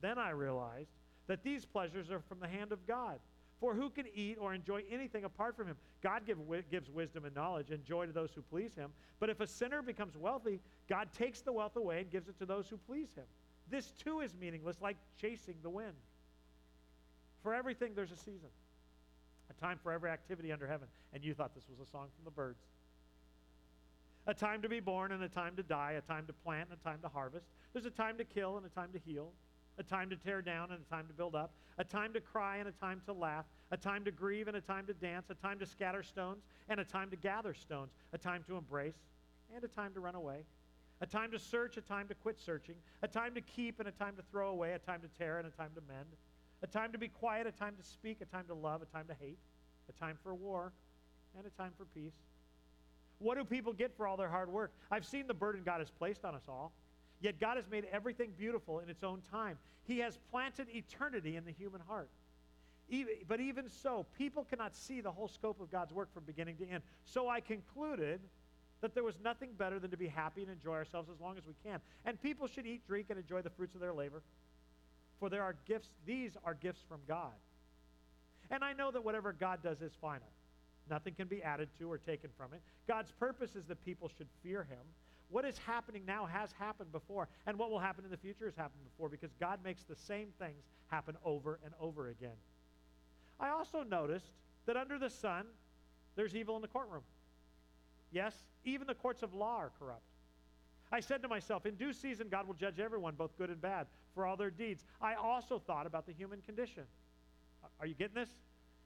Then 0.00 0.18
I 0.18 0.30
realized 0.30 0.90
that 1.26 1.42
these 1.42 1.64
pleasures 1.64 2.10
are 2.10 2.20
from 2.20 2.40
the 2.40 2.48
hand 2.48 2.72
of 2.72 2.86
God. 2.86 3.18
For 3.60 3.74
who 3.74 3.88
can 3.88 4.04
eat 4.14 4.36
or 4.38 4.52
enjoy 4.52 4.82
anything 4.90 5.24
apart 5.24 5.56
from 5.56 5.66
him? 5.66 5.76
God 6.02 6.26
give, 6.26 6.38
gives 6.70 6.90
wisdom 6.90 7.24
and 7.24 7.34
knowledge 7.34 7.70
and 7.70 7.82
joy 7.84 8.06
to 8.06 8.12
those 8.12 8.30
who 8.34 8.42
please 8.42 8.74
him. 8.74 8.90
But 9.18 9.30
if 9.30 9.40
a 9.40 9.46
sinner 9.46 9.80
becomes 9.80 10.16
wealthy, 10.16 10.60
God 10.88 11.08
takes 11.12 11.40
the 11.40 11.52
wealth 11.52 11.76
away 11.76 12.00
and 12.00 12.10
gives 12.10 12.28
it 12.28 12.38
to 12.38 12.46
those 12.46 12.68
who 12.68 12.76
please 12.76 13.08
him. 13.14 13.24
This 13.70 13.92
too 13.92 14.20
is 14.20 14.34
meaningless, 14.38 14.76
like 14.80 14.96
chasing 15.20 15.56
the 15.62 15.70
wind. 15.70 15.94
For 17.42 17.54
everything, 17.54 17.92
there's 17.94 18.12
a 18.12 18.16
season 18.16 18.50
a 19.50 19.60
time 19.60 19.78
for 19.82 19.92
every 19.92 20.10
activity 20.10 20.52
under 20.52 20.66
heaven. 20.66 20.88
And 21.12 21.24
you 21.24 21.34
thought 21.34 21.54
this 21.54 21.68
was 21.68 21.86
a 21.86 21.90
song 21.90 22.08
from 22.14 22.24
the 22.24 22.30
Byrds. 22.30 22.62
A 24.26 24.34
time 24.34 24.60
to 24.62 24.68
be 24.68 24.80
born 24.80 25.12
and 25.12 25.22
a 25.22 25.28
time 25.28 25.54
to 25.56 25.62
die, 25.62 25.92
a 25.92 26.00
time 26.00 26.26
to 26.26 26.32
plant 26.32 26.68
and 26.70 26.78
a 26.80 26.82
time 26.82 26.98
to 27.02 27.08
harvest. 27.08 27.46
There's 27.72 27.86
a 27.86 27.90
time 27.90 28.18
to 28.18 28.24
kill 28.24 28.56
and 28.56 28.66
a 28.66 28.68
time 28.68 28.90
to 28.92 28.98
heal, 28.98 29.30
a 29.78 29.82
time 29.82 30.10
to 30.10 30.16
tear 30.16 30.42
down 30.42 30.70
and 30.70 30.80
a 30.80 30.90
time 30.90 31.06
to 31.06 31.12
build 31.12 31.34
up, 31.34 31.52
a 31.78 31.84
time 31.84 32.12
to 32.12 32.20
cry 32.20 32.56
and 32.56 32.68
a 32.68 32.72
time 32.72 33.00
to 33.06 33.12
laugh, 33.12 33.44
a 33.70 33.76
time 33.76 34.04
to 34.04 34.10
grieve 34.10 34.48
and 34.48 34.56
a 34.56 34.60
time 34.60 34.86
to 34.86 34.94
dance, 34.94 35.26
a 35.30 35.34
time 35.34 35.58
to 35.58 35.66
scatter 35.66 36.02
stones 36.02 36.44
and 36.68 36.80
a 36.80 36.84
time 36.84 37.10
to 37.10 37.16
gather 37.16 37.54
stones, 37.54 37.92
a 38.12 38.18
time 38.18 38.42
to 38.46 38.56
embrace 38.56 38.96
and 39.54 39.62
a 39.64 39.68
time 39.68 39.92
to 39.92 40.00
run 40.00 40.14
away, 40.14 40.44
a 41.00 41.06
time 41.06 41.30
to 41.30 41.38
search, 41.38 41.76
a 41.76 41.80
time 41.80 42.08
to 42.08 42.14
quit 42.14 42.38
searching, 42.38 42.76
a 43.02 43.08
time 43.08 43.34
to 43.34 43.40
keep 43.40 43.78
and 43.78 43.88
a 43.88 43.92
time 43.92 44.16
to 44.16 44.22
throw 44.30 44.50
away, 44.50 44.72
a 44.72 44.78
time 44.78 45.00
to 45.00 45.08
tear 45.18 45.38
and 45.38 45.46
a 45.46 45.50
time 45.50 45.70
to 45.74 45.82
mend, 45.86 46.08
a 46.62 46.66
time 46.66 46.92
to 46.92 46.98
be 46.98 47.08
quiet, 47.08 47.46
a 47.46 47.52
time 47.52 47.74
to 47.76 47.82
speak, 47.82 48.18
a 48.20 48.24
time 48.24 48.46
to 48.46 48.54
love, 48.54 48.82
a 48.82 48.86
time 48.86 49.06
to 49.06 49.14
hate, 49.14 49.38
a 49.88 49.92
time 49.92 50.18
for 50.22 50.34
war, 50.34 50.72
and 51.36 51.46
a 51.46 51.50
time 51.50 51.72
for 51.76 51.84
peace. 51.84 52.14
What 53.18 53.38
do 53.38 53.44
people 53.44 53.72
get 53.72 53.96
for 53.96 54.06
all 54.06 54.16
their 54.16 54.28
hard 54.28 54.50
work? 54.50 54.72
I've 54.90 55.06
seen 55.06 55.26
the 55.26 55.34
burden 55.34 55.62
God 55.64 55.80
has 55.80 55.90
placed 55.90 56.24
on 56.24 56.34
us 56.34 56.44
all. 56.48 56.72
Yet 57.20 57.40
God 57.40 57.56
has 57.56 57.64
made 57.70 57.86
everything 57.92 58.32
beautiful 58.36 58.80
in 58.80 58.88
its 58.88 59.02
own 59.02 59.22
time. 59.30 59.58
He 59.84 59.98
has 60.00 60.18
planted 60.30 60.68
eternity 60.70 61.36
in 61.36 61.44
the 61.44 61.52
human 61.52 61.80
heart. 61.80 62.10
Even, 62.88 63.14
but 63.26 63.40
even 63.40 63.68
so, 63.68 64.06
people 64.16 64.44
cannot 64.44 64.74
see 64.76 65.00
the 65.00 65.10
whole 65.10 65.28
scope 65.28 65.60
of 65.60 65.70
God's 65.70 65.92
work 65.92 66.12
from 66.14 66.24
beginning 66.24 66.56
to 66.58 66.68
end. 66.68 66.82
So 67.04 67.28
I 67.28 67.40
concluded 67.40 68.20
that 68.80 68.94
there 68.94 69.02
was 69.02 69.18
nothing 69.24 69.50
better 69.58 69.78
than 69.78 69.90
to 69.90 69.96
be 69.96 70.06
happy 70.06 70.42
and 70.42 70.50
enjoy 70.50 70.74
ourselves 70.74 71.08
as 71.12 71.20
long 71.20 71.36
as 71.38 71.46
we 71.46 71.54
can. 71.64 71.80
And 72.04 72.20
people 72.20 72.46
should 72.46 72.66
eat, 72.66 72.86
drink, 72.86 73.06
and 73.10 73.18
enjoy 73.18 73.42
the 73.42 73.50
fruits 73.50 73.74
of 73.74 73.80
their 73.80 73.92
labor. 73.92 74.22
For 75.18 75.28
there 75.28 75.42
are 75.42 75.56
gifts, 75.66 75.88
these 76.04 76.36
are 76.44 76.54
gifts 76.54 76.82
from 76.88 77.00
God. 77.08 77.32
And 78.50 78.62
I 78.62 78.74
know 78.74 78.90
that 78.90 79.04
whatever 79.04 79.32
God 79.32 79.62
does 79.62 79.80
is 79.80 79.92
final. 80.00 80.28
Nothing 80.88 81.14
can 81.14 81.26
be 81.26 81.42
added 81.42 81.68
to 81.78 81.90
or 81.90 81.98
taken 81.98 82.30
from 82.36 82.52
it. 82.52 82.62
God's 82.86 83.10
purpose 83.12 83.56
is 83.56 83.64
that 83.66 83.84
people 83.84 84.10
should 84.16 84.28
fear 84.42 84.62
him. 84.62 84.78
What 85.28 85.44
is 85.44 85.58
happening 85.58 86.02
now 86.06 86.26
has 86.26 86.52
happened 86.52 86.92
before, 86.92 87.28
and 87.46 87.58
what 87.58 87.70
will 87.70 87.78
happen 87.78 88.04
in 88.04 88.10
the 88.10 88.16
future 88.16 88.44
has 88.44 88.54
happened 88.54 88.84
before 88.84 89.08
because 89.08 89.30
God 89.40 89.58
makes 89.64 89.82
the 89.82 89.96
same 89.96 90.28
things 90.38 90.64
happen 90.88 91.16
over 91.24 91.58
and 91.64 91.74
over 91.80 92.08
again. 92.08 92.36
I 93.40 93.48
also 93.48 93.82
noticed 93.82 94.30
that 94.66 94.76
under 94.76 94.98
the 94.98 95.10
sun, 95.10 95.46
there's 96.14 96.34
evil 96.34 96.56
in 96.56 96.62
the 96.62 96.68
courtroom. 96.68 97.02
Yes, 98.12 98.34
even 98.64 98.86
the 98.86 98.94
courts 98.94 99.22
of 99.22 99.34
law 99.34 99.56
are 99.58 99.72
corrupt. 99.78 100.02
I 100.92 101.00
said 101.00 101.22
to 101.22 101.28
myself, 101.28 101.66
in 101.66 101.74
due 101.74 101.92
season, 101.92 102.28
God 102.30 102.46
will 102.46 102.54
judge 102.54 102.78
everyone, 102.78 103.14
both 103.14 103.36
good 103.36 103.50
and 103.50 103.60
bad, 103.60 103.88
for 104.14 104.24
all 104.24 104.36
their 104.36 104.50
deeds. 104.50 104.84
I 105.02 105.14
also 105.14 105.58
thought 105.58 105.86
about 105.86 106.06
the 106.06 106.12
human 106.12 106.40
condition. 106.42 106.84
Are 107.80 107.86
you 107.86 107.94
getting 107.94 108.14
this? 108.14 108.28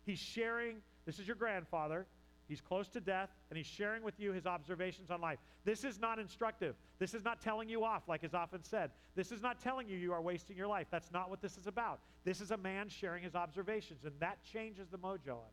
He's 0.06 0.18
sharing, 0.18 0.76
this 1.04 1.18
is 1.18 1.26
your 1.26 1.36
grandfather. 1.36 2.06
He's 2.50 2.60
close 2.60 2.88
to 2.88 3.00
death, 3.00 3.30
and 3.48 3.56
he's 3.56 3.64
sharing 3.64 4.02
with 4.02 4.18
you 4.18 4.32
his 4.32 4.44
observations 4.44 5.08
on 5.08 5.20
life. 5.20 5.38
This 5.64 5.84
is 5.84 6.00
not 6.00 6.18
instructive. 6.18 6.74
This 6.98 7.14
is 7.14 7.24
not 7.24 7.40
telling 7.40 7.68
you 7.68 7.84
off, 7.84 8.08
like 8.08 8.24
is 8.24 8.34
often 8.34 8.64
said. 8.64 8.90
This 9.14 9.30
is 9.30 9.40
not 9.40 9.60
telling 9.60 9.88
you 9.88 9.96
you 9.96 10.12
are 10.12 10.20
wasting 10.20 10.56
your 10.56 10.66
life. 10.66 10.88
That's 10.90 11.12
not 11.12 11.30
what 11.30 11.40
this 11.40 11.56
is 11.56 11.68
about. 11.68 12.00
This 12.24 12.40
is 12.40 12.50
a 12.50 12.56
man 12.56 12.88
sharing 12.88 13.22
his 13.22 13.36
observations, 13.36 14.04
and 14.04 14.12
that 14.18 14.38
changes 14.52 14.88
the 14.88 14.98
mojo 14.98 15.28
of 15.28 15.52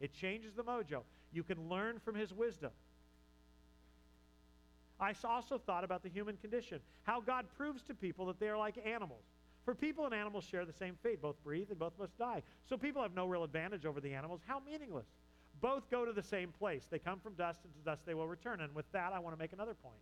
it. 0.00 0.06
It 0.06 0.12
changes 0.14 0.52
the 0.54 0.64
mojo. 0.64 1.02
You 1.32 1.44
can 1.44 1.68
learn 1.68 2.00
from 2.04 2.16
his 2.16 2.32
wisdom. 2.32 2.72
I 4.98 5.14
also 5.22 5.58
thought 5.58 5.84
about 5.84 6.02
the 6.02 6.08
human 6.08 6.38
condition, 6.38 6.80
how 7.04 7.20
God 7.20 7.46
proves 7.56 7.84
to 7.84 7.94
people 7.94 8.26
that 8.26 8.40
they 8.40 8.48
are 8.48 8.58
like 8.58 8.84
animals. 8.84 9.22
For 9.64 9.76
people 9.76 10.06
and 10.06 10.14
animals 10.14 10.44
share 10.44 10.64
the 10.64 10.72
same 10.72 10.96
fate. 11.04 11.22
Both 11.22 11.42
breathe 11.44 11.70
and 11.70 11.78
both 11.78 11.92
must 12.00 12.18
die. 12.18 12.42
So 12.68 12.76
people 12.76 13.02
have 13.02 13.14
no 13.14 13.26
real 13.26 13.44
advantage 13.44 13.86
over 13.86 14.00
the 14.00 14.12
animals. 14.12 14.40
How 14.46 14.60
meaningless. 14.66 15.06
Both 15.60 15.90
go 15.90 16.04
to 16.04 16.12
the 16.12 16.22
same 16.22 16.52
place. 16.58 16.86
They 16.90 16.98
come 16.98 17.18
from 17.20 17.34
dust, 17.34 17.60
and 17.64 17.72
to 17.74 17.80
dust 17.80 18.02
they 18.06 18.14
will 18.14 18.28
return. 18.28 18.60
And 18.60 18.74
with 18.74 18.90
that, 18.92 19.12
I 19.12 19.18
want 19.18 19.34
to 19.34 19.38
make 19.38 19.52
another 19.52 19.74
point. 19.74 20.00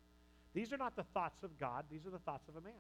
These 0.55 0.73
are 0.73 0.77
not 0.77 0.97
the 0.97 1.05
thoughts 1.15 1.43
of 1.43 1.59
God, 1.59 1.85
these 1.91 2.07
are 2.07 2.11
the 2.11 2.19
thoughts 2.19 2.49
of 2.49 2.57
a 2.57 2.61
man. 2.61 2.75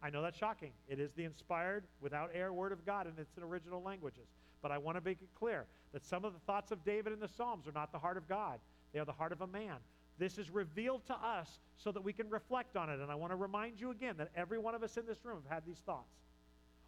I 0.00 0.10
know 0.10 0.22
that's 0.22 0.38
shocking. 0.38 0.72
It 0.88 1.00
is 1.00 1.12
the 1.12 1.24
inspired, 1.24 1.84
without 2.00 2.30
error 2.32 2.52
word 2.52 2.70
of 2.70 2.86
God 2.86 3.06
in 3.06 3.20
its 3.20 3.36
original 3.38 3.82
languages. 3.82 4.28
But 4.62 4.70
I 4.70 4.78
want 4.78 4.96
to 4.96 5.04
make 5.04 5.20
it 5.22 5.28
clear 5.38 5.66
that 5.92 6.04
some 6.04 6.24
of 6.24 6.34
the 6.34 6.38
thoughts 6.40 6.70
of 6.70 6.84
David 6.84 7.12
in 7.12 7.20
the 7.20 7.28
Psalms 7.28 7.66
are 7.66 7.72
not 7.72 7.90
the 7.92 7.98
heart 7.98 8.16
of 8.16 8.28
God, 8.28 8.60
they 8.92 9.00
are 9.00 9.04
the 9.04 9.12
heart 9.12 9.32
of 9.32 9.40
a 9.40 9.46
man. 9.46 9.76
This 10.18 10.38
is 10.38 10.50
revealed 10.50 11.06
to 11.06 11.14
us 11.14 11.60
so 11.76 11.92
that 11.92 12.02
we 12.02 12.12
can 12.12 12.28
reflect 12.28 12.76
on 12.76 12.90
it. 12.90 13.00
And 13.00 13.10
I 13.10 13.14
want 13.14 13.32
to 13.32 13.36
remind 13.36 13.80
you 13.80 13.90
again 13.90 14.16
that 14.18 14.30
every 14.34 14.58
one 14.58 14.74
of 14.74 14.82
us 14.82 14.96
in 14.96 15.06
this 15.06 15.24
room 15.24 15.38
have 15.44 15.52
had 15.52 15.66
these 15.66 15.78
thoughts. 15.86 16.12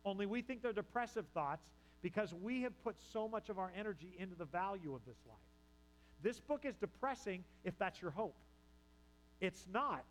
Only 0.05 0.26
we 0.26 0.43
think 0.43 0.62
they're 0.62 0.72
depressive 0.72 1.26
thoughts 1.32 1.70
because 2.03 2.34
we 2.34 2.62
have 2.62 2.82
put 2.82 2.96
so 3.12 3.28
much 3.28 3.48
of 3.48 3.59
our 3.59 3.72
energy 3.76 4.14
into 4.18 4.34
the 4.34 4.44
value 4.44 4.94
of 4.94 5.05
this 5.07 5.18
life. 5.28 5.36
This 6.22 6.40
book 6.40 6.64
is 6.64 6.76
depressing 6.76 7.44
if 7.64 7.78
that's 7.78 8.01
your 8.01 8.11
hope. 8.11 8.36
It's 9.40 9.66
not 9.72 10.05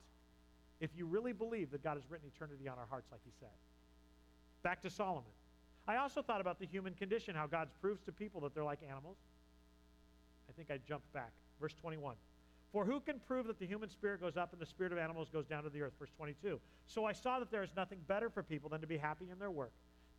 if 0.80 0.92
you 0.96 1.06
really 1.06 1.34
believe 1.34 1.72
that 1.72 1.84
God 1.84 1.96
has 1.96 2.04
written 2.10 2.30
eternity 2.34 2.68
on 2.68 2.78
our 2.78 2.88
hearts, 2.90 3.08
like 3.12 3.22
he 3.24 3.32
said. 3.40 3.50
Back 4.64 4.82
to 4.84 4.90
Solomon. 4.90 5.32
I 5.88 5.98
also 5.98 6.22
thought 6.22 6.42
about 6.42 6.60
the 6.60 6.66
human 6.66 6.94
condition, 6.94 7.36
how 7.36 7.48
God 7.48 7.68
proves 7.82 8.02
to 8.04 8.12
people 8.12 8.42
that 8.42 8.54
they're 8.54 8.64
like 8.64 8.80
animals. 8.88 9.18
I 10.50 10.54
think 10.54 10.70
I 10.72 10.80
jumped 10.88 11.12
back. 11.14 11.32
Verse 11.60 11.74
21. 11.82 12.16
For 12.72 12.86
who 12.86 13.00
can 13.00 13.20
prove 13.28 13.48
that 13.48 13.60
the 13.60 13.66
human 13.66 13.90
spirit 13.90 14.22
goes 14.22 14.38
up 14.38 14.54
and 14.54 14.62
the 14.62 14.66
spirit 14.66 14.92
of 14.92 15.00
animals 15.00 15.30
goes 15.30 15.46
down 15.46 15.64
to 15.64 15.70
the 15.70 15.82
earth? 15.82 15.94
Verse 16.00 16.12
22. 16.18 16.60
So 16.88 17.06
I 17.06 17.14
saw 17.14 17.40
that 17.40 17.52
there 17.52 17.64
is 17.64 17.72
nothing 17.76 18.00
better 18.08 18.30
for 18.30 18.44
people 18.44 18.70
than 18.70 18.82
to 18.82 18.88
be 18.88 18.98
happy 18.98 19.26
in 19.32 19.40
their 19.40 19.52
work. 19.52 19.72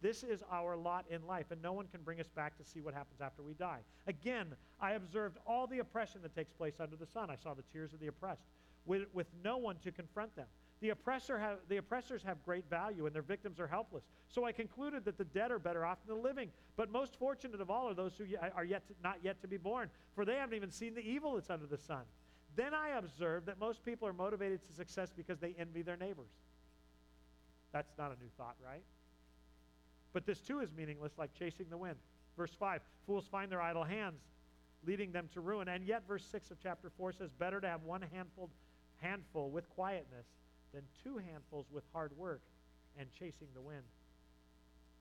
This 0.02 0.22
is 0.22 0.42
our 0.50 0.76
lot 0.76 1.04
in 1.10 1.26
life, 1.26 1.50
and 1.50 1.60
no 1.60 1.72
one 1.72 1.86
can 1.86 2.00
bring 2.02 2.20
us 2.20 2.28
back 2.28 2.56
to 2.56 2.64
see 2.64 2.80
what 2.80 2.94
happens 2.94 3.20
after 3.20 3.42
we 3.42 3.52
die. 3.54 3.80
Again, 4.06 4.46
I 4.80 4.92
observed 4.92 5.36
all 5.46 5.66
the 5.66 5.80
oppression 5.80 6.22
that 6.22 6.34
takes 6.34 6.52
place 6.52 6.74
under 6.80 6.96
the 6.96 7.06
sun. 7.06 7.28
I 7.28 7.36
saw 7.36 7.52
the 7.52 7.64
tears 7.72 7.92
of 7.92 8.00
the 8.00 8.06
oppressed, 8.06 8.46
with, 8.86 9.02
with 9.12 9.26
no 9.44 9.58
one 9.58 9.76
to 9.84 9.92
confront 9.92 10.34
them. 10.36 10.46
The, 10.80 10.88
oppressor 10.88 11.38
have, 11.38 11.58
the 11.68 11.76
oppressors 11.76 12.22
have 12.22 12.42
great 12.42 12.68
value, 12.70 13.04
and 13.04 13.14
their 13.14 13.20
victims 13.20 13.60
are 13.60 13.66
helpless. 13.66 14.04
So 14.28 14.46
I 14.46 14.52
concluded 14.52 15.04
that 15.04 15.18
the 15.18 15.24
dead 15.24 15.50
are 15.50 15.58
better 15.58 15.84
off 15.84 15.98
than 16.06 16.16
the 16.16 16.22
living. 16.22 16.50
But 16.76 16.90
most 16.90 17.16
fortunate 17.16 17.60
of 17.60 17.68
all 17.68 17.86
are 17.90 17.94
those 17.94 18.14
who 18.16 18.24
are 18.54 18.64
yet 18.64 18.86
to, 18.88 18.94
not 19.04 19.18
yet 19.22 19.42
to 19.42 19.48
be 19.48 19.58
born, 19.58 19.90
for 20.14 20.24
they 20.24 20.36
haven't 20.36 20.56
even 20.56 20.70
seen 20.70 20.94
the 20.94 21.06
evil 21.06 21.34
that's 21.34 21.50
under 21.50 21.66
the 21.66 21.76
sun. 21.76 22.04
Then 22.56 22.72
I 22.72 22.96
observed 22.96 23.46
that 23.46 23.60
most 23.60 23.84
people 23.84 24.08
are 24.08 24.14
motivated 24.14 24.66
to 24.66 24.72
success 24.72 25.12
because 25.14 25.38
they 25.38 25.54
envy 25.58 25.82
their 25.82 25.98
neighbors. 25.98 26.30
That's 27.72 27.92
not 27.98 28.06
a 28.06 28.22
new 28.22 28.30
thought, 28.38 28.56
right? 28.64 28.82
But 30.12 30.26
this 30.26 30.40
too 30.40 30.60
is 30.60 30.72
meaningless, 30.72 31.12
like 31.18 31.34
chasing 31.34 31.66
the 31.70 31.78
wind. 31.78 31.96
Verse 32.36 32.52
5 32.58 32.80
Fools 33.06 33.26
find 33.30 33.50
their 33.50 33.60
idle 33.60 33.84
hands, 33.84 34.20
leading 34.86 35.12
them 35.12 35.28
to 35.34 35.40
ruin. 35.40 35.68
And 35.68 35.84
yet, 35.84 36.06
verse 36.06 36.24
6 36.30 36.50
of 36.50 36.58
chapter 36.62 36.90
4 36.90 37.12
says, 37.12 37.30
Better 37.32 37.60
to 37.60 37.68
have 37.68 37.82
one 37.82 38.02
handful, 38.02 38.50
handful 38.96 39.50
with 39.50 39.68
quietness 39.70 40.26
than 40.72 40.82
two 41.02 41.18
handfuls 41.18 41.66
with 41.70 41.84
hard 41.92 42.16
work 42.16 42.42
and 42.98 43.08
chasing 43.12 43.48
the 43.54 43.60
wind. 43.60 43.84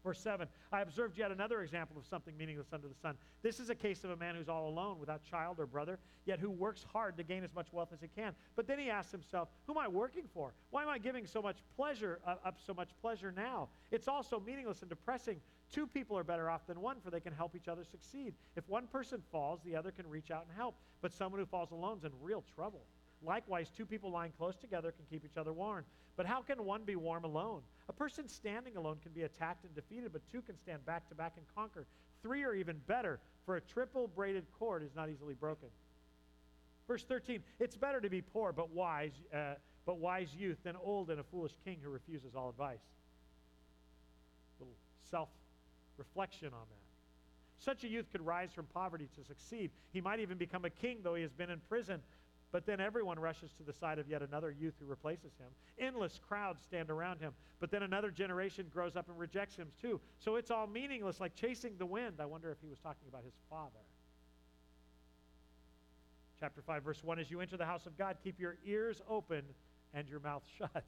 Verse 0.04 0.20
7 0.20 0.48
I 0.72 0.82
observed 0.82 1.18
yet 1.18 1.32
another 1.32 1.62
example 1.62 1.98
of 1.98 2.06
something 2.06 2.36
meaningless 2.38 2.68
under 2.72 2.88
the 2.88 2.96
sun. 2.96 3.16
This 3.42 3.60
is 3.60 3.70
a 3.70 3.76
case 3.76 4.04
of 4.04 4.12
a 4.12 4.16
man 4.16 4.36
who's 4.36 4.50
all 4.50 4.70
alone, 4.70 5.00
without 5.00 5.24
child 5.24 5.60
or 5.60 5.66
brother, 5.66 6.00
yet 6.26 6.40
who 6.40 6.50
works 6.50 6.86
hard 6.92 7.18
to 7.18 7.24
gain 7.24 7.44
as 7.44 7.54
much 7.54 7.68
wealth 7.72 7.90
as 7.94 8.00
he 8.02 8.08
can. 8.08 8.34
But 8.56 8.68
then 8.68 8.80
he 8.80 8.90
asks 8.90 9.12
himself, 9.12 9.50
Who 9.68 9.74
am 9.74 9.78
I 9.78 9.88
working 9.88 10.24
for? 10.34 10.54
Why 10.70 10.84
am 10.84 10.90
I 10.90 10.98
giving 10.98 11.26
so 11.26 11.42
much 11.42 11.58
pleasure, 11.76 12.20
uh, 12.26 12.36
up 12.46 12.58
so 12.66 12.74
much 12.74 12.90
pleasure 13.02 13.34
now? 13.36 13.70
It's 13.92 14.08
also 14.08 14.40
meaningless 14.40 14.82
and 14.82 14.90
depressing. 14.90 15.42
Two 15.72 15.86
people 15.86 16.18
are 16.18 16.24
better 16.24 16.50
off 16.50 16.66
than 16.66 16.82
one, 16.82 16.98
for 17.04 17.12
they 17.12 17.20
can 17.20 17.34
help 17.34 17.56
each 17.56 17.68
other 17.68 17.84
succeed. 17.84 18.34
If 18.56 18.68
one 18.68 18.88
person 18.88 19.22
falls, 19.32 19.60
the 19.64 19.76
other 19.76 19.92
can 19.92 20.08
reach 20.10 20.32
out 20.32 20.46
and 20.48 20.58
help. 20.58 20.76
But 21.02 21.14
someone 21.14 21.40
who 21.40 21.46
falls 21.46 21.72
alone 21.72 21.98
is 21.98 22.04
in 22.06 22.12
real 22.22 22.44
trouble. 22.56 22.86
Likewise, 23.22 23.70
two 23.76 23.86
people 23.86 24.12
lying 24.12 24.32
close 24.38 24.56
together 24.56 24.92
can 24.92 25.06
keep 25.10 25.26
each 25.26 25.38
other 25.38 25.52
warm. 25.52 25.84
But 26.16 26.26
how 26.26 26.42
can 26.42 26.64
one 26.66 26.84
be 26.84 26.96
warm 26.96 27.24
alone? 27.24 27.62
A 27.88 27.94
person 27.94 28.28
standing 28.28 28.78
alone 28.78 28.98
can 29.02 29.12
be 29.12 29.24
attacked 29.24 29.66
and 29.66 29.74
defeated, 29.76 30.12
but 30.14 30.22
two 30.32 30.42
can 30.42 30.58
stand 30.58 30.86
back 30.86 31.08
to 31.10 31.16
back 31.16 31.34
and 31.38 31.46
conquer. 31.56 31.86
Three 32.22 32.44
are 32.44 32.54
even 32.54 32.78
better, 32.88 33.20
for 33.46 33.56
a 33.56 33.62
triple 33.62 34.08
braided 34.08 34.46
cord 34.58 34.84
is 34.84 34.96
not 34.96 35.10
easily 35.10 35.34
broken. 35.34 35.70
Verse 36.88 37.04
13 37.04 37.42
It's 37.60 37.78
better 37.78 38.02
to 38.02 38.10
be 38.10 38.22
poor 38.22 38.52
but 38.52 38.70
wise, 38.72 39.14
uh, 39.34 39.56
but 39.86 39.98
wise 39.98 40.34
youth 40.36 40.58
than 40.64 40.76
old 40.76 41.10
and 41.10 41.20
a 41.20 41.24
foolish 41.24 41.54
king 41.64 41.78
who 41.82 41.90
refuses 41.90 42.36
all 42.36 42.50
advice. 42.50 42.80
Little 44.60 44.76
self 45.10 45.30
reflection 45.98 46.48
on 46.48 46.66
that. 46.70 47.64
Such 47.64 47.84
a 47.84 47.88
youth 47.88 48.06
could 48.12 48.26
rise 48.26 48.52
from 48.54 48.66
poverty 48.74 49.10
to 49.18 49.24
succeed. 49.24 49.72
He 49.92 50.00
might 50.00 50.20
even 50.20 50.38
become 50.38 50.64
a 50.64 50.70
king, 50.70 51.00
though 51.04 51.16
he 51.16 51.22
has 51.22 51.34
been 51.34 51.50
in 51.50 51.60
prison. 51.68 52.02
But 52.52 52.66
then 52.66 52.80
everyone 52.80 53.20
rushes 53.20 53.52
to 53.58 53.64
the 53.64 53.74
side 53.74 54.00
of 54.00 54.08
yet 54.08 54.24
another 54.24 54.50
youth 54.52 54.74
who 54.80 54.86
replaces 54.86 55.32
him. 55.38 55.48
Endless 55.78 56.20
crowds 56.28 56.64
stand 56.64 56.90
around 56.90 57.20
him. 57.20 57.34
But 57.60 57.70
then 57.70 57.84
another 57.84 58.10
generation 58.10 58.66
grows 58.74 58.96
up 58.96 59.08
and 59.08 59.20
rejects 59.20 59.56
him 59.56 59.68
too. 59.80 60.02
So 60.18 60.36
it's 60.36 60.50
all 60.50 60.66
meaningless, 60.66 61.20
like 61.20 61.36
chasing 61.36 61.74
the 61.78 61.86
wind. 61.86 62.16
I 62.20 62.26
wonder 62.26 62.52
if 62.52 62.58
he 62.62 62.68
was 62.68 62.80
talking 62.80 63.08
about 63.08 63.24
his 63.24 63.36
father. 63.50 63.70
Chapter 66.40 66.62
5, 66.62 66.84
verse 66.84 67.04
1 67.04 67.20
As 67.20 67.30
you 67.30 67.42
enter 67.42 67.58
the 67.58 67.66
house 67.66 67.86
of 67.86 67.98
God, 67.98 68.18
keep 68.24 68.40
your 68.40 68.58
ears 68.66 69.02
open 69.08 69.44
and 69.94 70.10
your 70.10 70.20
mouth 70.20 70.44
shut. 70.58 70.86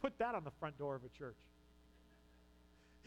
Put 0.00 0.16
that 0.18 0.34
on 0.34 0.44
the 0.44 0.52
front 0.52 0.78
door 0.78 0.94
of 0.94 1.02
a 1.04 1.08
church. 1.08 1.36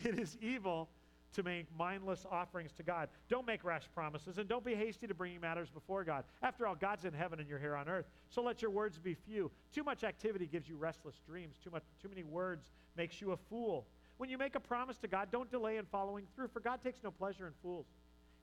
It 0.03 0.19
is 0.19 0.37
evil 0.41 0.89
to 1.34 1.43
make 1.43 1.65
mindless 1.77 2.25
offerings 2.29 2.71
to 2.73 2.84
God. 2.84 3.09
Don't 3.29 3.47
make 3.47 3.63
rash 3.63 3.84
promises 3.93 4.38
and 4.38 4.47
don't 4.47 4.65
be 4.65 4.75
hasty 4.75 5.07
to 5.07 5.13
bring 5.13 5.39
matters 5.39 5.69
before 5.69 6.03
God. 6.03 6.23
After 6.41 6.67
all, 6.67 6.75
God's 6.75 7.05
in 7.05 7.13
heaven 7.13 7.39
and 7.39 7.47
you're 7.47 7.59
here 7.59 7.75
on 7.75 7.88
earth. 7.88 8.05
So 8.29 8.41
let 8.41 8.61
your 8.61 8.71
words 8.71 8.97
be 8.97 9.13
few. 9.13 9.51
Too 9.73 9.84
much 9.84 10.03
activity 10.03 10.45
gives 10.45 10.67
you 10.67 10.75
restless 10.75 11.15
dreams. 11.25 11.55
Too 11.63 11.69
much 11.69 11.84
too 12.01 12.09
many 12.09 12.23
words 12.23 12.71
makes 12.97 13.21
you 13.21 13.32
a 13.32 13.38
fool. 13.38 13.88
When 14.17 14.29
you 14.29 14.38
make 14.38 14.55
a 14.55 14.59
promise 14.59 14.97
to 14.99 15.07
God, 15.07 15.29
don't 15.32 15.49
delay 15.49 15.77
in 15.77 15.86
following 15.86 16.25
through, 16.36 16.49
for 16.49 16.59
God 16.59 16.84
takes 16.84 17.03
no 17.03 17.11
pleasure 17.11 17.47
in 17.47 17.53
fools. 17.63 17.88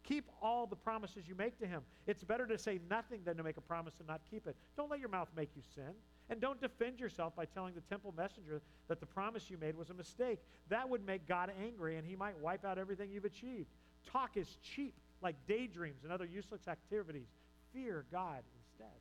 Keep 0.03 0.29
all 0.41 0.67
the 0.67 0.77
promises 0.77 1.29
you 1.29 1.35
make 1.35 1.59
to 1.59 1.67
him. 1.67 1.83
It's 2.07 2.25
better 2.25 2.47
to 2.47 2.59
say 2.59 2.81
nothing 2.89 3.21
than 3.25 3.37
to 3.37 3.43
make 3.43 3.59
a 3.59 3.61
promise 3.61 3.95
and 3.99 4.09
not 4.09 4.21
keep 4.31 4.47
it. 4.47 4.57
Don't 4.77 4.91
let 4.91 5.01
your 5.01 5.09
mouth 5.09 5.29
make 5.37 5.51
you 5.55 5.63
sin. 5.75 5.93
And 6.31 6.41
don't 6.41 6.61
defend 6.61 7.01
yourself 7.01 7.35
by 7.35 7.47
telling 7.47 7.75
the 7.75 7.81
temple 7.83 8.13
messenger 8.17 8.61
that 8.89 9.01
the 9.01 9.07
promise 9.07 9.51
you 9.51 9.57
made 9.59 9.77
was 9.77 9.91
a 9.91 9.95
mistake. 9.95 10.41
That 10.69 10.89
would 10.89 11.05
make 11.07 11.27
God 11.27 11.51
angry 11.63 11.97
and 11.97 12.07
he 12.07 12.17
might 12.17 12.39
wipe 12.39 12.65
out 12.65 12.79
everything 12.79 13.11
you've 13.11 13.25
achieved. 13.25 13.69
Talk 14.11 14.37
is 14.37 14.57
cheap, 14.63 14.95
like 15.23 15.37
daydreams 15.47 16.05
and 16.05 16.13
other 16.13 16.27
useless 16.27 16.69
activities. 16.69 17.29
Fear 17.73 18.05
God 18.13 18.43
instead. 18.59 18.97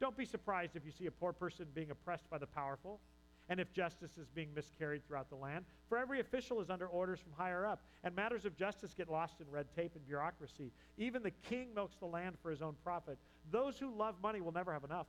Don't 0.00 0.16
be 0.16 0.24
surprised 0.24 0.76
if 0.76 0.84
you 0.84 0.90
see 0.90 1.06
a 1.06 1.10
poor 1.10 1.32
person 1.32 1.66
being 1.74 1.90
oppressed 1.90 2.28
by 2.28 2.38
the 2.38 2.46
powerful 2.46 3.00
and 3.48 3.60
if 3.60 3.72
justice 3.72 4.16
is 4.18 4.28
being 4.34 4.48
miscarried 4.54 5.06
throughout 5.06 5.28
the 5.28 5.36
land. 5.36 5.64
For 5.88 5.98
every 5.98 6.20
official 6.20 6.60
is 6.60 6.70
under 6.70 6.86
orders 6.86 7.20
from 7.20 7.32
higher 7.36 7.66
up, 7.66 7.82
and 8.04 8.14
matters 8.14 8.44
of 8.44 8.56
justice 8.56 8.94
get 8.94 9.10
lost 9.10 9.40
in 9.40 9.50
red 9.50 9.66
tape 9.76 9.92
and 9.94 10.06
bureaucracy. 10.06 10.70
Even 10.96 11.22
the 11.22 11.32
king 11.48 11.68
milks 11.74 11.96
the 11.96 12.06
land 12.06 12.36
for 12.42 12.50
his 12.50 12.62
own 12.62 12.76
profit. 12.82 13.18
Those 13.50 13.78
who 13.78 13.94
love 13.94 14.14
money 14.22 14.40
will 14.40 14.52
never 14.52 14.72
have 14.72 14.84
enough. 14.84 15.06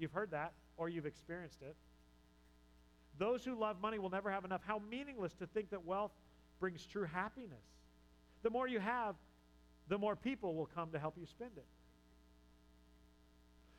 You've 0.00 0.12
heard 0.12 0.30
that, 0.30 0.54
or 0.78 0.88
you've 0.88 1.06
experienced 1.06 1.60
it. 1.60 1.76
Those 3.18 3.44
who 3.44 3.54
love 3.54 3.82
money 3.82 3.98
will 3.98 4.08
never 4.08 4.30
have 4.30 4.46
enough. 4.46 4.62
How 4.66 4.80
meaningless 4.90 5.34
to 5.34 5.46
think 5.46 5.70
that 5.70 5.84
wealth 5.84 6.12
brings 6.58 6.86
true 6.86 7.04
happiness. 7.04 7.66
The 8.42 8.48
more 8.48 8.66
you 8.66 8.80
have, 8.80 9.14
the 9.88 9.98
more 9.98 10.16
people 10.16 10.54
will 10.54 10.70
come 10.74 10.90
to 10.92 10.98
help 10.98 11.16
you 11.18 11.26
spend 11.26 11.52
it. 11.58 11.66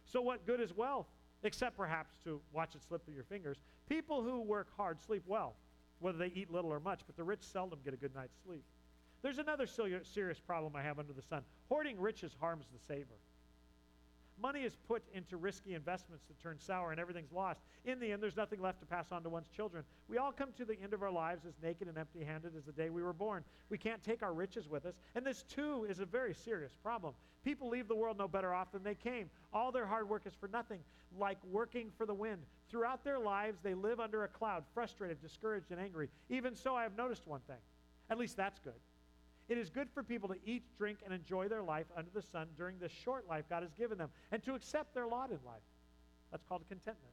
So, 0.05 0.21
what 0.21 0.45
good 0.45 0.61
is 0.61 0.77
wealth? 0.77 1.07
Except 1.43 1.75
perhaps 1.75 2.13
to 2.23 2.39
watch 2.53 2.75
it 2.75 2.83
slip 2.87 3.03
through 3.03 3.15
your 3.15 3.23
fingers. 3.23 3.57
People 3.89 4.21
who 4.21 4.41
work 4.41 4.67
hard 4.77 5.01
sleep 5.01 5.23
well, 5.25 5.55
whether 5.99 6.19
they 6.19 6.31
eat 6.35 6.51
little 6.51 6.71
or 6.71 6.79
much, 6.79 7.01
but 7.07 7.17
the 7.17 7.23
rich 7.23 7.41
seldom 7.41 7.79
get 7.83 7.95
a 7.95 7.97
good 7.97 8.13
night's 8.13 8.37
sleep. 8.45 8.63
There's 9.23 9.39
another 9.39 9.65
serious 9.65 10.39
problem 10.39 10.75
I 10.75 10.83
have 10.83 10.99
under 10.99 11.13
the 11.13 11.21
sun. 11.23 11.41
Hoarding 11.67 11.99
riches 11.99 12.35
harms 12.39 12.65
the 12.71 12.79
saver. 12.93 13.17
Money 14.41 14.61
is 14.61 14.75
put 14.87 15.03
into 15.13 15.37
risky 15.37 15.75
investments 15.75 16.25
that 16.27 16.41
turn 16.41 16.57
sour 16.59 16.91
and 16.91 16.99
everything's 16.99 17.31
lost. 17.31 17.61
In 17.85 17.99
the 17.99 18.11
end, 18.11 18.23
there's 18.23 18.35
nothing 18.35 18.59
left 18.59 18.79
to 18.79 18.87
pass 18.87 19.11
on 19.11 19.21
to 19.21 19.29
one's 19.29 19.49
children. 19.49 19.83
We 20.07 20.17
all 20.17 20.31
come 20.31 20.49
to 20.57 20.65
the 20.65 20.81
end 20.81 20.93
of 20.93 21.03
our 21.03 21.11
lives 21.11 21.45
as 21.45 21.53
naked 21.61 21.87
and 21.87 21.97
empty 21.97 22.23
handed 22.23 22.55
as 22.57 22.63
the 22.65 22.71
day 22.71 22.89
we 22.89 23.03
were 23.03 23.13
born. 23.13 23.43
We 23.69 23.77
can't 23.77 24.03
take 24.03 24.23
our 24.23 24.33
riches 24.33 24.67
with 24.67 24.87
us. 24.87 24.95
And 25.13 25.23
this, 25.23 25.43
too, 25.43 25.85
is 25.87 25.99
a 25.99 26.05
very 26.05 26.33
serious 26.33 26.73
problem. 26.73 27.13
People 27.43 27.69
leave 27.69 27.87
the 27.87 27.95
world 27.95 28.17
no 28.17 28.27
better 28.27 28.53
off 28.53 28.71
than 28.71 28.83
they 28.83 28.95
came. 28.95 29.29
All 29.53 29.71
their 29.71 29.85
hard 29.85 30.09
work 30.09 30.23
is 30.25 30.33
for 30.33 30.47
nothing, 30.47 30.79
like 31.19 31.37
working 31.51 31.91
for 31.95 32.07
the 32.07 32.13
wind. 32.13 32.41
Throughout 32.69 33.03
their 33.03 33.19
lives, 33.19 33.59
they 33.61 33.75
live 33.75 33.99
under 33.99 34.23
a 34.23 34.27
cloud, 34.27 34.63
frustrated, 34.73 35.21
discouraged, 35.21 35.71
and 35.71 35.79
angry. 35.79 36.09
Even 36.29 36.55
so, 36.55 36.75
I 36.75 36.83
have 36.83 36.97
noticed 36.97 37.27
one 37.27 37.41
thing. 37.41 37.57
At 38.09 38.17
least 38.17 38.37
that's 38.37 38.59
good. 38.59 38.73
It 39.51 39.57
is 39.57 39.69
good 39.69 39.89
for 39.93 40.01
people 40.01 40.29
to 40.29 40.35
eat, 40.45 40.63
drink, 40.77 40.99
and 41.03 41.13
enjoy 41.13 41.49
their 41.49 41.61
life 41.61 41.87
under 41.97 42.09
the 42.13 42.21
sun 42.21 42.47
during 42.55 42.79
this 42.79 42.93
short 43.03 43.27
life 43.27 43.43
God 43.49 43.63
has 43.63 43.73
given 43.73 43.97
them 43.97 44.09
and 44.31 44.41
to 44.43 44.55
accept 44.55 44.93
their 44.93 45.07
lot 45.07 45.29
in 45.29 45.39
life. 45.45 45.59
That's 46.31 46.45
called 46.45 46.61
contentment. 46.69 47.11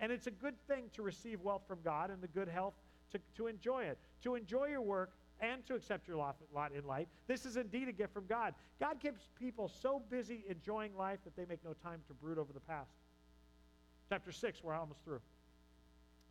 And 0.00 0.12
it's 0.12 0.26
a 0.26 0.30
good 0.30 0.54
thing 0.68 0.90
to 0.92 1.00
receive 1.00 1.40
wealth 1.40 1.62
from 1.66 1.78
God 1.82 2.10
and 2.10 2.20
the 2.20 2.28
good 2.28 2.46
health 2.46 2.74
to, 3.12 3.20
to 3.38 3.46
enjoy 3.46 3.84
it. 3.84 3.96
To 4.24 4.34
enjoy 4.34 4.66
your 4.66 4.82
work 4.82 5.12
and 5.40 5.64
to 5.64 5.76
accept 5.76 6.06
your 6.06 6.18
lot 6.18 6.36
lot 6.54 6.72
in 6.72 6.86
life. 6.86 7.06
This 7.26 7.46
is 7.46 7.56
indeed 7.56 7.88
a 7.88 7.92
gift 7.92 8.12
from 8.12 8.26
God. 8.26 8.52
God 8.78 9.00
keeps 9.00 9.30
people 9.40 9.72
so 9.80 10.02
busy 10.10 10.44
enjoying 10.46 10.94
life 10.94 11.20
that 11.24 11.34
they 11.36 11.46
make 11.46 11.64
no 11.64 11.72
time 11.82 12.02
to 12.08 12.12
brood 12.12 12.36
over 12.36 12.52
the 12.52 12.60
past. 12.60 12.92
Chapter 14.10 14.30
6, 14.30 14.62
we're 14.62 14.74
almost 14.74 15.02
through. 15.06 15.22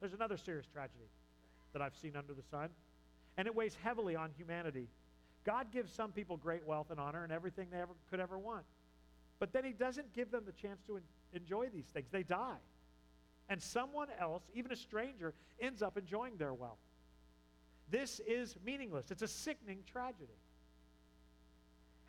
There's 0.01 0.13
another 0.13 0.37
serious 0.37 0.67
tragedy 0.71 1.09
that 1.73 1.81
I've 1.81 1.95
seen 1.95 2.15
under 2.15 2.35
the 2.35 2.43
sun, 2.43 2.69
and 3.41 3.47
it 3.47 3.55
weighs 3.55 3.75
heavily 3.83 4.15
on 4.15 4.29
humanity. 4.37 4.87
God 5.45 5.71
gives 5.71 5.91
some 5.91 6.11
people 6.11 6.37
great 6.37 6.63
wealth 6.63 6.91
and 6.91 6.99
honor 6.99 7.23
and 7.23 7.33
everything 7.33 7.69
they 7.71 7.81
ever 7.81 7.93
could 8.11 8.19
ever 8.19 8.37
want. 8.37 8.65
But 9.39 9.51
then 9.51 9.63
he 9.63 9.71
doesn't 9.71 10.13
give 10.13 10.29
them 10.29 10.43
the 10.45 10.51
chance 10.51 10.79
to 10.85 10.97
en- 10.97 11.01
enjoy 11.33 11.69
these 11.73 11.87
things. 11.87 12.05
They 12.11 12.21
die. 12.21 12.59
And 13.49 13.59
someone 13.59 14.09
else, 14.19 14.43
even 14.53 14.71
a 14.71 14.75
stranger, 14.75 15.33
ends 15.59 15.81
up 15.81 15.97
enjoying 15.97 16.37
their 16.37 16.53
wealth. 16.53 16.77
This 17.89 18.21
is 18.27 18.55
meaningless. 18.63 19.09
It's 19.09 19.23
a 19.23 19.27
sickening 19.27 19.79
tragedy. 19.91 20.37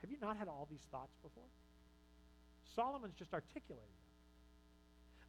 Have 0.02 0.10
you 0.10 0.18
not 0.20 0.36
had 0.36 0.48
all 0.48 0.68
these 0.70 0.86
thoughts 0.90 1.16
before? 1.22 1.48
Solomon's 2.76 3.14
just 3.14 3.32
articulating. 3.32 3.88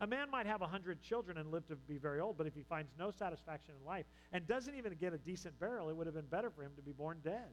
A 0.04 0.08
man 0.08 0.30
might 0.30 0.46
have 0.46 0.62
a 0.62 0.68
hundred 0.68 1.02
children 1.02 1.38
and 1.38 1.50
live 1.50 1.66
to 1.68 1.78
be 1.78 1.98
very 1.98 2.20
old, 2.20 2.38
but 2.38 2.46
if 2.46 2.54
he 2.54 2.62
finds 2.62 2.92
no 3.00 3.10
satisfaction 3.10 3.74
in 3.80 3.88
life 3.88 4.06
and 4.34 4.46
doesn't 4.46 4.76
even 4.76 4.96
get 5.00 5.14
a 5.14 5.18
decent 5.18 5.58
burial, 5.62 5.88
it 5.88 5.96
would 5.96 6.08
have 6.08 6.14
been 6.14 6.26
better 6.26 6.50
for 6.50 6.62
him 6.62 6.74
to 6.76 6.82
be 6.82 6.92
born 6.92 7.20
dead. 7.24 7.48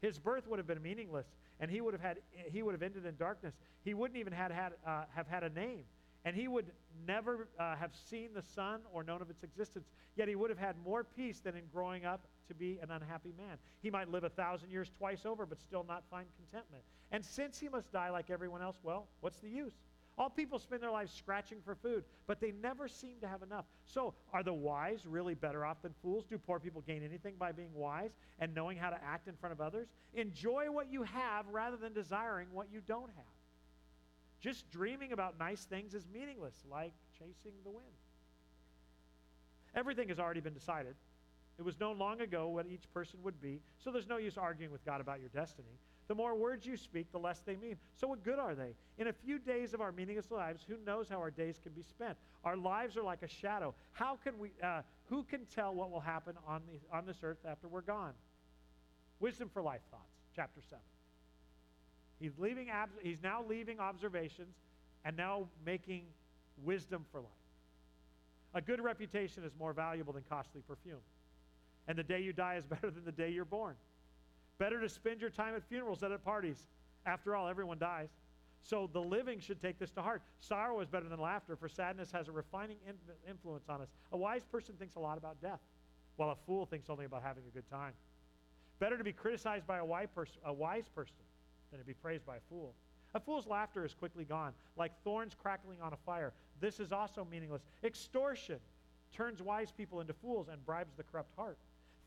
His 0.00 0.18
birth 0.18 0.48
would 0.48 0.58
have 0.58 0.66
been 0.66 0.82
meaningless, 0.82 1.28
and 1.60 1.70
he 1.70 1.80
would 1.80 1.94
have 1.94 2.00
had 2.00 2.18
he 2.50 2.64
would 2.64 2.72
have 2.72 2.82
ended 2.82 3.06
in 3.06 3.14
darkness. 3.14 3.54
He 3.84 3.94
wouldn't 3.94 4.18
even 4.18 4.32
had, 4.32 4.50
had, 4.50 4.72
uh, 4.84 5.04
have 5.14 5.28
had 5.28 5.44
a 5.44 5.50
name, 5.50 5.84
and 6.24 6.34
he 6.34 6.48
would 6.48 6.66
never 7.06 7.46
uh, 7.60 7.76
have 7.76 7.92
seen 8.10 8.30
the 8.34 8.42
sun 8.42 8.80
or 8.92 9.04
known 9.04 9.22
of 9.22 9.30
its 9.30 9.44
existence. 9.44 9.86
Yet 10.16 10.26
he 10.26 10.34
would 10.34 10.50
have 10.50 10.58
had 10.58 10.74
more 10.84 11.04
peace 11.04 11.38
than 11.38 11.54
in 11.54 11.62
growing 11.72 12.04
up 12.04 12.26
to 12.48 12.54
be 12.54 12.80
an 12.82 12.90
unhappy 12.90 13.32
man. 13.38 13.56
He 13.82 13.90
might 13.90 14.10
live 14.10 14.24
a 14.24 14.30
thousand 14.30 14.70
years 14.70 14.90
twice 14.98 15.24
over, 15.24 15.46
but 15.46 15.60
still 15.60 15.84
not 15.86 16.02
find 16.10 16.26
contentment. 16.36 16.82
And 17.12 17.24
since 17.24 17.60
he 17.60 17.68
must 17.68 17.92
die 17.92 18.10
like 18.10 18.30
everyone 18.30 18.62
else, 18.62 18.78
well, 18.82 19.06
what's 19.20 19.38
the 19.38 19.48
use? 19.48 19.74
All 20.18 20.28
people 20.28 20.58
spend 20.58 20.82
their 20.82 20.90
lives 20.90 21.12
scratching 21.12 21.58
for 21.64 21.76
food, 21.76 22.02
but 22.26 22.40
they 22.40 22.52
never 22.60 22.88
seem 22.88 23.20
to 23.20 23.28
have 23.28 23.42
enough. 23.42 23.66
So, 23.86 24.14
are 24.32 24.42
the 24.42 24.52
wise 24.52 25.06
really 25.06 25.34
better 25.34 25.64
off 25.64 25.80
than 25.80 25.94
fools? 26.02 26.24
Do 26.28 26.36
poor 26.38 26.58
people 26.58 26.82
gain 26.86 27.04
anything 27.04 27.34
by 27.38 27.52
being 27.52 27.72
wise 27.72 28.10
and 28.40 28.52
knowing 28.52 28.76
how 28.76 28.90
to 28.90 28.98
act 29.04 29.28
in 29.28 29.36
front 29.36 29.52
of 29.52 29.60
others? 29.60 29.86
Enjoy 30.14 30.72
what 30.72 30.90
you 30.90 31.04
have 31.04 31.46
rather 31.46 31.76
than 31.76 31.92
desiring 31.92 32.48
what 32.52 32.66
you 32.72 32.80
don't 32.88 33.10
have. 33.14 33.24
Just 34.40 34.68
dreaming 34.70 35.12
about 35.12 35.38
nice 35.38 35.64
things 35.64 35.94
is 35.94 36.04
meaningless, 36.12 36.64
like 36.68 36.92
chasing 37.16 37.52
the 37.62 37.70
wind. 37.70 37.86
Everything 39.76 40.08
has 40.08 40.18
already 40.18 40.40
been 40.40 40.54
decided. 40.54 40.96
It 41.58 41.64
was 41.64 41.78
known 41.78 41.98
long 41.98 42.20
ago 42.20 42.48
what 42.48 42.66
each 42.66 42.92
person 42.92 43.20
would 43.22 43.40
be, 43.40 43.60
so 43.78 43.92
there's 43.92 44.08
no 44.08 44.16
use 44.16 44.36
arguing 44.36 44.72
with 44.72 44.84
God 44.84 45.00
about 45.00 45.20
your 45.20 45.28
destiny. 45.28 45.78
The 46.08 46.14
more 46.14 46.34
words 46.34 46.64
you 46.64 46.78
speak, 46.78 47.12
the 47.12 47.18
less 47.18 47.40
they 47.40 47.56
mean. 47.56 47.76
So, 47.94 48.08
what 48.08 48.24
good 48.24 48.38
are 48.38 48.54
they? 48.54 48.74
In 48.96 49.08
a 49.08 49.12
few 49.12 49.38
days 49.38 49.74
of 49.74 49.82
our 49.82 49.92
meaningless 49.92 50.30
lives, 50.30 50.64
who 50.66 50.76
knows 50.86 51.08
how 51.10 51.18
our 51.18 51.30
days 51.30 51.60
can 51.62 51.72
be 51.72 51.82
spent? 51.82 52.16
Our 52.44 52.56
lives 52.56 52.96
are 52.96 53.02
like 53.02 53.22
a 53.22 53.28
shadow. 53.28 53.74
How 53.92 54.16
can 54.16 54.38
we? 54.38 54.52
Uh, 54.62 54.80
who 55.10 55.22
can 55.22 55.44
tell 55.54 55.74
what 55.74 55.90
will 55.90 56.00
happen 56.00 56.34
on 56.46 56.62
the 56.66 56.96
on 56.96 57.04
this 57.04 57.18
earth 57.22 57.38
after 57.46 57.68
we're 57.68 57.82
gone? 57.82 58.14
Wisdom 59.20 59.50
for 59.52 59.60
life 59.60 59.82
thoughts, 59.90 60.14
chapter 60.34 60.62
seven. 60.62 60.84
He's 62.18 62.38
leaving. 62.38 62.68
He's 63.02 63.22
now 63.22 63.44
leaving 63.46 63.78
observations, 63.78 64.54
and 65.04 65.14
now 65.14 65.48
making 65.66 66.04
wisdom 66.64 67.04
for 67.12 67.20
life. 67.20 67.30
A 68.54 68.62
good 68.62 68.80
reputation 68.80 69.44
is 69.44 69.52
more 69.58 69.74
valuable 69.74 70.14
than 70.14 70.24
costly 70.26 70.62
perfume, 70.66 71.02
and 71.86 71.98
the 71.98 72.02
day 72.02 72.22
you 72.22 72.32
die 72.32 72.56
is 72.56 72.64
better 72.64 72.90
than 72.90 73.04
the 73.04 73.12
day 73.12 73.28
you're 73.28 73.44
born. 73.44 73.74
Better 74.58 74.80
to 74.80 74.88
spend 74.88 75.20
your 75.20 75.30
time 75.30 75.54
at 75.54 75.62
funerals 75.62 76.00
than 76.00 76.12
at 76.12 76.24
parties. 76.24 76.66
After 77.06 77.36
all, 77.36 77.48
everyone 77.48 77.78
dies. 77.78 78.08
So 78.62 78.90
the 78.92 79.00
living 79.00 79.38
should 79.38 79.60
take 79.60 79.78
this 79.78 79.92
to 79.92 80.02
heart. 80.02 80.20
Sorrow 80.40 80.80
is 80.80 80.88
better 80.88 81.08
than 81.08 81.20
laughter, 81.20 81.56
for 81.56 81.68
sadness 81.68 82.10
has 82.10 82.28
a 82.28 82.32
refining 82.32 82.76
in- 82.86 82.96
influence 83.28 83.68
on 83.68 83.80
us. 83.80 83.88
A 84.12 84.16
wise 84.16 84.44
person 84.44 84.74
thinks 84.78 84.96
a 84.96 85.00
lot 85.00 85.16
about 85.16 85.40
death, 85.40 85.60
while 86.16 86.30
a 86.30 86.36
fool 86.44 86.66
thinks 86.66 86.90
only 86.90 87.04
about 87.04 87.22
having 87.22 87.44
a 87.46 87.50
good 87.50 87.68
time. 87.70 87.92
Better 88.80 88.98
to 88.98 89.04
be 89.04 89.12
criticized 89.12 89.66
by 89.66 89.78
a 89.78 89.84
wise, 89.84 90.08
pers- 90.14 90.38
a 90.44 90.52
wise 90.52 90.88
person 90.88 91.14
than 91.70 91.78
to 91.80 91.86
be 91.86 91.94
praised 91.94 92.26
by 92.26 92.36
a 92.36 92.40
fool. 92.48 92.74
A 93.14 93.20
fool's 93.20 93.46
laughter 93.46 93.84
is 93.84 93.94
quickly 93.94 94.24
gone, 94.24 94.52
like 94.76 94.92
thorns 95.02 95.34
crackling 95.34 95.80
on 95.80 95.92
a 95.92 95.96
fire. 95.96 96.32
This 96.60 96.78
is 96.78 96.92
also 96.92 97.26
meaningless. 97.30 97.62
Extortion 97.82 98.58
turns 99.12 99.40
wise 99.40 99.72
people 99.72 100.00
into 100.00 100.12
fools 100.12 100.48
and 100.48 100.64
bribes 100.66 100.94
the 100.96 101.04
corrupt 101.04 101.34
heart. 101.36 101.58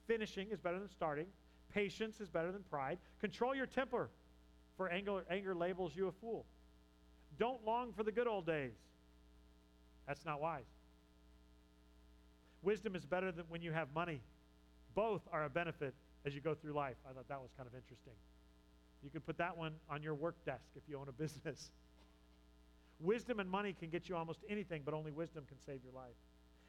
Finishing 0.05 0.49
is 0.51 0.59
better 0.59 0.79
than 0.79 0.89
starting. 0.89 1.27
Patience 1.73 2.19
is 2.19 2.29
better 2.29 2.51
than 2.51 2.63
pride. 2.63 2.97
Control 3.19 3.55
your 3.55 3.65
temper, 3.65 4.09
for 4.77 4.89
anger, 4.89 5.23
anger 5.29 5.55
labels 5.55 5.93
you 5.95 6.07
a 6.07 6.11
fool. 6.11 6.45
Don't 7.39 7.65
long 7.65 7.93
for 7.93 8.03
the 8.03 8.11
good 8.11 8.27
old 8.27 8.45
days. 8.45 8.73
That's 10.07 10.25
not 10.25 10.41
wise. 10.41 10.65
Wisdom 12.61 12.95
is 12.95 13.05
better 13.05 13.31
than 13.31 13.45
when 13.49 13.61
you 13.61 13.71
have 13.71 13.87
money. 13.95 14.21
Both 14.93 15.21
are 15.31 15.45
a 15.45 15.49
benefit 15.49 15.93
as 16.25 16.35
you 16.35 16.41
go 16.41 16.53
through 16.53 16.73
life. 16.73 16.97
I 17.09 17.13
thought 17.13 17.27
that 17.29 17.41
was 17.41 17.51
kind 17.57 17.67
of 17.67 17.73
interesting. 17.73 18.13
You 19.03 19.09
could 19.09 19.25
put 19.25 19.37
that 19.37 19.57
one 19.57 19.73
on 19.89 20.03
your 20.03 20.13
work 20.13 20.35
desk 20.45 20.65
if 20.75 20.83
you 20.87 20.97
own 20.99 21.07
a 21.07 21.11
business. 21.23 21.71
Wisdom 22.99 23.39
and 23.39 23.49
money 23.49 23.73
can 23.73 23.89
get 23.89 24.09
you 24.09 24.15
almost 24.15 24.39
anything, 24.47 24.83
but 24.85 24.93
only 24.93 25.11
wisdom 25.11 25.43
can 25.47 25.57
save 25.65 25.79
your 25.83 25.93
life. 25.93 26.13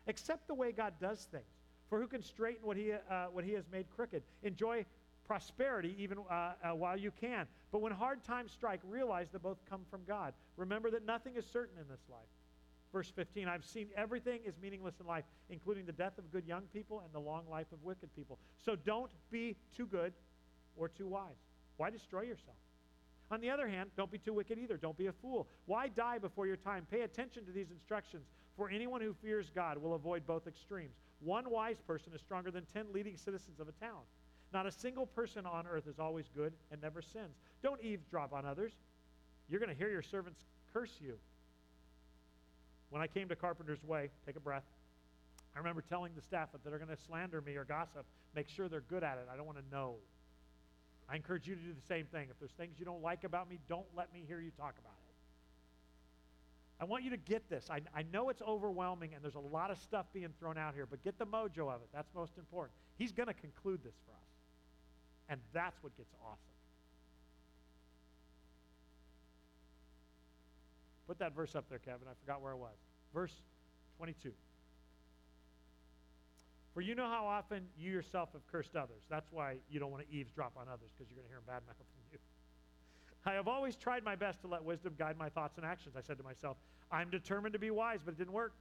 Accept 0.06 0.46
the 0.48 0.54
way 0.54 0.72
God 0.72 0.94
does 1.00 1.26
things. 1.30 1.44
For 1.92 2.00
who 2.00 2.06
can 2.06 2.22
straighten 2.22 2.66
what 2.66 2.78
he, 2.78 2.90
uh, 2.90 3.26
what 3.32 3.44
he 3.44 3.52
has 3.52 3.64
made 3.70 3.84
crooked? 3.94 4.22
Enjoy 4.42 4.86
prosperity 5.26 5.94
even 5.98 6.16
uh, 6.20 6.32
uh, 6.32 6.74
while 6.74 6.96
you 6.96 7.10
can. 7.20 7.46
But 7.70 7.82
when 7.82 7.92
hard 7.92 8.24
times 8.24 8.50
strike, 8.50 8.80
realize 8.88 9.28
that 9.32 9.42
both 9.42 9.58
come 9.68 9.82
from 9.90 10.00
God. 10.08 10.32
Remember 10.56 10.90
that 10.90 11.04
nothing 11.04 11.36
is 11.36 11.44
certain 11.44 11.76
in 11.78 11.86
this 11.90 12.00
life. 12.10 12.20
Verse 12.94 13.12
15 13.14 13.46
I've 13.46 13.66
seen 13.66 13.88
everything 13.94 14.40
is 14.46 14.54
meaningless 14.62 14.94
in 15.00 15.06
life, 15.06 15.24
including 15.50 15.84
the 15.84 15.92
death 15.92 16.16
of 16.16 16.32
good 16.32 16.46
young 16.46 16.62
people 16.72 17.02
and 17.04 17.12
the 17.12 17.20
long 17.20 17.42
life 17.50 17.66
of 17.74 17.84
wicked 17.84 18.08
people. 18.16 18.38
So 18.64 18.74
don't 18.74 19.10
be 19.30 19.54
too 19.76 19.84
good 19.84 20.14
or 20.78 20.88
too 20.88 21.08
wise. 21.08 21.36
Why 21.76 21.90
destroy 21.90 22.22
yourself? 22.22 22.56
On 23.30 23.42
the 23.42 23.50
other 23.50 23.68
hand, 23.68 23.90
don't 23.98 24.10
be 24.10 24.16
too 24.16 24.32
wicked 24.32 24.58
either. 24.58 24.78
Don't 24.78 24.96
be 24.96 25.08
a 25.08 25.12
fool. 25.12 25.46
Why 25.66 25.88
die 25.88 26.16
before 26.16 26.46
your 26.46 26.56
time? 26.56 26.86
Pay 26.90 27.02
attention 27.02 27.44
to 27.44 27.52
these 27.52 27.70
instructions, 27.70 28.24
for 28.56 28.70
anyone 28.70 29.02
who 29.02 29.12
fears 29.12 29.50
God 29.54 29.76
will 29.76 29.92
avoid 29.92 30.26
both 30.26 30.46
extremes. 30.46 31.01
One 31.24 31.50
wise 31.50 31.80
person 31.86 32.12
is 32.14 32.20
stronger 32.20 32.50
than 32.50 32.66
10 32.74 32.86
leading 32.92 33.16
citizens 33.16 33.60
of 33.60 33.68
a 33.68 33.72
town. 33.72 34.00
Not 34.52 34.66
a 34.66 34.72
single 34.72 35.06
person 35.06 35.46
on 35.46 35.66
earth 35.66 35.86
is 35.86 35.98
always 35.98 36.26
good 36.34 36.52
and 36.70 36.80
never 36.82 37.00
sins. 37.00 37.36
Don't 37.62 37.82
eavesdrop 37.82 38.32
on 38.32 38.44
others. 38.44 38.72
You're 39.48 39.60
going 39.60 39.70
to 39.70 39.76
hear 39.76 39.88
your 39.88 40.02
servants 40.02 40.40
curse 40.72 40.92
you. 41.00 41.14
When 42.90 43.00
I 43.00 43.06
came 43.06 43.28
to 43.28 43.36
Carpenter's 43.36 43.82
Way, 43.84 44.10
take 44.26 44.36
a 44.36 44.40
breath. 44.40 44.64
I 45.54 45.58
remember 45.58 45.82
telling 45.82 46.12
the 46.14 46.22
staff 46.22 46.50
that 46.52 46.64
they're 46.64 46.78
going 46.78 46.94
to 46.94 47.02
slander 47.06 47.40
me 47.40 47.56
or 47.56 47.64
gossip. 47.64 48.04
Make 48.34 48.48
sure 48.48 48.68
they're 48.68 48.80
good 48.80 49.04
at 49.04 49.18
it. 49.18 49.28
I 49.32 49.36
don't 49.36 49.46
want 49.46 49.58
to 49.58 49.74
know. 49.74 49.94
I 51.08 51.16
encourage 51.16 51.46
you 51.46 51.54
to 51.54 51.60
do 51.60 51.72
the 51.72 51.86
same 51.86 52.06
thing. 52.06 52.28
If 52.30 52.38
there's 52.38 52.52
things 52.52 52.78
you 52.78 52.84
don't 52.84 53.02
like 53.02 53.24
about 53.24 53.48
me, 53.48 53.58
don't 53.68 53.86
let 53.96 54.12
me 54.12 54.24
hear 54.26 54.40
you 54.40 54.50
talk 54.50 54.74
about 54.78 54.94
it. 54.98 55.01
I 56.82 56.84
want 56.84 57.04
you 57.04 57.10
to 57.10 57.16
get 57.16 57.48
this. 57.48 57.68
I, 57.70 57.78
I 57.94 58.02
know 58.12 58.28
it's 58.28 58.42
overwhelming 58.42 59.14
and 59.14 59.22
there's 59.22 59.36
a 59.36 59.38
lot 59.38 59.70
of 59.70 59.78
stuff 59.78 60.06
being 60.12 60.30
thrown 60.40 60.58
out 60.58 60.74
here, 60.74 60.84
but 60.84 61.00
get 61.04 61.16
the 61.16 61.24
mojo 61.24 61.72
of 61.72 61.80
it. 61.80 61.88
That's 61.94 62.12
most 62.12 62.36
important. 62.36 62.72
He's 62.98 63.12
going 63.12 63.28
to 63.28 63.34
conclude 63.34 63.84
this 63.84 63.94
for 64.04 64.10
us. 64.10 64.28
And 65.28 65.40
that's 65.52 65.80
what 65.80 65.96
gets 65.96 66.12
awesome. 66.20 66.40
Put 71.06 71.20
that 71.20 71.36
verse 71.36 71.54
up 71.54 71.68
there, 71.68 71.78
Kevin. 71.78 72.08
I 72.10 72.14
forgot 72.20 72.42
where 72.42 72.52
it 72.52 72.58
was. 72.58 72.74
Verse 73.14 73.34
22. 73.98 74.32
For 76.74 76.80
you 76.80 76.96
know 76.96 77.06
how 77.06 77.26
often 77.26 77.68
you 77.78 77.92
yourself 77.92 78.30
have 78.32 78.44
cursed 78.50 78.74
others. 78.74 79.04
That's 79.08 79.30
why 79.30 79.58
you 79.70 79.78
don't 79.78 79.92
want 79.92 80.02
to 80.02 80.12
eavesdrop 80.12 80.54
on 80.56 80.66
others, 80.66 80.90
because 80.98 81.08
you're 81.08 81.22
going 81.22 81.28
to 81.28 81.32
hear 81.32 81.42
them 81.46 81.54
badmouth 81.54 81.76
from 81.76 82.02
you. 82.10 82.18
I 83.24 83.32
have 83.32 83.48
always 83.48 83.76
tried 83.76 84.04
my 84.04 84.16
best 84.16 84.40
to 84.42 84.48
let 84.48 84.64
wisdom 84.64 84.94
guide 84.98 85.16
my 85.16 85.28
thoughts 85.28 85.56
and 85.56 85.66
actions. 85.66 85.94
I 85.96 86.00
said 86.00 86.18
to 86.18 86.24
myself, 86.24 86.56
I'm 86.90 87.10
determined 87.10 87.52
to 87.52 87.58
be 87.58 87.70
wise, 87.70 88.00
but 88.04 88.14
it 88.14 88.18
didn't 88.18 88.32
work. 88.32 88.54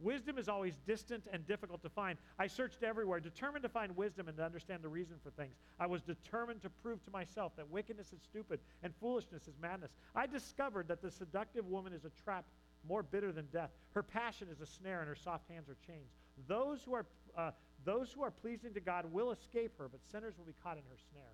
Wisdom 0.00 0.38
is 0.38 0.48
always 0.48 0.74
distant 0.86 1.24
and 1.32 1.46
difficult 1.46 1.80
to 1.82 1.88
find. 1.88 2.18
I 2.38 2.46
searched 2.48 2.82
everywhere, 2.82 3.20
determined 3.20 3.62
to 3.62 3.68
find 3.68 3.96
wisdom 3.96 4.28
and 4.28 4.36
to 4.36 4.44
understand 4.44 4.82
the 4.82 4.88
reason 4.88 5.16
for 5.22 5.30
things. 5.30 5.54
I 5.78 5.86
was 5.86 6.02
determined 6.02 6.62
to 6.62 6.70
prove 6.70 7.02
to 7.04 7.10
myself 7.10 7.52
that 7.56 7.70
wickedness 7.70 8.12
is 8.12 8.20
stupid 8.20 8.58
and 8.82 8.92
foolishness 9.00 9.42
is 9.46 9.54
madness. 9.62 9.92
I 10.14 10.26
discovered 10.26 10.88
that 10.88 11.00
the 11.00 11.10
seductive 11.10 11.66
woman 11.66 11.92
is 11.92 12.04
a 12.04 12.10
trap 12.24 12.44
more 12.86 13.02
bitter 13.02 13.32
than 13.32 13.46
death. 13.52 13.70
Her 13.92 14.02
passion 14.02 14.48
is 14.50 14.60
a 14.60 14.66
snare, 14.66 15.00
and 15.00 15.08
her 15.08 15.14
soft 15.14 15.48
hands 15.48 15.68
are 15.68 15.76
chains. 15.86 16.10
Those 16.48 16.82
who 16.84 16.94
are, 16.94 17.06
uh, 17.36 17.52
those 17.84 18.12
who 18.12 18.22
are 18.22 18.30
pleasing 18.30 18.74
to 18.74 18.80
God 18.80 19.10
will 19.10 19.30
escape 19.30 19.72
her, 19.78 19.88
but 19.88 20.00
sinners 20.10 20.34
will 20.36 20.44
be 20.44 20.54
caught 20.62 20.76
in 20.76 20.82
her 20.90 20.98
snare. 21.10 21.32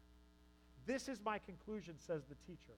This 0.87 1.09
is 1.09 1.21
my 1.25 1.39
conclusion, 1.39 1.95
says 1.99 2.23
the 2.29 2.35
teacher. 2.47 2.75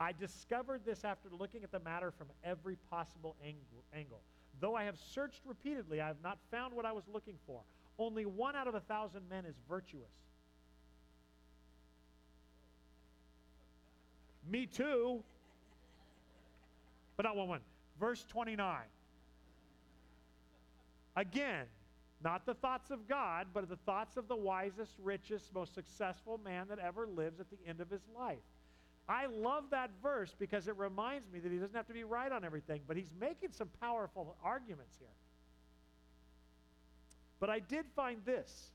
I 0.00 0.12
discovered 0.12 0.82
this 0.84 1.04
after 1.04 1.28
looking 1.30 1.64
at 1.64 1.72
the 1.72 1.80
matter 1.80 2.10
from 2.10 2.28
every 2.44 2.76
possible 2.90 3.36
angle. 3.94 4.20
Though 4.60 4.74
I 4.74 4.84
have 4.84 4.96
searched 4.96 5.40
repeatedly, 5.44 6.00
I 6.00 6.06
have 6.06 6.22
not 6.22 6.38
found 6.50 6.74
what 6.74 6.84
I 6.84 6.92
was 6.92 7.04
looking 7.12 7.36
for. 7.46 7.60
Only 7.98 8.26
one 8.26 8.54
out 8.54 8.68
of 8.68 8.74
a 8.74 8.80
thousand 8.80 9.22
men 9.28 9.44
is 9.44 9.56
virtuous. 9.68 10.10
Me 14.50 14.66
too. 14.66 15.22
But 17.16 17.24
not 17.24 17.36
one 17.36 17.48
one. 17.48 17.60
Verse 17.98 18.24
29. 18.28 18.76
Again, 21.16 21.66
not 22.22 22.46
the 22.46 22.54
thoughts 22.54 22.90
of 22.90 23.08
God, 23.08 23.48
but 23.54 23.68
the 23.68 23.76
thoughts 23.76 24.16
of 24.16 24.26
the 24.26 24.36
wisest, 24.36 24.92
richest, 25.02 25.54
most 25.54 25.74
successful 25.74 26.40
man 26.44 26.66
that 26.68 26.78
ever 26.78 27.06
lives 27.06 27.38
at 27.38 27.46
the 27.50 27.58
end 27.66 27.80
of 27.80 27.90
his 27.90 28.02
life. 28.16 28.38
I 29.08 29.26
love 29.26 29.64
that 29.70 29.90
verse 30.02 30.34
because 30.38 30.68
it 30.68 30.76
reminds 30.76 31.30
me 31.32 31.38
that 31.38 31.50
he 31.50 31.58
doesn't 31.58 31.76
have 31.76 31.86
to 31.86 31.94
be 31.94 32.04
right 32.04 32.30
on 32.30 32.44
everything, 32.44 32.82
but 32.86 32.96
he's 32.96 33.10
making 33.18 33.52
some 33.52 33.68
powerful 33.80 34.36
arguments 34.42 34.96
here. 34.98 35.08
But 37.40 37.50
I 37.50 37.60
did 37.60 37.86
find 37.94 38.18
this 38.24 38.70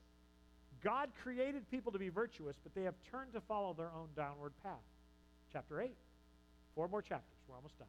God 0.82 1.10
created 1.22 1.70
people 1.70 1.92
to 1.92 1.98
be 1.98 2.08
virtuous, 2.08 2.56
but 2.62 2.74
they 2.74 2.82
have 2.82 2.94
turned 3.10 3.32
to 3.34 3.40
follow 3.40 3.74
their 3.74 3.90
own 3.96 4.08
downward 4.16 4.52
path. 4.62 4.72
Chapter 5.52 5.80
8. 5.80 5.90
Four 6.74 6.88
more 6.88 7.02
chapters. 7.02 7.38
We're 7.48 7.56
almost 7.56 7.78
done. 7.78 7.88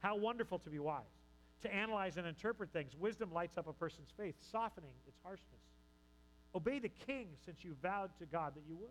How 0.00 0.16
wonderful 0.16 0.58
to 0.60 0.70
be 0.70 0.78
wise, 0.78 1.02
to 1.62 1.74
analyze 1.74 2.16
and 2.16 2.26
interpret 2.26 2.72
things. 2.72 2.92
Wisdom 2.98 3.32
lights 3.32 3.58
up 3.58 3.66
a 3.66 3.72
person's 3.72 4.10
faith, 4.16 4.34
softening 4.50 4.90
its 5.06 5.18
harshness. 5.22 5.60
Obey 6.54 6.78
the 6.78 6.90
king 7.06 7.28
since 7.44 7.64
you 7.64 7.74
vowed 7.82 8.10
to 8.18 8.26
God 8.26 8.54
that 8.54 8.62
you 8.68 8.76
would. 8.76 8.88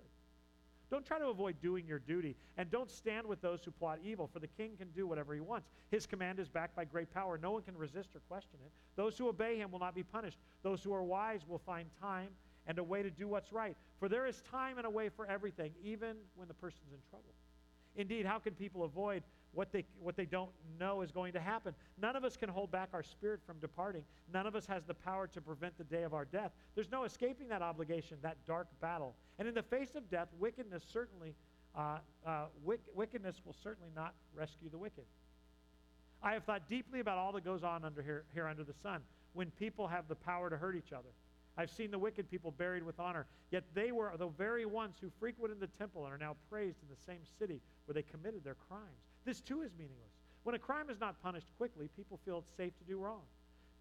Don't 0.92 1.06
try 1.06 1.18
to 1.18 1.28
avoid 1.28 1.60
doing 1.62 1.88
your 1.88 1.98
duty, 1.98 2.36
and 2.58 2.70
don't 2.70 2.92
stand 2.92 3.26
with 3.26 3.42
those 3.42 3.64
who 3.66 3.72
plot 3.72 4.00
evil, 4.04 4.30
for 4.32 4.40
the 4.40 4.48
king 4.48 4.72
can 4.78 4.88
do 4.96 5.08
whatever 5.08 5.34
he 5.34 5.40
wants. 5.40 5.68
His 5.90 6.06
command 6.06 6.40
is 6.40 6.48
backed 6.48 6.76
by 6.76 6.86
great 6.86 7.12
power. 7.12 7.40
No 7.42 7.52
one 7.52 7.64
can 7.64 7.76
resist 7.76 8.10
or 8.16 8.20
question 8.30 8.60
it. 8.64 8.72
Those 8.96 9.18
who 9.18 9.28
obey 9.28 9.58
him 9.58 9.72
will 9.72 9.80
not 9.80 9.96
be 9.96 10.04
punished. 10.04 10.38
Those 10.62 10.84
who 10.84 10.94
are 10.94 11.04
wise 11.04 11.42
will 11.48 11.60
find 11.60 11.90
time 12.00 12.30
and 12.68 12.78
a 12.78 12.84
way 12.84 13.02
to 13.02 13.10
do 13.10 13.28
what's 13.28 13.52
right. 13.52 13.76
For 14.00 14.08
there 14.08 14.28
is 14.28 14.42
time 14.52 14.78
and 14.78 14.86
a 14.86 14.90
way 14.90 15.10
for 15.10 15.26
everything, 15.26 15.72
even 15.84 16.18
when 16.36 16.48
the 16.48 16.54
person's 16.54 16.92
in 16.92 17.00
trouble. 17.10 17.34
Indeed, 17.96 18.26
how 18.26 18.40
can 18.40 18.54
people 18.54 18.84
avoid 18.84 19.24
what 19.56 19.72
they, 19.72 19.86
what 20.00 20.16
they 20.16 20.26
don't 20.26 20.52
know 20.80 21.02
is 21.02 21.12
going 21.12 21.34
to 21.34 21.40
happen? 21.40 21.74
None 22.02 22.16
of 22.16 22.24
us 22.24 22.38
can 22.38 22.50
hold 22.50 22.72
back 22.72 22.90
our 22.94 23.02
spirit 23.02 23.40
from 23.46 23.58
departing. 23.60 24.04
None 24.34 24.46
of 24.46 24.56
us 24.56 24.66
has 24.66 24.84
the 24.84 24.94
power 24.94 25.28
to 25.28 25.42
prevent 25.42 25.78
the 25.78 25.84
day 25.84 26.04
of 26.04 26.14
our 26.14 26.26
death. 26.26 26.52
There's 26.76 26.92
no 26.92 27.06
escaping 27.06 27.48
that 27.48 27.62
obligation, 27.62 28.18
that 28.22 28.38
dark 28.46 28.68
battle. 28.82 29.16
And 29.40 29.48
in 29.48 29.54
the 29.54 29.64
face 29.64 29.96
of 29.96 30.10
death, 30.10 30.28
wickedness 30.40 30.84
certainly, 30.92 31.34
uh, 31.76 31.98
uh, 32.26 32.46
wick, 32.64 32.82
wickedness 32.94 33.42
will 33.46 33.56
certainly 33.64 33.90
not 33.96 34.14
rescue 34.36 34.70
the 34.70 34.78
wicked. 34.78 35.06
I 36.22 36.34
have 36.34 36.44
thought 36.44 36.68
deeply 36.70 37.00
about 37.00 37.18
all 37.18 37.32
that 37.34 37.46
goes 37.46 37.64
on 37.64 37.86
under 37.86 38.02
here, 38.02 38.26
here 38.34 38.48
under 38.48 38.64
the 38.64 38.74
sun 38.84 39.02
when 39.34 39.52
people 39.52 39.88
have 39.88 40.08
the 40.08 40.16
power 40.16 40.50
to 40.50 40.58
hurt 40.58 40.76
each 40.76 40.94
other. 40.94 41.10
I've 41.58 41.70
seen 41.70 41.92
the 41.92 42.00
wicked 42.00 42.30
people 42.30 42.52
buried 42.52 42.84
with 42.84 43.00
honor, 43.00 43.28
yet 43.52 43.64
they 43.74 43.92
were 43.92 44.12
the 44.18 44.28
very 44.28 44.66
ones 44.66 44.96
who 45.00 45.10
frequented 45.20 45.60
the 45.60 45.68
temple 45.68 46.06
and 46.06 46.14
are 46.14 46.18
now 46.18 46.36
praised 46.50 46.78
in 46.82 46.90
the 46.90 47.02
same 47.06 47.22
city 47.40 47.62
where 47.86 47.94
they 47.94 48.02
committed 48.02 48.44
their 48.44 48.58
crimes. 48.68 48.84
This 49.26 49.42
too 49.42 49.62
is 49.62 49.72
meaningless. 49.78 50.14
When 50.44 50.56
a 50.56 50.60
crime 50.60 50.90
is 50.90 51.00
not 51.00 51.22
punished 51.24 51.48
quickly, 51.58 51.90
people 51.96 52.20
feel 52.24 52.40
it's 52.40 52.56
safe 52.56 52.78
to 52.78 52.84
do 52.86 53.00
wrong. 53.00 53.22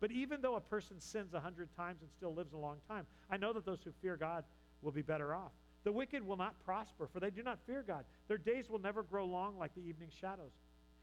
But 0.00 0.10
even 0.10 0.40
though 0.40 0.56
a 0.56 0.60
person 0.60 0.98
sins 1.00 1.34
a 1.34 1.40
hundred 1.40 1.68
times 1.76 2.00
and 2.00 2.10
still 2.10 2.34
lives 2.34 2.52
a 2.52 2.56
long 2.56 2.78
time, 2.88 3.06
I 3.30 3.36
know 3.36 3.52
that 3.52 3.64
those 3.64 3.80
who 3.84 3.90
fear 4.02 4.16
God 4.16 4.44
will 4.82 4.92
be 4.92 5.02
better 5.02 5.34
off. 5.34 5.52
The 5.84 5.92
wicked 5.92 6.26
will 6.26 6.38
not 6.38 6.54
prosper, 6.64 7.06
for 7.12 7.20
they 7.20 7.30
do 7.30 7.42
not 7.42 7.58
fear 7.66 7.84
God. 7.86 8.04
Their 8.26 8.38
days 8.38 8.70
will 8.70 8.78
never 8.78 9.02
grow 9.02 9.26
long 9.26 9.58
like 9.58 9.74
the 9.74 9.82
evening 9.82 10.08
shadows. 10.18 10.52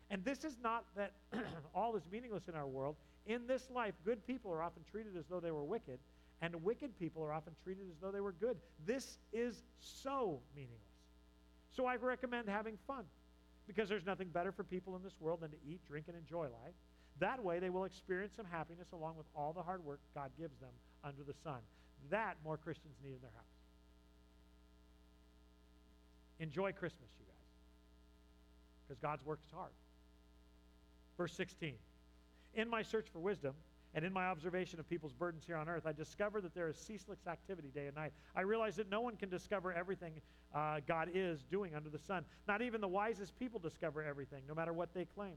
And 0.10 0.26
this 0.26 0.44
is 0.44 0.58
not 0.62 0.86
that 0.96 1.14
all 1.76 1.96
is 1.96 2.04
meaningless 2.12 2.48
in 2.48 2.56
our 2.56 2.68
world. 2.68 2.96
In 3.28 3.46
this 3.46 3.70
life, 3.70 3.94
good 4.04 4.26
people 4.26 4.52
are 4.52 4.64
often 4.64 4.84
treated 4.92 5.16
as 5.16 5.26
though 5.30 5.40
they 5.40 5.52
were 5.52 5.64
wicked, 5.64 6.00
and 6.42 6.56
wicked 6.64 6.98
people 6.98 7.24
are 7.24 7.32
often 7.32 7.54
treated 7.64 7.84
as 7.92 7.98
though 8.02 8.12
they 8.12 8.20
were 8.20 8.34
good. 8.34 8.58
This 8.86 9.20
is 9.32 9.62
so 9.80 10.40
meaningless. 10.56 10.82
So 11.70 11.86
I 11.86 11.96
recommend 11.96 12.50
having 12.50 12.78
fun 12.88 13.06
because 13.74 13.88
there's 13.88 14.06
nothing 14.06 14.28
better 14.28 14.52
for 14.52 14.66
people 14.66 14.98
in 14.98 15.04
this 15.04 15.14
world 15.22 15.40
than 15.42 15.52
to 15.52 15.58
eat, 15.66 15.80
drink, 15.88 16.06
and 16.10 16.18
enjoy 16.18 16.44
life. 16.44 16.76
That 17.20 17.42
way, 17.42 17.60
they 17.60 17.70
will 17.70 17.86
experience 17.86 18.34
some 18.36 18.46
happiness 18.52 18.88
along 18.92 19.16
with 19.16 19.28
all 19.34 19.54
the 19.54 19.62
hard 19.62 19.86
work 19.86 20.00
God 20.14 20.30
gives 20.38 20.60
them 20.60 20.72
under 21.06 21.24
the 21.24 21.34
sun. 21.42 21.60
That 22.10 22.36
more 22.44 22.58
Christians 22.58 22.96
need 23.02 23.14
in 23.14 23.22
their 23.22 23.32
house. 23.34 23.46
Enjoy 26.40 26.74
Christmas, 26.74 27.10
you 27.20 27.26
guys, 27.26 27.36
because 28.88 29.00
God's 29.00 29.26
work 29.26 29.40
is 29.46 29.54
hard. 29.54 29.72
Verse 31.18 31.34
16 31.34 31.76
In 32.56 32.70
my 32.70 32.82
search 32.82 33.08
for 33.14 33.20
wisdom, 33.20 33.54
and 33.94 34.06
in 34.06 34.14
my 34.14 34.28
observation 34.28 34.80
of 34.80 34.90
people's 34.90 35.14
burdens 35.14 35.44
here 35.46 35.58
on 35.58 35.68
earth, 35.68 35.86
I 35.86 35.92
discover 35.92 36.40
that 36.42 36.56
there 36.56 36.70
is 36.70 36.78
ceaseless 36.78 37.20
activity 37.28 37.70
day 37.74 37.88
and 37.88 37.96
night. 37.96 38.14
I 38.36 38.42
realize 38.42 38.76
that 38.78 38.90
no 38.90 39.02
one 39.02 39.18
can 39.18 39.30
discover 39.30 39.74
everything 39.74 40.14
uh, 40.56 40.80
God 40.88 41.10
is 41.14 41.44
doing 41.52 41.76
under 41.76 41.90
the 41.90 42.00
sun. 42.00 42.24
Not 42.48 42.62
even 42.62 42.80
the 42.80 42.88
wisest 42.88 43.38
people 43.38 43.60
discover 43.60 44.04
everything, 44.04 44.44
no 44.48 44.54
matter 44.54 44.74
what 44.74 44.94
they 44.94 45.06
claim. 45.06 45.36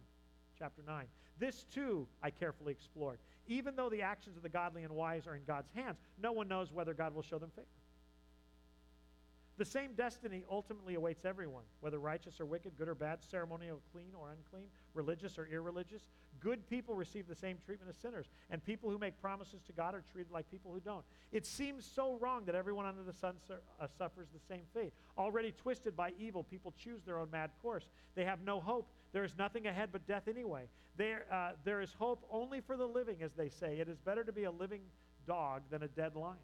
Chapter 0.56 0.82
9. 0.86 1.04
This 1.38 1.64
too 1.64 2.06
I 2.22 2.30
carefully 2.30 2.72
explored. 2.72 3.18
Even 3.48 3.74
though 3.74 3.90
the 3.90 4.02
actions 4.02 4.36
of 4.36 4.42
the 4.42 4.48
godly 4.48 4.84
and 4.84 4.92
wise 4.92 5.26
are 5.26 5.34
in 5.34 5.42
God's 5.44 5.68
hands, 5.74 5.98
no 6.22 6.30
one 6.30 6.46
knows 6.46 6.72
whether 6.72 6.94
God 6.94 7.12
will 7.12 7.22
show 7.22 7.38
them 7.38 7.50
favor. 7.56 7.66
The 9.56 9.64
same 9.64 9.92
destiny 9.94 10.42
ultimately 10.50 10.94
awaits 10.94 11.24
everyone, 11.24 11.62
whether 11.80 12.00
righteous 12.00 12.40
or 12.40 12.44
wicked, 12.44 12.72
good 12.76 12.88
or 12.88 12.94
bad, 12.96 13.20
ceremonial, 13.22 13.80
clean 13.92 14.10
or 14.18 14.30
unclean, 14.30 14.68
religious 14.94 15.38
or 15.38 15.46
irreligious. 15.46 16.02
Good 16.40 16.68
people 16.68 16.96
receive 16.96 17.28
the 17.28 17.36
same 17.36 17.58
treatment 17.64 17.88
as 17.88 17.96
sinners, 17.96 18.26
and 18.50 18.64
people 18.64 18.90
who 18.90 18.98
make 18.98 19.20
promises 19.22 19.62
to 19.66 19.72
God 19.72 19.94
are 19.94 20.02
treated 20.12 20.32
like 20.32 20.50
people 20.50 20.72
who 20.72 20.80
don't. 20.80 21.04
It 21.30 21.46
seems 21.46 21.88
so 21.94 22.18
wrong 22.20 22.44
that 22.46 22.56
everyone 22.56 22.84
under 22.84 23.04
the 23.04 23.12
sun 23.12 23.36
su- 23.46 23.54
uh, 23.80 23.86
suffers 23.96 24.26
the 24.34 24.40
same 24.52 24.62
fate. 24.74 24.92
Already 25.16 25.52
twisted 25.52 25.96
by 25.96 26.12
evil, 26.18 26.42
people 26.42 26.74
choose 26.76 27.02
their 27.04 27.20
own 27.20 27.30
mad 27.30 27.50
course. 27.62 27.84
They 28.16 28.24
have 28.24 28.40
no 28.42 28.60
hope. 28.60 28.88
There 29.12 29.22
is 29.22 29.32
nothing 29.38 29.68
ahead 29.68 29.90
but 29.92 30.04
death 30.08 30.26
anyway. 30.26 30.64
There, 30.96 31.26
uh, 31.30 31.52
there 31.64 31.80
is 31.80 31.92
hope 31.96 32.24
only 32.30 32.60
for 32.60 32.76
the 32.76 32.86
living, 32.86 33.22
as 33.22 33.32
they 33.34 33.48
say. 33.48 33.78
It 33.78 33.88
is 33.88 33.98
better 33.98 34.24
to 34.24 34.32
be 34.32 34.44
a 34.44 34.50
living 34.50 34.80
dog 35.26 35.62
than 35.70 35.84
a 35.84 35.88
dead 35.88 36.16
lion. 36.16 36.36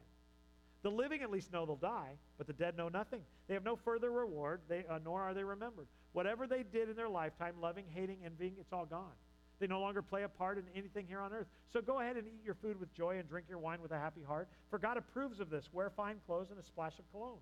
The 0.83 0.89
living 0.89 1.21
at 1.21 1.29
least 1.29 1.53
know 1.53 1.65
they'll 1.65 1.75
die, 1.75 2.13
but 2.37 2.47
the 2.47 2.53
dead 2.53 2.75
know 2.75 2.89
nothing. 2.89 3.21
They 3.47 3.53
have 3.53 3.63
no 3.63 3.75
further 3.75 4.09
reward, 4.09 4.61
they, 4.67 4.83
uh, 4.89 4.99
nor 5.03 5.21
are 5.21 5.33
they 5.33 5.43
remembered. 5.43 5.87
Whatever 6.13 6.47
they 6.47 6.63
did 6.63 6.89
in 6.89 6.95
their 6.95 7.09
lifetime, 7.09 7.55
loving, 7.61 7.85
hating, 7.93 8.17
envying, 8.25 8.55
it's 8.59 8.73
all 8.73 8.85
gone. 8.85 9.13
They 9.59 9.67
no 9.67 9.79
longer 9.79 10.01
play 10.01 10.23
a 10.23 10.29
part 10.29 10.57
in 10.57 10.63
anything 10.75 11.05
here 11.05 11.19
on 11.19 11.31
earth. 11.33 11.45
So 11.71 11.81
go 11.81 11.99
ahead 11.99 12.17
and 12.17 12.27
eat 12.27 12.41
your 12.43 12.55
food 12.55 12.79
with 12.79 12.91
joy 12.95 13.19
and 13.19 13.29
drink 13.29 13.45
your 13.47 13.59
wine 13.59 13.79
with 13.79 13.91
a 13.91 13.99
happy 13.99 14.23
heart, 14.23 14.49
for 14.71 14.79
God 14.79 14.97
approves 14.97 15.39
of 15.39 15.51
this. 15.51 15.69
Wear 15.71 15.91
fine 15.91 16.15
clothes 16.25 16.49
and 16.49 16.59
a 16.59 16.63
splash 16.63 16.97
of 16.97 17.09
cologne. 17.11 17.37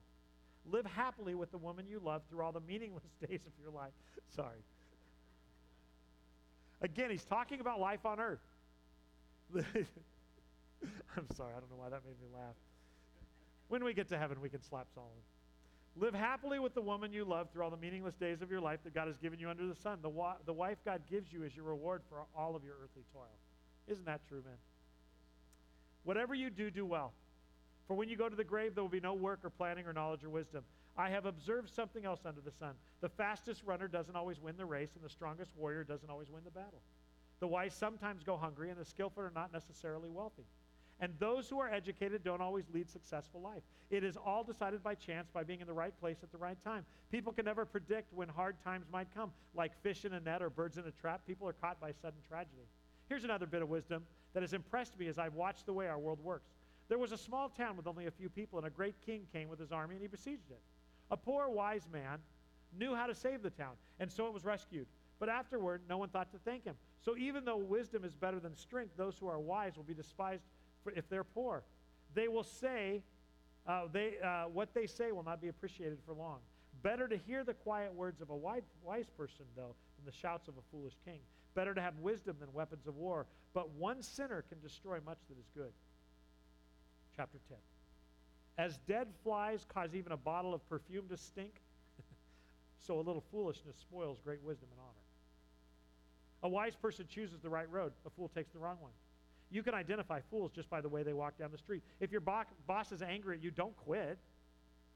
Live 0.65 0.85
happily 0.85 1.33
with 1.33 1.49
the 1.51 1.57
woman 1.57 1.85
you 1.87 2.01
love 2.03 2.23
through 2.29 2.43
all 2.43 2.51
the 2.51 2.59
meaningless 2.59 3.05
days 3.27 3.39
of 3.45 3.53
your 3.61 3.71
life. 3.71 3.93
Sorry. 4.35 4.59
Again, 6.81 7.09
he's 7.09 7.23
talking 7.23 7.61
about 7.61 7.79
life 7.79 8.05
on 8.05 8.19
earth. 8.19 8.39
I'm 9.55 9.65
sorry, 11.35 11.53
I 11.55 11.59
don't 11.59 11.69
know 11.69 11.77
why 11.77 11.89
that 11.89 12.01
made 12.05 12.19
me 12.21 12.27
laugh. 12.33 12.55
When 13.69 13.83
we 13.83 13.93
get 13.93 14.09
to 14.09 14.17
heaven, 14.17 14.41
we 14.41 14.49
can 14.49 14.61
slap 14.61 14.87
Solomon. 14.93 15.13
Live 15.95 16.13
happily 16.13 16.59
with 16.59 16.73
the 16.73 16.81
woman 16.81 17.13
you 17.13 17.25
love 17.25 17.49
through 17.51 17.63
all 17.63 17.69
the 17.69 17.77
meaningless 17.77 18.15
days 18.15 18.41
of 18.41 18.51
your 18.51 18.61
life 18.61 18.79
that 18.83 18.93
God 18.93 19.07
has 19.07 19.17
given 19.17 19.39
you 19.39 19.49
under 19.49 19.65
the 19.67 19.75
sun. 19.75 19.99
The, 20.01 20.09
wa- 20.09 20.37
the 20.45 20.53
wife 20.53 20.77
God 20.85 21.01
gives 21.09 21.31
you 21.31 21.43
is 21.43 21.55
your 21.55 21.65
reward 21.65 22.01
for 22.09 22.25
all 22.35 22.55
of 22.55 22.63
your 22.63 22.75
earthly 22.83 23.03
toil. 23.13 23.23
Isn't 23.87 24.05
that 24.05 24.21
true, 24.27 24.41
man? 24.45 24.57
Whatever 26.03 26.33
you 26.33 26.49
do, 26.49 26.71
do 26.71 26.85
well. 26.85 27.13
For 27.87 27.95
when 27.95 28.07
you 28.07 28.15
go 28.15 28.29
to 28.29 28.35
the 28.35 28.43
grave, 28.43 28.75
there 28.75 28.83
will 28.83 28.89
be 28.89 28.99
no 28.99 29.13
work 29.13 29.39
or 29.43 29.49
planning 29.49 29.87
or 29.87 29.93
knowledge 29.93 30.23
or 30.23 30.29
wisdom. 30.29 30.63
I 30.97 31.09
have 31.09 31.25
observed 31.25 31.69
something 31.73 32.05
else 32.05 32.21
under 32.25 32.41
the 32.41 32.51
sun. 32.51 32.73
The 33.01 33.09
fastest 33.09 33.63
runner 33.65 33.87
doesn't 33.87 34.15
always 34.15 34.39
win 34.39 34.57
the 34.57 34.65
race, 34.65 34.89
and 34.95 35.03
the 35.03 35.09
strongest 35.09 35.51
warrior 35.57 35.83
doesn't 35.83 36.09
always 36.09 36.29
win 36.29 36.43
the 36.43 36.51
battle. 36.51 36.81
The 37.39 37.47
wise 37.47 37.73
sometimes 37.73 38.23
go 38.23 38.37
hungry, 38.37 38.69
and 38.69 38.79
the 38.79 38.85
skillful 38.85 39.23
are 39.23 39.31
not 39.33 39.51
necessarily 39.53 40.09
wealthy. 40.09 40.43
And 41.01 41.13
those 41.17 41.49
who 41.49 41.59
are 41.59 41.71
educated 41.71 42.23
don't 42.23 42.41
always 42.41 42.65
lead 42.73 42.89
successful 42.89 43.39
life. 43.39 43.63
It 43.89 44.03
is 44.03 44.17
all 44.17 44.43
decided 44.43 44.83
by 44.83 44.95
chance 44.95 45.29
by 45.33 45.43
being 45.43 45.61
in 45.61 45.67
the 45.67 45.73
right 45.73 45.97
place 45.99 46.17
at 46.23 46.31
the 46.31 46.37
right 46.37 46.61
time. 46.63 46.85
People 47.11 47.31
can 47.31 47.45
never 47.45 47.65
predict 47.65 48.13
when 48.13 48.27
hard 48.27 48.55
times 48.63 48.85
might 48.91 49.07
come. 49.15 49.31
Like 49.55 49.71
fish 49.81 50.03
in 50.03 50.13
a 50.13 50.19
net 50.19 50.41
or 50.41 50.49
birds 50.49 50.77
in 50.77 50.85
a 50.85 50.91
trap, 50.91 51.21
people 51.25 51.47
are 51.47 51.53
caught 51.53 51.79
by 51.79 51.91
sudden 51.91 52.19
tragedy. 52.27 52.67
Here's 53.07 53.23
another 53.23 53.45
bit 53.45 53.61
of 53.61 53.69
wisdom 53.69 54.03
that 54.33 54.43
has 54.43 54.53
impressed 54.53 54.99
me 54.99 55.07
as 55.07 55.17
I've 55.17 55.33
watched 55.33 55.65
the 55.65 55.73
way 55.73 55.87
our 55.87 55.97
world 55.97 56.19
works. 56.21 56.51
There 56.89 56.97
was 56.97 57.11
a 57.11 57.17
small 57.17 57.49
town 57.49 57.77
with 57.77 57.87
only 57.87 58.07
a 58.07 58.11
few 58.11 58.29
people, 58.29 58.59
and 58.59 58.67
a 58.67 58.71
great 58.71 58.95
king 59.05 59.21
came 59.31 59.47
with 59.47 59.59
his 59.59 59.71
army 59.71 59.95
and 59.95 60.01
he 60.01 60.07
besieged 60.07 60.49
it. 60.51 60.59
A 61.11 61.17
poor, 61.17 61.49
wise 61.49 61.87
man 61.91 62.19
knew 62.77 62.93
how 62.93 63.07
to 63.07 63.15
save 63.15 63.41
the 63.41 63.49
town, 63.49 63.73
and 63.99 64.11
so 64.11 64.27
it 64.27 64.33
was 64.33 64.43
rescued. 64.43 64.85
But 65.19 65.29
afterward, 65.29 65.81
no 65.89 65.97
one 65.97 66.09
thought 66.09 66.31
to 66.31 66.37
thank 66.39 66.65
him. 66.65 66.75
So 67.01 67.17
even 67.17 67.45
though 67.45 67.57
wisdom 67.57 68.03
is 68.03 68.13
better 68.13 68.39
than 68.39 68.55
strength, 68.55 68.95
those 68.95 69.17
who 69.17 69.27
are 69.27 69.39
wise 69.39 69.75
will 69.75 69.83
be 69.83 69.93
despised 69.93 70.43
for 70.83 70.91
if 70.91 71.09
they're 71.09 71.23
poor. 71.23 71.63
They 72.15 72.27
will 72.27 72.43
say, 72.43 73.03
uh, 73.67 73.83
they, 73.91 74.13
uh, 74.23 74.45
what 74.45 74.73
they 74.73 74.87
say 74.87 75.11
will 75.11 75.23
not 75.23 75.41
be 75.41 75.47
appreciated 75.47 75.99
for 76.05 76.13
long. 76.13 76.39
Better 76.81 77.07
to 77.07 77.17
hear 77.17 77.43
the 77.43 77.53
quiet 77.53 77.93
words 77.93 78.21
of 78.21 78.29
a 78.29 78.35
wise, 78.35 78.63
wise 78.83 79.09
person, 79.17 79.45
though, 79.55 79.75
than 79.97 80.05
the 80.05 80.17
shouts 80.17 80.47
of 80.47 80.55
a 80.57 80.61
foolish 80.71 80.93
king. 81.05 81.19
better 81.55 81.73
to 81.73 81.81
have 81.81 81.97
wisdom 81.99 82.37
than 82.39 82.51
weapons 82.53 82.87
of 82.87 82.95
war, 82.95 83.25
but 83.53 83.69
one 83.71 84.01
sinner 84.01 84.43
can 84.47 84.59
destroy 84.61 84.99
much 85.05 85.17
that 85.27 85.37
is 85.37 85.49
good. 85.55 85.71
Chapter 87.17 87.39
10. 87.49 87.57
As 88.57 88.77
dead 88.87 89.07
flies 89.23 89.65
cause 89.67 89.93
even 89.93 90.11
a 90.11 90.17
bottle 90.17 90.53
of 90.53 90.67
perfume 90.69 91.07
to 91.09 91.17
stink, 91.17 91.55
so 92.79 92.95
a 92.95 93.01
little 93.01 93.23
foolishness 93.31 93.75
spoils 93.77 94.19
great 94.23 94.41
wisdom 94.43 94.69
and 94.71 94.79
honor. 94.79 94.93
A 96.43 96.49
wise 96.49 96.75
person 96.75 97.05
chooses 97.09 97.41
the 97.41 97.49
right 97.49 97.69
road, 97.69 97.91
a 98.05 98.09
fool 98.09 98.29
takes 98.29 98.51
the 98.51 98.59
wrong 98.59 98.77
one. 98.79 98.91
You 99.51 99.63
can 99.63 99.73
identify 99.73 100.21
fools 100.29 100.51
just 100.51 100.69
by 100.69 100.81
the 100.81 100.89
way 100.89 101.03
they 101.03 101.13
walk 101.13 101.37
down 101.37 101.51
the 101.51 101.57
street. 101.57 101.81
If 101.99 102.11
your 102.11 102.21
bo- 102.21 102.43
boss 102.67 102.91
is 102.91 103.01
angry 103.01 103.37
at 103.37 103.43
you, 103.43 103.51
don't 103.51 103.75
quit. 103.75 104.19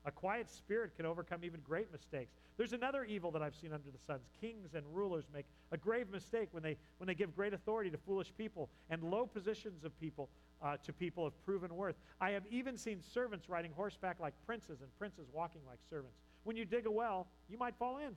A 0.05 0.11
quiet 0.11 0.49
spirit 0.49 0.95
can 0.97 1.05
overcome 1.05 1.45
even 1.45 1.61
great 1.61 1.91
mistakes. 1.91 2.33
There's 2.57 2.73
another 2.73 3.05
evil 3.05 3.31
that 3.31 3.41
I've 3.41 3.55
seen 3.55 3.71
under 3.71 3.89
the 3.89 3.97
suns. 3.97 4.27
Kings 4.39 4.73
and 4.75 4.85
rulers 4.93 5.25
make 5.33 5.45
a 5.71 5.77
grave 5.77 6.09
mistake 6.11 6.49
when 6.51 6.61
they, 6.61 6.75
when 6.97 7.07
they 7.07 7.15
give 7.15 7.33
great 7.35 7.53
authority 7.53 7.89
to 7.89 7.97
foolish 7.97 8.31
people 8.37 8.69
and 8.89 9.01
low 9.01 9.25
positions 9.25 9.85
of 9.85 9.97
people 9.99 10.29
uh, 10.61 10.75
to 10.83 10.91
people 10.93 11.25
of 11.25 11.45
proven 11.45 11.75
worth. 11.75 11.95
I 12.19 12.31
have 12.31 12.43
even 12.49 12.77
seen 12.77 13.01
servants 13.01 13.49
riding 13.49 13.71
horseback 13.75 14.19
like 14.19 14.33
princes 14.45 14.81
and 14.81 14.89
princes 14.99 15.27
walking 15.31 15.61
like 15.67 15.79
servants. 15.89 16.17
When 16.43 16.57
you 16.57 16.65
dig 16.65 16.85
a 16.85 16.91
well, 16.91 17.27
you 17.49 17.57
might 17.57 17.75
fall 17.75 17.97
in. 17.97 18.15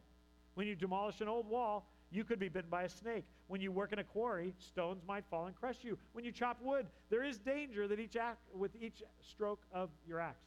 When 0.54 0.66
you 0.66 0.74
demolish 0.74 1.20
an 1.20 1.28
old 1.28 1.48
wall, 1.48 1.86
you 2.10 2.24
could 2.24 2.38
be 2.38 2.48
bitten 2.48 2.70
by 2.70 2.84
a 2.84 2.88
snake. 2.88 3.24
When 3.48 3.60
you 3.60 3.72
work 3.72 3.92
in 3.92 3.98
a 3.98 4.04
quarry, 4.04 4.54
stones 4.58 5.02
might 5.06 5.24
fall 5.30 5.46
and 5.46 5.56
crush 5.56 5.78
you. 5.82 5.98
When 6.12 6.24
you 6.24 6.32
chop 6.32 6.58
wood, 6.62 6.86
there 7.10 7.24
is 7.24 7.38
danger 7.38 7.88
that 7.88 7.98
each 7.98 8.16
act, 8.16 8.40
with 8.54 8.70
each 8.80 9.02
stroke 9.20 9.60
of 9.72 9.90
your 10.06 10.20
axe. 10.20 10.46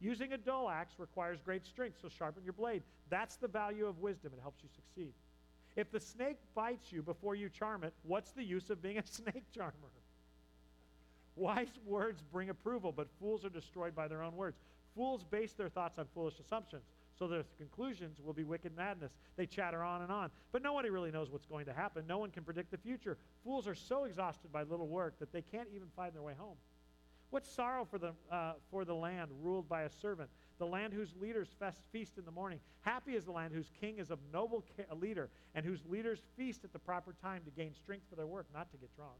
Using 0.00 0.32
a 0.32 0.38
dull 0.38 0.68
axe 0.68 0.94
requires 0.98 1.40
great 1.40 1.64
strength, 1.64 1.98
so 2.02 2.08
sharpen 2.08 2.42
your 2.42 2.52
blade. 2.52 2.82
That's 3.08 3.36
the 3.36 3.48
value 3.48 3.86
of 3.86 4.00
wisdom. 4.00 4.32
It 4.36 4.40
helps 4.42 4.62
you 4.62 4.68
succeed. 4.74 5.12
If 5.76 5.90
the 5.90 6.00
snake 6.00 6.38
bites 6.54 6.92
you 6.92 7.02
before 7.02 7.34
you 7.34 7.48
charm 7.48 7.84
it, 7.84 7.94
what's 8.02 8.32
the 8.32 8.42
use 8.42 8.68
of 8.70 8.82
being 8.82 8.98
a 8.98 9.06
snake 9.10 9.44
charmer? 9.54 9.72
Wise 11.36 11.72
words 11.86 12.22
bring 12.32 12.50
approval, 12.50 12.92
but 12.92 13.08
fools 13.18 13.44
are 13.44 13.50
destroyed 13.50 13.94
by 13.94 14.06
their 14.06 14.22
own 14.22 14.36
words. 14.36 14.58
Fools 14.94 15.24
base 15.24 15.52
their 15.52 15.70
thoughts 15.70 15.98
on 15.98 16.06
foolish 16.14 16.38
assumptions, 16.38 16.84
so 17.18 17.26
their 17.26 17.44
conclusions 17.58 18.20
will 18.20 18.32
be 18.32 18.44
wicked 18.44 18.76
madness. 18.76 19.12
They 19.36 19.46
chatter 19.46 19.82
on 19.82 20.02
and 20.02 20.10
on, 20.10 20.30
but 20.50 20.62
nobody 20.62 20.90
really 20.90 21.10
knows 21.10 21.30
what's 21.30 21.46
going 21.46 21.66
to 21.66 21.72
happen. 21.72 22.06
No 22.06 22.18
one 22.18 22.30
can 22.30 22.44
predict 22.44 22.70
the 22.70 22.78
future. 22.78 23.18
Fools 23.44 23.66
are 23.66 23.74
so 23.74 24.04
exhausted 24.04 24.52
by 24.52 24.62
little 24.62 24.88
work 24.88 25.18
that 25.18 25.32
they 25.32 25.42
can't 25.42 25.68
even 25.74 25.88
find 25.96 26.14
their 26.14 26.22
way 26.22 26.34
home. 26.38 26.56
What 27.30 27.46
sorrow 27.46 27.86
for 27.86 27.98
the, 27.98 28.12
uh, 28.30 28.52
for 28.70 28.84
the 28.84 28.94
land 28.94 29.30
ruled 29.42 29.66
by 29.66 29.82
a 29.82 29.90
servant, 29.90 30.28
the 30.58 30.66
land 30.66 30.92
whose 30.92 31.14
leaders 31.18 31.48
fest, 31.58 31.80
feast 31.90 32.18
in 32.18 32.26
the 32.26 32.30
morning. 32.30 32.60
Happy 32.82 33.14
is 33.14 33.24
the 33.24 33.32
land 33.32 33.54
whose 33.54 33.70
king 33.80 33.96
is 33.98 34.10
a 34.10 34.18
noble 34.32 34.62
ca- 34.76 34.94
leader 34.94 35.30
and 35.54 35.64
whose 35.64 35.80
leaders 35.86 36.20
feast 36.36 36.62
at 36.62 36.74
the 36.74 36.78
proper 36.78 37.14
time 37.22 37.42
to 37.44 37.50
gain 37.50 37.72
strength 37.72 38.04
for 38.10 38.16
their 38.16 38.26
work, 38.26 38.46
not 38.52 38.70
to 38.70 38.76
get 38.76 38.94
drunk. 38.94 39.16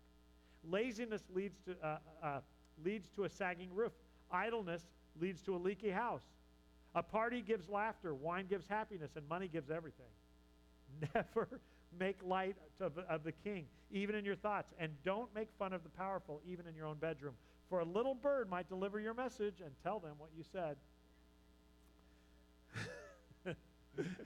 Laziness 0.63 1.23
leads 1.35 1.59
to, 1.61 1.75
uh, 1.83 1.99
uh, 2.23 2.41
leads 2.85 3.09
to 3.17 3.25
a 3.25 3.29
sagging 3.31 3.75
roof. 3.75 3.93
Idleness 4.31 4.83
leads 5.19 5.41
to 5.43 5.57
a 5.57 5.59
leaky 5.59 5.91
house. 5.91 6.23
A 6.95 7.03
party 7.03 7.41
gives 7.41 7.69
laughter, 7.69 8.15
wine 8.15 8.47
gives 8.49 8.67
happiness, 8.69 9.11
and 9.17 9.27
money 9.29 9.49
gives 9.49 9.71
everything. 9.71 10.07
Never 11.15 11.49
make 11.99 12.19
light 12.23 12.57
of, 12.81 12.99
of 13.09 13.25
the 13.25 13.33
king, 13.33 13.67
even 13.91 14.15
in 14.15 14.25
your 14.25 14.37
thoughts, 14.37 14.73
and 14.79 14.93
don't 15.05 15.35
make 15.35 15.49
fun 15.59 15.73
of 15.73 15.83
the 15.83 15.89
powerful, 15.89 16.41
even 16.47 16.67
in 16.67 16.75
your 16.75 16.87
own 16.87 16.97
bedroom. 16.97 17.35
For 17.69 17.81
a 17.81 17.85
little 17.85 18.15
bird 18.15 18.51
might 18.51 18.69
deliver 18.69 19.01
your 19.01 19.15
message 19.15 19.61
and 19.65 19.71
tell 19.83 19.99
them 19.99 20.13
what 20.19 20.31
you 20.37 20.45
said. 20.53 20.77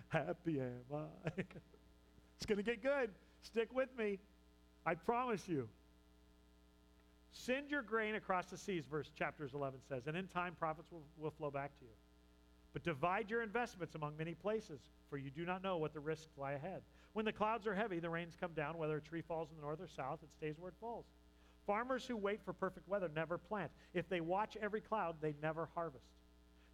Happy 0.09 0.61
am 0.61 0.81
I. 0.93 1.31
it's 2.37 2.47
going 2.47 2.59
to 2.59 2.65
get 2.65 2.83
good. 2.83 3.11
Stick 3.43 3.69
with 3.73 3.89
me. 3.97 4.19
I 4.85 4.95
promise 4.95 5.49
you. 5.49 5.69
Send 7.33 7.71
your 7.71 7.83
grain 7.83 8.15
across 8.15 8.47
the 8.47 8.57
seas, 8.57 8.85
verse 8.91 9.11
chapters 9.17 9.53
11 9.55 9.79
says, 9.89 10.07
and 10.07 10.17
in 10.17 10.27
time 10.27 10.57
profits 10.59 10.91
will, 10.91 11.03
will 11.19 11.31
flow 11.31 11.51
back 11.51 11.79
to 11.79 11.85
you. 11.85 11.91
But 12.77 12.85
divide 12.85 13.31
your 13.31 13.41
investments 13.41 13.95
among 13.95 14.19
many 14.19 14.35
places, 14.35 14.81
for 15.09 15.17
you 15.17 15.31
do 15.31 15.47
not 15.47 15.63
know 15.63 15.79
what 15.79 15.95
the 15.95 16.01
risks 16.01 16.37
lie 16.37 16.53
ahead. 16.53 16.83
When 17.15 17.25
the 17.25 17.33
clouds 17.33 17.67
are 17.67 17.75
heavy, 17.75 18.01
the 18.01 18.11
rains 18.11 18.35
come 18.39 18.53
down. 18.53 18.77
Whether 18.77 18.99
a 18.99 19.01
tree 19.01 19.23
falls 19.23 19.49
in 19.49 19.57
the 19.57 19.63
north 19.63 19.81
or 19.81 19.89
south, 19.89 20.19
it 20.23 20.29
stays 20.37 20.57
where 20.59 20.69
it 20.69 20.75
falls. 20.79 21.07
Farmers 21.67 22.05
who 22.05 22.19
wait 22.19 22.43
for 22.45 22.53
perfect 22.53 22.87
weather 22.87 23.09
never 23.17 23.39
plant. 23.39 23.71
If 23.95 24.11
they 24.11 24.21
watch 24.21 24.59
every 24.61 24.83
cloud, 24.83 25.17
they 25.23 25.35
never 25.41 25.71
harvest. 25.75 26.05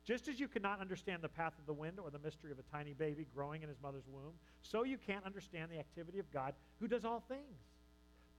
Just 0.04 0.26
as 0.26 0.40
you 0.40 0.48
cannot 0.48 0.80
understand 0.80 1.22
the 1.22 1.28
path 1.28 1.52
of 1.56 1.66
the 1.66 1.72
wind 1.72 2.00
or 2.00 2.10
the 2.10 2.18
mystery 2.18 2.50
of 2.50 2.58
a 2.58 2.76
tiny 2.76 2.94
baby 2.94 3.28
growing 3.32 3.62
in 3.62 3.68
his 3.68 3.78
mother's 3.80 4.08
womb, 4.08 4.32
so 4.62 4.82
you 4.82 4.98
can't 5.06 5.24
understand 5.24 5.70
the 5.70 5.78
activity 5.78 6.18
of 6.18 6.28
God 6.32 6.52
who 6.80 6.88
does 6.88 7.04
all 7.04 7.22
things. 7.28 7.60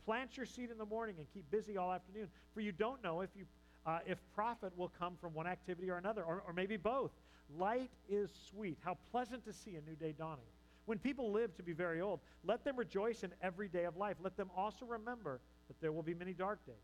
Plant 0.04 0.36
your 0.36 0.46
seed 0.46 0.70
in 0.70 0.78
the 0.78 0.86
morning 0.86 1.16
and 1.18 1.28
keep 1.34 1.50
busy 1.50 1.78
all 1.78 1.94
afternoon, 1.94 2.28
for 2.54 2.60
you 2.60 2.74
don't 2.74 3.02
know 3.02 3.22
if, 3.22 3.30
you, 3.38 3.46
uh, 3.86 4.00
if 4.06 4.18
profit 4.36 4.78
will 4.78 4.92
come 5.00 5.14
from 5.22 5.34
one 5.34 5.48
activity 5.48 5.90
or 5.90 5.96
another, 5.96 6.24
or, 6.24 6.44
or 6.46 6.52
maybe 6.52 6.76
both. 6.76 7.12
Light 7.58 7.92
is 8.10 8.32
sweet. 8.50 8.78
How 8.84 8.98
pleasant 9.12 9.46
to 9.46 9.54
see 9.54 9.76
a 9.76 9.82
new 9.90 9.96
day 9.96 10.14
dawning. 10.18 10.46
When 10.86 10.98
people 10.98 11.32
live 11.32 11.56
to 11.58 11.64
be 11.64 11.74
very 11.74 12.02
old, 12.02 12.20
let 12.44 12.66
them 12.66 12.76
rejoice 12.78 13.24
in 13.24 13.32
every 13.42 13.68
day 13.68 13.86
of 13.86 13.96
life. 13.96 14.18
Let 14.22 14.36
them 14.36 14.50
also 14.56 14.86
remember 14.86 15.40
that 15.68 15.80
there 15.80 15.92
will 15.92 16.04
be 16.04 16.14
many 16.14 16.34
dark 16.34 16.66
days. 16.66 16.76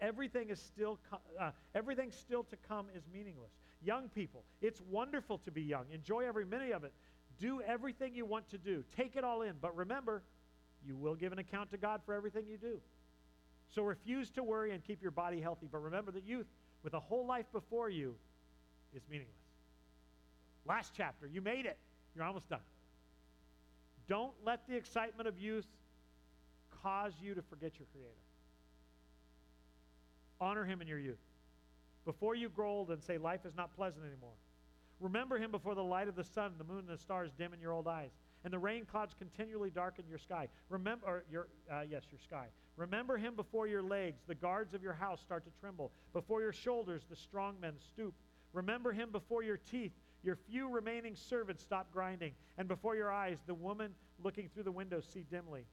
Everything 0.00 0.50
is 0.50 0.60
still 0.60 0.98
co- 1.08 1.20
uh, 1.40 1.52
everything 1.74 2.10
still 2.10 2.42
to 2.44 2.56
come 2.68 2.86
is 2.96 3.04
meaningless. 3.12 3.52
Young 3.82 4.08
people, 4.08 4.42
it's 4.60 4.80
wonderful 4.90 5.38
to 5.38 5.50
be 5.50 5.62
young. 5.62 5.84
Enjoy 5.92 6.26
every 6.26 6.44
minute 6.44 6.72
of 6.72 6.84
it. 6.84 6.92
Do 7.38 7.60
everything 7.62 8.14
you 8.14 8.24
want 8.24 8.48
to 8.50 8.58
do. 8.58 8.82
Take 8.96 9.14
it 9.16 9.24
all 9.24 9.42
in. 9.42 9.54
But 9.60 9.76
remember, 9.76 10.22
you 10.86 10.96
will 10.96 11.14
give 11.14 11.32
an 11.32 11.38
account 11.38 11.70
to 11.70 11.76
God 11.76 12.00
for 12.04 12.14
everything 12.14 12.44
you 12.48 12.56
do. 12.56 12.80
So 13.74 13.82
refuse 13.82 14.30
to 14.32 14.42
worry 14.42 14.72
and 14.72 14.82
keep 14.84 15.02
your 15.02 15.10
body 15.10 15.40
healthy. 15.40 15.68
But 15.70 15.78
remember 15.78 16.10
that 16.12 16.24
youth, 16.24 16.46
with 16.82 16.94
a 16.94 17.00
whole 17.00 17.26
life 17.26 17.46
before 17.52 17.88
you, 17.88 18.14
is 18.94 19.02
meaningless. 19.10 19.43
Last 20.66 20.92
chapter, 20.96 21.26
you 21.26 21.40
made 21.40 21.66
it. 21.66 21.78
You're 22.14 22.24
almost 22.24 22.48
done. 22.48 22.60
Don't 24.08 24.32
let 24.44 24.66
the 24.68 24.76
excitement 24.76 25.28
of 25.28 25.38
youth 25.38 25.66
cause 26.82 27.12
you 27.20 27.34
to 27.34 27.42
forget 27.42 27.72
your 27.78 27.86
Creator. 27.92 28.10
Honor 30.40 30.64
Him 30.64 30.82
in 30.82 30.88
your 30.88 30.98
youth. 30.98 31.18
Before 32.04 32.34
you 32.34 32.48
grow 32.48 32.70
old 32.70 32.90
and 32.90 33.02
say 33.02 33.16
life 33.16 33.46
is 33.46 33.56
not 33.56 33.74
pleasant 33.74 34.04
anymore, 34.04 34.34
remember 35.00 35.38
Him 35.38 35.50
before 35.50 35.74
the 35.74 35.82
light 35.82 36.08
of 36.08 36.16
the 36.16 36.24
sun, 36.24 36.52
the 36.58 36.64
moon, 36.64 36.80
and 36.80 36.88
the 36.88 36.98
stars 36.98 37.30
dim 37.38 37.54
in 37.54 37.60
your 37.60 37.72
old 37.72 37.88
eyes, 37.88 38.10
and 38.44 38.52
the 38.52 38.58
rain 38.58 38.84
clouds 38.84 39.14
continually 39.18 39.70
darken 39.70 40.04
your 40.06 40.18
sky. 40.18 40.48
Remember, 40.68 41.24
your 41.30 41.48
uh, 41.72 41.82
yes, 41.88 42.02
your 42.10 42.20
sky. 42.20 42.46
Remember 42.76 43.16
Him 43.16 43.34
before 43.36 43.66
your 43.66 43.82
legs, 43.82 44.22
the 44.26 44.34
guards 44.34 44.74
of 44.74 44.82
your 44.82 44.92
house 44.92 45.20
start 45.20 45.44
to 45.44 45.50
tremble. 45.60 45.92
Before 46.12 46.42
your 46.42 46.52
shoulders, 46.52 47.02
the 47.08 47.16
strong 47.16 47.56
men 47.60 47.74
stoop. 47.78 48.14
Remember 48.52 48.92
Him 48.92 49.10
before 49.10 49.42
your 49.42 49.56
teeth, 49.56 49.92
your 50.24 50.36
few 50.48 50.68
remaining 50.68 51.14
servants 51.14 51.62
stop 51.62 51.92
grinding, 51.92 52.32
and 52.58 52.66
before 52.66 52.96
your 52.96 53.12
eyes, 53.12 53.38
the 53.46 53.54
woman 53.54 53.92
looking 54.22 54.48
through 54.48 54.62
the 54.62 54.72
window 54.72 55.00
see 55.00 55.24
dimly. 55.30 55.64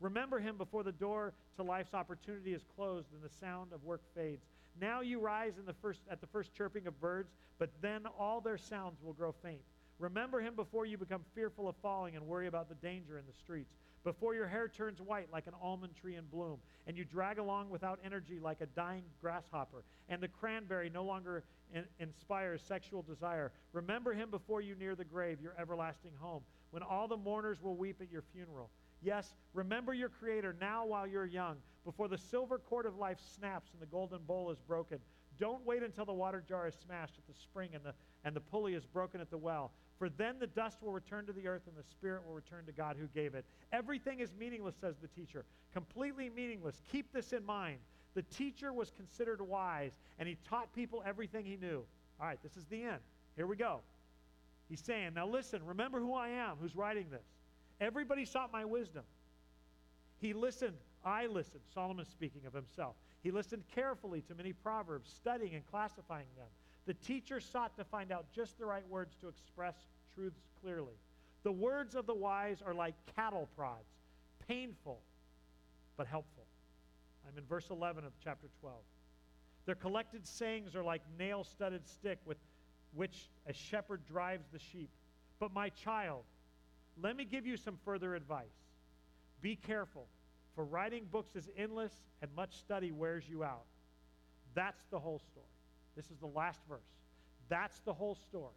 Remember 0.00 0.38
him 0.38 0.56
before 0.56 0.82
the 0.82 0.92
door 0.92 1.34
to 1.56 1.62
life's 1.62 1.94
opportunity 1.94 2.54
is 2.54 2.62
closed 2.74 3.12
and 3.12 3.22
the 3.22 3.34
sound 3.40 3.72
of 3.72 3.84
work 3.84 4.02
fades. 4.14 4.44
Now 4.80 5.02
you 5.02 5.20
rise 5.20 5.58
in 5.58 5.66
the 5.66 5.74
first, 5.74 6.00
at 6.10 6.20
the 6.20 6.26
first 6.26 6.54
chirping 6.54 6.86
of 6.86 6.98
birds, 7.00 7.30
but 7.58 7.70
then 7.82 8.06
all 8.18 8.40
their 8.40 8.56
sounds 8.56 9.02
will 9.02 9.12
grow 9.12 9.32
faint. 9.42 9.60
Remember 9.98 10.40
him 10.40 10.54
before 10.56 10.86
you 10.86 10.96
become 10.96 11.22
fearful 11.34 11.68
of 11.68 11.76
falling 11.82 12.16
and 12.16 12.26
worry 12.26 12.46
about 12.46 12.68
the 12.70 12.74
danger 12.76 13.18
in 13.18 13.26
the 13.26 13.38
streets. 13.38 13.74
Before 14.02 14.34
your 14.34 14.46
hair 14.46 14.66
turns 14.68 15.00
white 15.00 15.28
like 15.30 15.46
an 15.46 15.52
almond 15.60 15.94
tree 15.94 16.16
in 16.16 16.24
bloom, 16.24 16.58
and 16.86 16.96
you 16.96 17.04
drag 17.04 17.38
along 17.38 17.68
without 17.68 17.98
energy 18.04 18.38
like 18.40 18.60
a 18.62 18.66
dying 18.66 19.04
grasshopper, 19.20 19.84
and 20.08 20.22
the 20.22 20.28
caperberry 20.28 20.90
no 20.92 21.04
longer 21.04 21.44
in, 21.74 21.84
inspires 21.98 22.62
sexual 22.62 23.02
desire. 23.02 23.52
Remember 23.72 24.14
him 24.14 24.30
before 24.30 24.62
you 24.62 24.74
near 24.74 24.94
the 24.94 25.04
grave, 25.04 25.40
your 25.40 25.54
everlasting 25.58 26.12
home, 26.18 26.42
when 26.70 26.82
all 26.82 27.08
the 27.08 27.16
mourners 27.16 27.60
will 27.60 27.76
weep 27.76 28.00
at 28.00 28.10
your 28.10 28.22
funeral. 28.32 28.70
Yes, 29.02 29.34
remember 29.54 29.94
your 29.94 30.08
Creator 30.08 30.56
now 30.60 30.86
while 30.86 31.06
you're 31.06 31.26
young, 31.26 31.56
before 31.84 32.08
the 32.08 32.18
silver 32.18 32.58
cord 32.58 32.86
of 32.86 32.96
life 32.96 33.18
snaps 33.34 33.70
and 33.72 33.80
the 33.80 33.86
golden 33.86 34.22
bowl 34.22 34.50
is 34.50 34.58
broken. 34.66 34.98
Don't 35.38 35.64
wait 35.64 35.82
until 35.82 36.04
the 36.04 36.12
water 36.12 36.42
jar 36.46 36.66
is 36.68 36.74
smashed 36.84 37.14
at 37.16 37.26
the 37.26 37.40
spring 37.40 37.70
and 37.74 37.84
the, 37.84 37.94
and 38.24 38.36
the 38.36 38.40
pulley 38.40 38.74
is 38.74 38.84
broken 38.84 39.20
at 39.20 39.30
the 39.30 39.38
well, 39.38 39.72
for 40.00 40.08
then 40.08 40.36
the 40.40 40.46
dust 40.46 40.78
will 40.82 40.92
return 40.92 41.26
to 41.26 41.32
the 41.34 41.46
earth 41.46 41.60
and 41.66 41.76
the 41.76 41.86
spirit 41.86 42.26
will 42.26 42.32
return 42.32 42.64
to 42.64 42.72
God 42.72 42.96
who 42.98 43.06
gave 43.08 43.34
it. 43.34 43.44
Everything 43.70 44.20
is 44.20 44.32
meaningless, 44.32 44.74
says 44.80 44.94
the 44.96 45.08
teacher. 45.08 45.44
Completely 45.74 46.30
meaningless. 46.30 46.80
Keep 46.90 47.12
this 47.12 47.34
in 47.34 47.44
mind. 47.44 47.76
The 48.14 48.22
teacher 48.22 48.72
was 48.72 48.90
considered 48.96 49.42
wise, 49.42 49.92
and 50.18 50.26
he 50.26 50.38
taught 50.48 50.74
people 50.74 51.02
everything 51.06 51.44
he 51.44 51.58
knew. 51.58 51.84
All 52.18 52.26
right, 52.26 52.38
this 52.42 52.56
is 52.56 52.64
the 52.70 52.82
end. 52.82 53.00
Here 53.36 53.46
we 53.46 53.56
go. 53.56 53.80
He's 54.70 54.80
saying, 54.80 55.12
Now 55.14 55.26
listen, 55.26 55.60
remember 55.66 56.00
who 56.00 56.14
I 56.14 56.28
am, 56.28 56.56
who's 56.62 56.74
writing 56.74 57.06
this. 57.10 57.26
Everybody 57.78 58.24
sought 58.24 58.50
my 58.50 58.64
wisdom. 58.64 59.02
He 60.18 60.32
listened. 60.32 60.76
I 61.04 61.26
listened. 61.26 61.60
Solomon 61.74 62.06
speaking 62.06 62.46
of 62.46 62.54
himself. 62.54 62.94
He 63.22 63.30
listened 63.30 63.64
carefully 63.74 64.22
to 64.22 64.34
many 64.34 64.54
proverbs, 64.54 65.12
studying 65.14 65.54
and 65.54 65.66
classifying 65.70 66.26
them. 66.38 66.46
The 66.86 66.94
teacher 66.94 67.40
sought 67.40 67.76
to 67.76 67.84
find 67.84 68.10
out 68.10 68.26
just 68.34 68.58
the 68.58 68.66
right 68.66 68.86
words 68.88 69.14
to 69.20 69.28
express 69.28 69.76
truths 70.14 70.40
clearly. 70.62 70.94
The 71.42 71.52
words 71.52 71.94
of 71.94 72.06
the 72.06 72.14
wise 72.14 72.62
are 72.64 72.74
like 72.74 72.94
cattle 73.16 73.48
prods, 73.56 73.88
painful 74.48 75.00
but 75.96 76.06
helpful. 76.06 76.44
I'm 77.28 77.36
in 77.36 77.44
verse 77.44 77.68
11 77.70 78.04
of 78.04 78.12
chapter 78.22 78.48
12. 78.60 78.76
Their 79.66 79.74
collected 79.74 80.26
sayings 80.26 80.74
are 80.74 80.82
like 80.82 81.02
nail 81.18 81.44
studded 81.44 81.86
stick 81.86 82.18
with 82.24 82.38
which 82.94 83.28
a 83.46 83.52
shepherd 83.52 84.00
drives 84.06 84.48
the 84.52 84.58
sheep. 84.58 84.90
But 85.38 85.52
my 85.52 85.68
child, 85.68 86.24
let 87.00 87.16
me 87.16 87.24
give 87.24 87.46
you 87.46 87.56
some 87.56 87.78
further 87.84 88.14
advice. 88.14 88.46
Be 89.40 89.56
careful, 89.56 90.06
for 90.54 90.64
writing 90.64 91.06
books 91.10 91.36
is 91.36 91.48
endless 91.56 91.92
and 92.20 92.30
much 92.34 92.58
study 92.58 92.90
wears 92.90 93.28
you 93.28 93.44
out. 93.44 93.64
That's 94.54 94.82
the 94.90 94.98
whole 94.98 95.20
story. 95.30 95.46
This 96.00 96.10
is 96.10 96.18
the 96.18 96.38
last 96.38 96.60
verse. 96.66 96.80
That's 97.50 97.78
the 97.80 97.92
whole 97.92 98.14
story. 98.14 98.54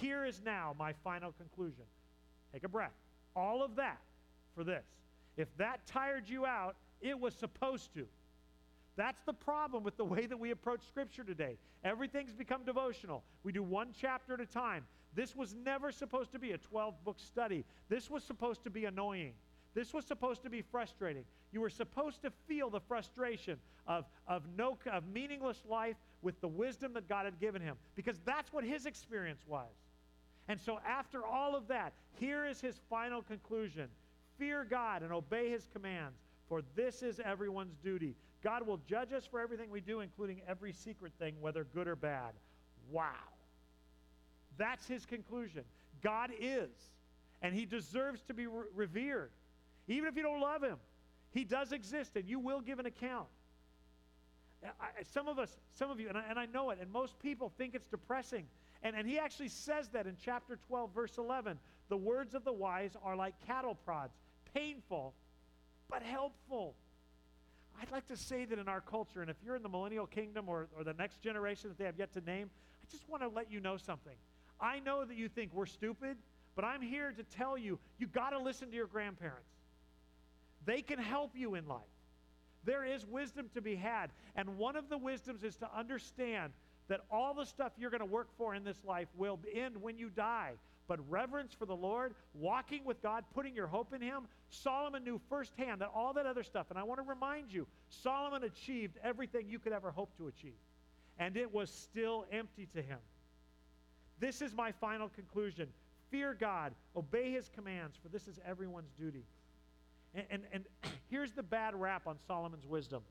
Here 0.00 0.24
is 0.24 0.42
now 0.44 0.74
my 0.76 0.92
final 1.04 1.30
conclusion. 1.30 1.84
Take 2.52 2.64
a 2.64 2.68
breath. 2.68 2.90
All 3.36 3.62
of 3.62 3.76
that 3.76 4.00
for 4.56 4.64
this. 4.64 4.84
If 5.36 5.46
that 5.58 5.86
tired 5.86 6.28
you 6.28 6.44
out, 6.44 6.74
it 7.00 7.20
was 7.20 7.34
supposed 7.34 7.94
to. 7.94 8.06
That's 8.96 9.22
the 9.22 9.32
problem 9.32 9.84
with 9.84 9.96
the 9.96 10.04
way 10.04 10.26
that 10.26 10.36
we 10.36 10.50
approach 10.50 10.80
Scripture 10.88 11.22
today. 11.22 11.56
Everything's 11.84 12.32
become 12.32 12.64
devotional. 12.64 13.22
We 13.44 13.52
do 13.52 13.62
one 13.62 13.90
chapter 13.96 14.34
at 14.34 14.40
a 14.40 14.46
time. 14.46 14.86
This 15.14 15.36
was 15.36 15.54
never 15.54 15.92
supposed 15.92 16.32
to 16.32 16.40
be 16.40 16.50
a 16.50 16.58
12 16.58 16.94
book 17.04 17.20
study. 17.20 17.64
This 17.88 18.10
was 18.10 18.24
supposed 18.24 18.64
to 18.64 18.70
be 18.70 18.86
annoying. 18.86 19.34
This 19.72 19.94
was 19.94 20.04
supposed 20.04 20.42
to 20.42 20.50
be 20.50 20.62
frustrating. 20.62 21.24
You 21.52 21.60
were 21.60 21.70
supposed 21.70 22.22
to 22.22 22.32
feel 22.48 22.70
the 22.70 22.80
frustration 22.80 23.58
of, 23.86 24.06
of, 24.26 24.42
no, 24.56 24.78
of 24.90 25.06
meaningless 25.06 25.62
life 25.68 25.96
with 26.24 26.40
the 26.40 26.48
wisdom 26.48 26.94
that 26.94 27.08
God 27.08 27.26
had 27.26 27.38
given 27.38 27.62
him, 27.62 27.76
because 27.94 28.18
that's 28.24 28.52
what 28.52 28.64
his 28.64 28.86
experience 28.86 29.42
was. 29.46 29.70
And 30.48 30.60
so, 30.60 30.80
after 30.86 31.24
all 31.24 31.54
of 31.54 31.68
that, 31.68 31.92
here 32.18 32.44
is 32.46 32.60
his 32.60 32.80
final 32.90 33.22
conclusion 33.22 33.88
Fear 34.38 34.66
God 34.68 35.02
and 35.02 35.12
obey 35.12 35.48
his 35.50 35.68
commands, 35.72 36.18
for 36.48 36.62
this 36.74 37.02
is 37.02 37.20
everyone's 37.20 37.76
duty. 37.84 38.16
God 38.42 38.66
will 38.66 38.80
judge 38.88 39.12
us 39.12 39.24
for 39.24 39.40
everything 39.40 39.70
we 39.70 39.80
do, 39.80 40.00
including 40.00 40.42
every 40.46 40.72
secret 40.72 41.12
thing, 41.18 41.34
whether 41.40 41.64
good 41.64 41.86
or 41.86 41.96
bad. 41.96 42.32
Wow. 42.90 43.12
That's 44.58 44.86
his 44.86 45.06
conclusion. 45.06 45.62
God 46.02 46.30
is, 46.38 46.70
and 47.42 47.54
he 47.54 47.64
deserves 47.64 48.22
to 48.22 48.34
be 48.34 48.46
re- 48.46 48.64
revered. 48.74 49.30
Even 49.88 50.08
if 50.08 50.16
you 50.16 50.22
don't 50.22 50.40
love 50.40 50.62
him, 50.62 50.76
he 51.30 51.44
does 51.44 51.72
exist, 51.72 52.16
and 52.16 52.28
you 52.28 52.38
will 52.38 52.60
give 52.60 52.78
an 52.78 52.86
account. 52.86 53.26
I, 54.64 55.02
some 55.12 55.28
of 55.28 55.38
us, 55.38 55.56
some 55.74 55.90
of 55.90 56.00
you, 56.00 56.08
and 56.08 56.16
I, 56.16 56.22
and 56.28 56.38
I 56.38 56.46
know 56.46 56.70
it, 56.70 56.78
and 56.80 56.90
most 56.90 57.18
people 57.18 57.52
think 57.58 57.74
it's 57.74 57.86
depressing. 57.86 58.46
And, 58.82 58.96
and 58.96 59.08
he 59.08 59.18
actually 59.18 59.48
says 59.48 59.88
that 59.90 60.06
in 60.06 60.16
chapter 60.22 60.58
12, 60.68 60.90
verse 60.94 61.18
11. 61.18 61.58
The 61.88 61.96
words 61.96 62.34
of 62.34 62.44
the 62.44 62.52
wise 62.52 62.96
are 63.02 63.16
like 63.16 63.34
cattle 63.46 63.74
prods, 63.74 64.14
painful, 64.54 65.14
but 65.90 66.02
helpful. 66.02 66.74
I'd 67.80 67.90
like 67.90 68.06
to 68.08 68.16
say 68.16 68.44
that 68.44 68.58
in 68.58 68.68
our 68.68 68.80
culture, 68.80 69.20
and 69.20 69.30
if 69.30 69.36
you're 69.44 69.56
in 69.56 69.62
the 69.62 69.68
millennial 69.68 70.06
kingdom 70.06 70.48
or, 70.48 70.68
or 70.76 70.84
the 70.84 70.94
next 70.94 71.20
generation 71.22 71.68
that 71.68 71.78
they 71.78 71.84
have 71.84 71.98
yet 71.98 72.12
to 72.14 72.20
name, 72.20 72.50
I 72.82 72.86
just 72.90 73.08
want 73.08 73.22
to 73.22 73.28
let 73.28 73.50
you 73.50 73.60
know 73.60 73.76
something. 73.76 74.14
I 74.60 74.80
know 74.80 75.04
that 75.04 75.16
you 75.16 75.28
think 75.28 75.52
we're 75.52 75.66
stupid, 75.66 76.16
but 76.54 76.64
I'm 76.64 76.80
here 76.80 77.12
to 77.12 77.22
tell 77.36 77.58
you 77.58 77.78
you 77.98 78.06
got 78.06 78.30
to 78.30 78.38
listen 78.38 78.68
to 78.70 78.76
your 78.76 78.86
grandparents. 78.86 79.48
They 80.64 80.82
can 80.82 80.98
help 80.98 81.32
you 81.34 81.54
in 81.54 81.66
life. 81.66 81.80
There 82.64 82.84
is 82.84 83.06
wisdom 83.06 83.50
to 83.54 83.60
be 83.60 83.74
had. 83.76 84.10
And 84.36 84.56
one 84.56 84.76
of 84.76 84.88
the 84.88 84.98
wisdoms 84.98 85.44
is 85.44 85.56
to 85.56 85.68
understand 85.76 86.52
that 86.88 87.00
all 87.10 87.34
the 87.34 87.44
stuff 87.44 87.72
you're 87.78 87.90
going 87.90 88.00
to 88.00 88.06
work 88.06 88.28
for 88.36 88.54
in 88.54 88.64
this 88.64 88.82
life 88.84 89.08
will 89.16 89.38
end 89.52 89.80
when 89.80 89.98
you 89.98 90.10
die. 90.10 90.52
But 90.86 91.00
reverence 91.08 91.54
for 91.54 91.64
the 91.64 91.76
Lord, 91.76 92.14
walking 92.34 92.84
with 92.84 93.02
God, 93.02 93.24
putting 93.32 93.54
your 93.54 93.66
hope 93.66 93.94
in 93.94 94.02
Him, 94.02 94.24
Solomon 94.50 95.02
knew 95.02 95.18
firsthand 95.30 95.80
that 95.80 95.90
all 95.94 96.12
that 96.12 96.26
other 96.26 96.42
stuff, 96.42 96.66
and 96.68 96.78
I 96.78 96.82
want 96.82 97.00
to 97.00 97.08
remind 97.08 97.52
you, 97.52 97.66
Solomon 97.88 98.44
achieved 98.44 98.98
everything 99.02 99.48
you 99.48 99.58
could 99.58 99.72
ever 99.72 99.90
hope 99.90 100.14
to 100.18 100.26
achieve. 100.26 100.58
And 101.18 101.36
it 101.38 101.52
was 101.52 101.70
still 101.70 102.26
empty 102.30 102.66
to 102.74 102.82
him. 102.82 102.98
This 104.20 104.42
is 104.42 104.54
my 104.54 104.72
final 104.72 105.08
conclusion. 105.08 105.68
Fear 106.10 106.34
God, 106.38 106.74
obey 106.94 107.32
His 107.32 107.48
commands, 107.48 107.96
for 108.00 108.08
this 108.08 108.28
is 108.28 108.38
everyone's 108.46 108.92
duty. 108.98 109.24
And, 110.14 110.26
and, 110.30 110.42
and 110.52 110.64
here's 111.10 111.32
the 111.32 111.42
bad 111.42 111.74
rap 111.74 112.06
on 112.06 112.16
Solomon's 112.26 112.66
wisdom. 112.66 113.02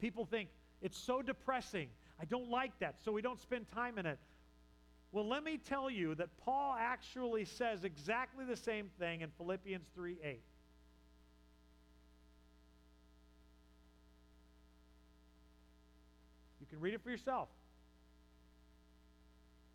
People 0.00 0.24
think 0.24 0.48
it's 0.82 0.98
so 0.98 1.22
depressing. 1.22 1.88
I 2.20 2.24
don't 2.24 2.50
like 2.50 2.78
that, 2.80 2.96
so 3.04 3.12
we 3.12 3.22
don't 3.22 3.40
spend 3.40 3.66
time 3.72 3.98
in 3.98 4.06
it. 4.06 4.18
Well, 5.12 5.26
let 5.26 5.44
me 5.44 5.58
tell 5.58 5.88
you 5.88 6.14
that 6.16 6.28
Paul 6.44 6.76
actually 6.78 7.44
says 7.44 7.84
exactly 7.84 8.44
the 8.44 8.56
same 8.56 8.90
thing 8.98 9.22
in 9.22 9.30
Philippians 9.38 9.86
3 9.94 10.16
8. 10.22 10.40
You 16.60 16.66
can 16.66 16.80
read 16.80 16.94
it 16.94 17.02
for 17.02 17.10
yourself. 17.10 17.48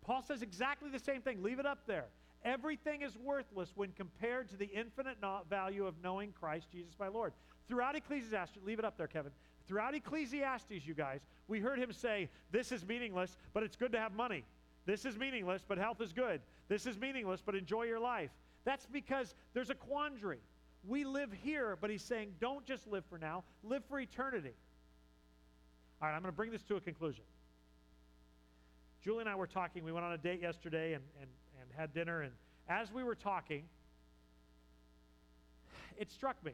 Paul 0.04 0.22
says 0.22 0.42
exactly 0.42 0.90
the 0.90 0.98
same 0.98 1.22
thing. 1.22 1.42
Leave 1.42 1.58
it 1.58 1.66
up 1.66 1.86
there. 1.86 2.06
Everything 2.44 3.02
is 3.02 3.16
worthless 3.16 3.72
when 3.74 3.92
compared 3.92 4.48
to 4.50 4.56
the 4.56 4.66
infinite 4.66 5.18
value 5.48 5.86
of 5.86 5.94
knowing 6.02 6.32
Christ 6.32 6.66
Jesus 6.72 6.94
my 6.98 7.08
Lord. 7.08 7.32
Throughout 7.68 7.94
Ecclesiastes, 7.94 8.58
leave 8.64 8.78
it 8.78 8.84
up 8.84 8.96
there, 8.96 9.06
Kevin. 9.06 9.32
Throughout 9.68 9.94
Ecclesiastes, 9.94 10.84
you 10.84 10.94
guys, 10.94 11.20
we 11.46 11.60
heard 11.60 11.78
him 11.78 11.92
say, 11.92 12.28
This 12.50 12.72
is 12.72 12.84
meaningless, 12.84 13.36
but 13.54 13.62
it's 13.62 13.76
good 13.76 13.92
to 13.92 13.98
have 13.98 14.12
money. 14.12 14.44
This 14.86 15.04
is 15.04 15.16
meaningless, 15.16 15.62
but 15.66 15.78
health 15.78 16.00
is 16.00 16.12
good. 16.12 16.40
This 16.68 16.86
is 16.86 16.98
meaningless, 16.98 17.40
but 17.44 17.54
enjoy 17.54 17.84
your 17.84 18.00
life. 18.00 18.30
That's 18.64 18.86
because 18.86 19.34
there's 19.54 19.70
a 19.70 19.74
quandary. 19.74 20.40
We 20.86 21.04
live 21.04 21.30
here, 21.44 21.76
but 21.80 21.90
he's 21.90 22.02
saying, 22.02 22.34
Don't 22.40 22.66
just 22.66 22.88
live 22.88 23.04
for 23.08 23.18
now, 23.18 23.44
live 23.62 23.84
for 23.88 24.00
eternity. 24.00 24.54
All 26.00 26.08
right, 26.08 26.14
I'm 26.14 26.22
going 26.22 26.32
to 26.32 26.36
bring 26.36 26.50
this 26.50 26.64
to 26.64 26.74
a 26.74 26.80
conclusion. 26.80 27.22
Julie 29.02 29.20
and 29.20 29.28
I 29.28 29.36
were 29.36 29.46
talking. 29.46 29.84
We 29.84 29.92
went 29.92 30.04
on 30.04 30.12
a 30.12 30.18
date 30.18 30.40
yesterday 30.42 30.94
and, 30.94 31.04
and, 31.20 31.28
and 31.62 31.70
had 31.76 31.94
dinner. 31.94 32.22
And 32.22 32.32
as 32.68 32.92
we 32.92 33.04
were 33.04 33.14
talking, 33.14 33.64
it 35.96 36.10
struck 36.10 36.42
me 36.44 36.52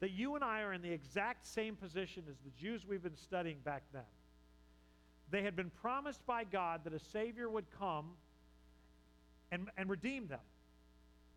that 0.00 0.10
you 0.10 0.34
and 0.34 0.44
I 0.44 0.62
are 0.62 0.72
in 0.72 0.82
the 0.82 0.90
exact 0.90 1.46
same 1.46 1.76
position 1.76 2.24
as 2.28 2.36
the 2.44 2.50
Jews 2.60 2.86
we've 2.86 3.02
been 3.02 3.16
studying 3.16 3.58
back 3.64 3.82
then. 3.92 4.02
They 5.30 5.42
had 5.42 5.56
been 5.56 5.70
promised 5.70 6.24
by 6.26 6.44
God 6.44 6.82
that 6.84 6.92
a 6.92 6.98
Savior 6.98 7.48
would 7.48 7.66
come 7.78 8.10
and, 9.50 9.68
and 9.76 9.88
redeem 9.88 10.26
them, 10.26 10.40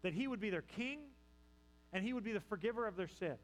that 0.01 0.13
He 0.13 0.27
would 0.27 0.41
be 0.41 0.49
their 0.49 0.63
king 0.63 0.99
and 1.93 2.03
He 2.03 2.13
would 2.13 2.23
be 2.23 2.33
the 2.33 2.41
forgiver 2.41 2.87
of 2.87 2.95
their 2.95 3.07
sin, 3.07 3.35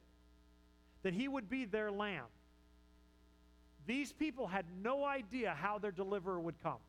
that 1.03 1.13
He 1.13 1.27
would 1.27 1.49
be 1.49 1.65
their 1.65 1.91
lamb. 1.91 2.25
These 3.85 4.13
people 4.13 4.47
had 4.47 4.65
no 4.81 5.05
idea 5.05 5.55
how 5.57 5.77
their 5.77 5.91
deliverer 5.91 6.39
would 6.39 6.61
come. 6.61 6.79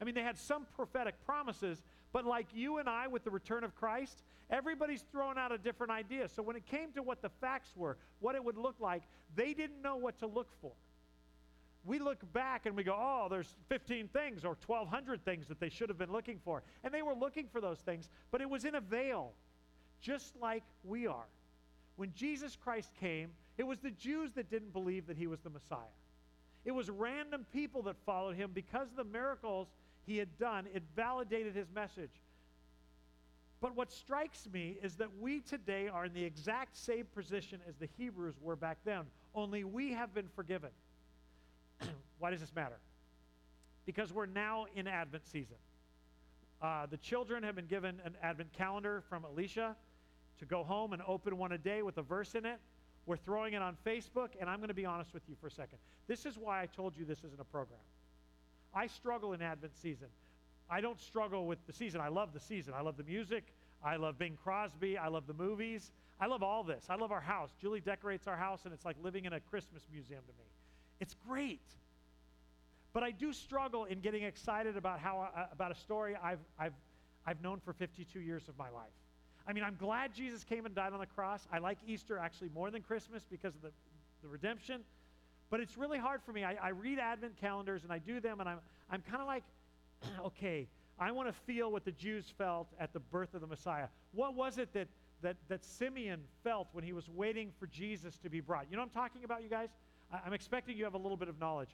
I 0.00 0.04
mean, 0.04 0.14
they 0.14 0.22
had 0.22 0.38
some 0.38 0.66
prophetic 0.74 1.14
promises, 1.24 1.82
but 2.12 2.24
like 2.24 2.46
you 2.54 2.78
and 2.78 2.88
I 2.88 3.06
with 3.06 3.24
the 3.24 3.30
return 3.30 3.64
of 3.64 3.74
Christ, 3.74 4.22
everybody's 4.50 5.04
throwing 5.12 5.38
out 5.38 5.52
a 5.52 5.58
different 5.58 5.92
idea. 5.92 6.28
So 6.28 6.42
when 6.42 6.56
it 6.56 6.66
came 6.66 6.92
to 6.92 7.02
what 7.02 7.22
the 7.22 7.30
facts 7.40 7.70
were, 7.76 7.96
what 8.20 8.34
it 8.34 8.44
would 8.44 8.56
look 8.56 8.76
like, 8.80 9.02
they 9.34 9.54
didn't 9.54 9.82
know 9.82 9.96
what 9.96 10.18
to 10.20 10.26
look 10.26 10.48
for. 10.60 10.72
We 11.84 11.98
look 11.98 12.20
back 12.32 12.66
and 12.66 12.76
we 12.76 12.82
go, 12.82 12.96
oh, 12.98 13.28
there's 13.28 13.54
15 13.68 14.08
things 14.08 14.44
or 14.44 14.56
1,200 14.66 15.24
things 15.24 15.48
that 15.48 15.60
they 15.60 15.68
should 15.68 15.90
have 15.90 15.98
been 15.98 16.12
looking 16.12 16.38
for. 16.42 16.62
And 16.82 16.94
they 16.94 17.02
were 17.02 17.14
looking 17.14 17.46
for 17.52 17.60
those 17.60 17.78
things, 17.78 18.08
but 18.30 18.40
it 18.40 18.48
was 18.48 18.64
in 18.64 18.74
a 18.74 18.80
veil, 18.80 19.32
just 20.00 20.34
like 20.40 20.62
we 20.82 21.06
are. 21.06 21.26
When 21.96 22.12
Jesus 22.14 22.56
Christ 22.56 22.90
came, 22.98 23.30
it 23.58 23.64
was 23.64 23.78
the 23.78 23.90
Jews 23.90 24.32
that 24.32 24.50
didn't 24.50 24.72
believe 24.72 25.06
that 25.06 25.16
he 25.16 25.26
was 25.26 25.40
the 25.40 25.50
Messiah. 25.50 25.78
It 26.64 26.72
was 26.72 26.88
random 26.88 27.44
people 27.52 27.82
that 27.82 27.96
followed 28.06 28.36
him 28.36 28.50
because 28.54 28.88
of 28.88 28.96
the 28.96 29.04
miracles 29.04 29.68
he 30.06 30.18
had 30.18 30.38
done. 30.38 30.66
It 30.74 30.82
validated 30.94 31.54
his 31.54 31.70
message. 31.74 32.10
But 33.60 33.74
what 33.76 33.90
strikes 33.90 34.46
me 34.52 34.76
is 34.82 34.96
that 34.96 35.08
we 35.20 35.40
today 35.40 35.88
are 35.88 36.04
in 36.04 36.12
the 36.12 36.22
exact 36.22 36.76
same 36.76 37.06
position 37.14 37.60
as 37.68 37.76
the 37.76 37.88
Hebrews 37.96 38.34
were 38.42 38.56
back 38.56 38.78
then, 38.84 39.04
only 39.34 39.64
we 39.64 39.92
have 39.92 40.14
been 40.14 40.28
forgiven. 40.36 40.70
Why 42.18 42.30
does 42.30 42.40
this 42.40 42.54
matter? 42.54 42.76
Because 43.86 44.12
we're 44.12 44.26
now 44.26 44.66
in 44.76 44.86
Advent 44.86 45.26
season. 45.26 45.56
Uh, 46.60 46.86
the 46.86 46.96
children 46.98 47.42
have 47.42 47.54
been 47.54 47.66
given 47.66 48.00
an 48.04 48.16
Advent 48.22 48.52
calendar 48.52 49.02
from 49.08 49.24
Alicia 49.24 49.76
to 50.38 50.44
go 50.44 50.62
home 50.62 50.92
and 50.92 51.02
open 51.06 51.36
one 51.36 51.52
a 51.52 51.58
day 51.58 51.82
with 51.82 51.98
a 51.98 52.02
verse 52.02 52.34
in 52.34 52.44
it. 52.44 52.58
We're 53.06 53.16
throwing 53.16 53.52
it 53.52 53.62
on 53.62 53.76
Facebook, 53.86 54.30
and 54.40 54.48
I'm 54.48 54.58
going 54.58 54.68
to 54.68 54.74
be 54.74 54.86
honest 54.86 55.12
with 55.12 55.22
you 55.28 55.36
for 55.40 55.48
a 55.48 55.50
second. 55.50 55.78
This 56.06 56.24
is 56.24 56.38
why 56.38 56.62
I 56.62 56.66
told 56.66 56.96
you 56.96 57.04
this 57.04 57.18
isn't 57.18 57.40
a 57.40 57.44
program. 57.44 57.80
I 58.74 58.86
struggle 58.86 59.32
in 59.32 59.42
Advent 59.42 59.76
season. 59.76 60.08
I 60.68 60.80
don't 60.80 61.00
struggle 61.00 61.46
with 61.46 61.64
the 61.66 61.72
season. 61.72 62.00
I 62.00 62.08
love 62.08 62.32
the 62.32 62.40
season. 62.40 62.74
I 62.76 62.80
love 62.80 62.96
the 62.96 63.04
music. 63.04 63.44
I 63.84 63.96
love 63.96 64.18
Bing 64.18 64.38
Crosby. 64.42 64.96
I 64.96 65.08
love 65.08 65.26
the 65.26 65.34
movies. 65.34 65.92
I 66.20 66.26
love 66.26 66.42
all 66.42 66.64
this. 66.64 66.86
I 66.88 66.94
love 66.94 67.12
our 67.12 67.20
house. 67.20 67.50
Julie 67.60 67.80
decorates 67.80 68.26
our 68.26 68.36
house, 68.36 68.64
and 68.64 68.72
it's 68.72 68.84
like 68.84 68.96
living 69.02 69.24
in 69.24 69.32
a 69.32 69.40
Christmas 69.40 69.82
museum 69.92 70.22
to 70.26 70.32
me. 70.32 70.48
It's 71.00 71.14
great. 71.26 71.60
But 72.92 73.02
I 73.02 73.10
do 73.10 73.32
struggle 73.32 73.84
in 73.84 74.00
getting 74.00 74.22
excited 74.22 74.76
about, 74.76 75.00
how, 75.00 75.28
uh, 75.36 75.46
about 75.52 75.72
a 75.72 75.74
story 75.74 76.16
I've, 76.22 76.38
I've, 76.58 76.72
I've 77.26 77.42
known 77.42 77.60
for 77.60 77.72
52 77.72 78.20
years 78.20 78.48
of 78.48 78.56
my 78.56 78.70
life. 78.70 78.92
I 79.46 79.52
mean, 79.52 79.64
I'm 79.64 79.76
glad 79.76 80.14
Jesus 80.14 80.44
came 80.44 80.64
and 80.64 80.74
died 80.74 80.92
on 80.92 81.00
the 81.00 81.06
cross. 81.06 81.46
I 81.52 81.58
like 81.58 81.78
Easter 81.86 82.16
actually 82.16 82.50
more 82.54 82.70
than 82.70 82.82
Christmas 82.82 83.22
because 83.28 83.54
of 83.54 83.62
the, 83.62 83.70
the 84.22 84.28
redemption. 84.28 84.82
But 85.50 85.60
it's 85.60 85.76
really 85.76 85.98
hard 85.98 86.22
for 86.22 86.32
me. 86.32 86.44
I, 86.44 86.56
I 86.60 86.68
read 86.70 86.98
Advent 86.98 87.36
calendars 87.40 87.84
and 87.84 87.92
I 87.92 87.98
do 87.98 88.20
them, 88.20 88.40
and 88.40 88.48
I'm, 88.48 88.58
I'm 88.90 89.02
kind 89.02 89.20
of 89.20 89.26
like, 89.26 89.44
okay, 90.26 90.68
I 90.98 91.10
want 91.12 91.28
to 91.28 91.32
feel 91.32 91.70
what 91.70 91.84
the 91.84 91.92
Jews 91.92 92.32
felt 92.36 92.68
at 92.78 92.92
the 92.92 93.00
birth 93.00 93.34
of 93.34 93.40
the 93.40 93.46
Messiah. 93.46 93.86
What 94.12 94.34
was 94.34 94.58
it 94.58 94.72
that, 94.72 94.88
that, 95.22 95.36
that 95.48 95.64
Simeon 95.64 96.20
felt 96.42 96.68
when 96.72 96.84
he 96.84 96.92
was 96.92 97.08
waiting 97.08 97.52
for 97.58 97.66
Jesus 97.66 98.18
to 98.18 98.30
be 98.30 98.40
brought? 98.40 98.66
You 98.70 98.76
know 98.76 98.82
what 98.82 98.90
I'm 98.94 99.02
talking 99.02 99.24
about, 99.24 99.42
you 99.42 99.48
guys? 99.48 99.70
I, 100.12 100.20
I'm 100.24 100.32
expecting 100.32 100.76
you 100.76 100.84
have 100.84 100.94
a 100.94 100.98
little 100.98 101.16
bit 101.16 101.28
of 101.28 101.38
knowledge. 101.38 101.70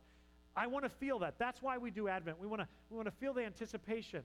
I 0.57 0.67
want 0.67 0.85
to 0.85 0.89
feel 0.89 1.19
that. 1.21 1.35
That's 1.39 1.63
why 1.63 1.79
we 1.79 1.91
do 1.91 2.09
Advent. 2.09 2.41
We 2.41 2.47
want 2.47 2.63
to 2.63 2.69
we 2.91 2.97
want 2.97 3.07
to 3.07 3.15
feel 3.15 3.33
the 3.33 3.45
anticipation. 3.45 4.23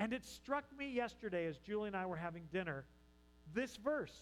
And 0.00 0.12
it 0.12 0.24
struck 0.24 0.64
me 0.78 0.90
yesterday 0.90 1.46
as 1.46 1.58
Julie 1.58 1.88
and 1.88 1.96
I 1.96 2.06
were 2.06 2.16
having 2.16 2.44
dinner, 2.52 2.84
this 3.54 3.76
verse. 3.76 4.14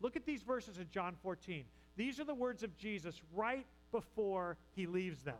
Look 0.00 0.16
at 0.16 0.24
these 0.24 0.42
verses 0.42 0.78
in 0.78 0.88
John 0.90 1.16
14. 1.22 1.64
These 1.96 2.18
are 2.20 2.24
the 2.24 2.34
words 2.34 2.62
of 2.62 2.76
Jesus 2.76 3.20
right 3.34 3.66
before 3.92 4.56
he 4.74 4.86
leaves 4.86 5.22
them. 5.22 5.38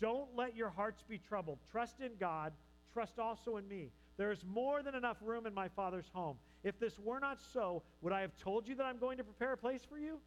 Don't 0.00 0.34
let 0.34 0.56
your 0.56 0.70
hearts 0.70 1.02
be 1.08 1.18
troubled. 1.18 1.58
Trust 1.70 2.00
in 2.00 2.12
God, 2.18 2.52
trust 2.92 3.18
also 3.18 3.56
in 3.56 3.68
me. 3.68 3.90
There 4.16 4.30
is 4.30 4.44
more 4.46 4.82
than 4.82 4.94
enough 4.94 5.18
room 5.20 5.46
in 5.46 5.54
my 5.54 5.68
Father's 5.68 6.08
home. 6.12 6.36
If 6.62 6.78
this 6.78 6.98
were 6.98 7.20
not 7.20 7.38
so, 7.52 7.82
would 8.00 8.12
I 8.12 8.20
have 8.20 8.36
told 8.38 8.68
you 8.68 8.74
that 8.76 8.84
I'm 8.84 8.98
going 8.98 9.18
to 9.18 9.24
prepare 9.24 9.52
a 9.52 9.56
place 9.56 9.82
for 9.88 9.98
you? 9.98 10.18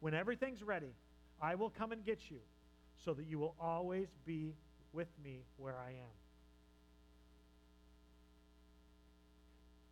When 0.00 0.14
everything's 0.14 0.62
ready, 0.62 0.94
I 1.40 1.54
will 1.54 1.70
come 1.70 1.92
and 1.92 2.04
get 2.04 2.30
you 2.30 2.38
so 3.04 3.14
that 3.14 3.26
you 3.26 3.38
will 3.38 3.54
always 3.60 4.08
be 4.24 4.54
with 4.92 5.08
me 5.22 5.42
where 5.56 5.76
I 5.76 5.90
am. 5.90 6.16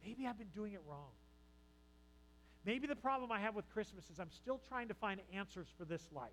Maybe 0.04 0.26
I've 0.26 0.38
been 0.38 0.48
doing 0.54 0.72
it 0.72 0.80
wrong. 0.88 1.10
Maybe 2.66 2.88
the 2.88 2.96
problem 2.96 3.30
I 3.30 3.38
have 3.38 3.54
with 3.54 3.70
Christmas 3.70 4.10
is 4.10 4.18
I'm 4.18 4.30
still 4.30 4.60
trying 4.68 4.88
to 4.88 4.94
find 4.94 5.20
answers 5.32 5.68
for 5.78 5.84
this 5.84 6.02
life. 6.12 6.30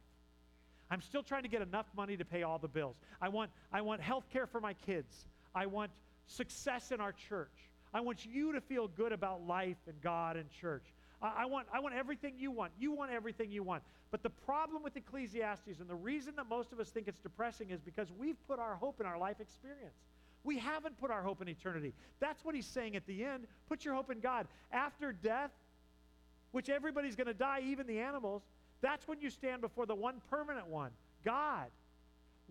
I'm 0.90 1.02
still 1.02 1.24
trying 1.24 1.44
to 1.44 1.50
get 1.50 1.62
enough 1.62 1.86
money 1.96 2.18
to 2.18 2.26
pay 2.26 2.42
all 2.42 2.58
the 2.58 2.68
bills. 2.68 2.98
I 3.22 3.30
want, 3.30 3.52
I 3.72 3.82
want 3.82 4.02
health 4.02 4.26
care 4.34 4.48
for 4.48 4.60
my 4.60 4.74
kids. 4.74 5.28
I 5.54 5.68
want 5.68 5.92
success 6.26 6.92
in 6.92 7.00
our 7.00 7.12
church. 7.12 7.70
I 7.94 8.02
want 8.02 8.26
you 8.26 8.52
to 8.54 8.62
feel 8.62 8.88
good 8.88 9.12
about 9.12 9.46
life 9.46 9.78
and 9.88 10.02
God 10.02 10.36
and 10.36 10.50
church. 10.50 10.84
I, 11.22 11.44
I, 11.44 11.46
want, 11.46 11.68
I 11.72 11.80
want 11.80 11.94
everything 11.94 12.34
you 12.38 12.52
want. 12.52 12.72
You 12.80 12.92
want 12.92 13.12
everything 13.12 13.52
you 13.52 13.62
want. 13.62 13.84
But 14.10 14.24
the 14.24 14.32
problem 14.32 14.82
with 14.84 14.98
Ecclesiastes 14.98 15.80
and 15.80 15.88
the 15.88 15.96
reason 15.96 16.34
that 16.38 16.50
most 16.50 16.72
of 16.72 16.80
us 16.80 16.90
think 16.90 17.08
it's 17.08 17.20
depressing 17.20 17.70
is 17.70 17.80
because 17.80 18.12
we've 18.12 18.38
put 18.48 18.60
our 18.60 18.76
hope 18.76 19.00
in 19.00 19.06
our 19.06 19.20
life 19.20 19.40
experience. 19.40 19.96
We 20.44 20.58
haven't 20.58 21.00
put 21.00 21.12
our 21.12 21.22
hope 21.22 21.42
in 21.42 21.48
eternity. 21.48 21.94
That's 22.20 22.44
what 22.44 22.54
he's 22.56 22.66
saying 22.66 22.96
at 22.96 23.06
the 23.06 23.24
end. 23.24 23.46
Put 23.70 23.86
your 23.86 23.94
hope 23.94 24.12
in 24.12 24.20
God. 24.20 24.48
After 24.72 25.14
death, 25.14 25.52
which 26.54 26.70
everybody's 26.70 27.16
going 27.16 27.28
to 27.28 27.34
die, 27.34 27.62
even 27.66 27.86
the 27.86 28.00
animals, 28.00 28.44
that's 28.80 29.08
when 29.08 29.20
you 29.20 29.30
stand 29.30 29.60
before 29.62 29.86
the 29.86 29.96
one 29.96 30.22
permanent 30.30 30.68
one, 30.68 30.92
God. 31.26 31.68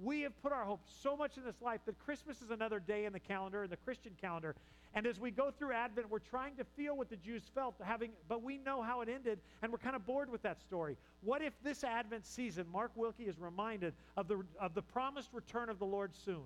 We 0.02 0.22
have 0.22 0.42
put 0.42 0.52
our 0.52 0.64
hope 0.64 0.80
so 1.02 1.16
much 1.16 1.36
in 1.36 1.44
this 1.44 1.60
life 1.62 1.80
that 1.86 1.98
Christmas 1.98 2.42
is 2.42 2.50
another 2.50 2.80
day 2.80 3.04
in 3.04 3.12
the 3.12 3.20
calendar, 3.20 3.62
in 3.62 3.70
the 3.70 3.76
Christian 3.76 4.12
calendar. 4.20 4.56
And 4.94 5.06
as 5.06 5.20
we 5.20 5.30
go 5.30 5.50
through 5.50 5.72
Advent, 5.72 6.10
we're 6.10 6.18
trying 6.18 6.56
to 6.56 6.64
feel 6.64 6.96
what 6.96 7.08
the 7.08 7.16
Jews 7.16 7.42
felt, 7.54 7.76
having, 7.82 8.10
but 8.28 8.42
we 8.42 8.58
know 8.58 8.82
how 8.82 9.02
it 9.02 9.08
ended, 9.08 9.38
and 9.62 9.70
we're 9.70 9.78
kind 9.78 9.94
of 9.94 10.04
bored 10.04 10.30
with 10.30 10.42
that 10.42 10.60
story. 10.60 10.96
What 11.20 11.40
if 11.40 11.52
this 11.62 11.84
Advent 11.84 12.26
season, 12.26 12.66
Mark 12.72 12.90
Wilkie 12.96 13.24
is 13.24 13.38
reminded 13.38 13.94
of 14.16 14.26
the, 14.26 14.42
of 14.60 14.74
the 14.74 14.82
promised 14.82 15.30
return 15.32 15.68
of 15.68 15.78
the 15.78 15.86
Lord 15.86 16.10
soon? 16.24 16.42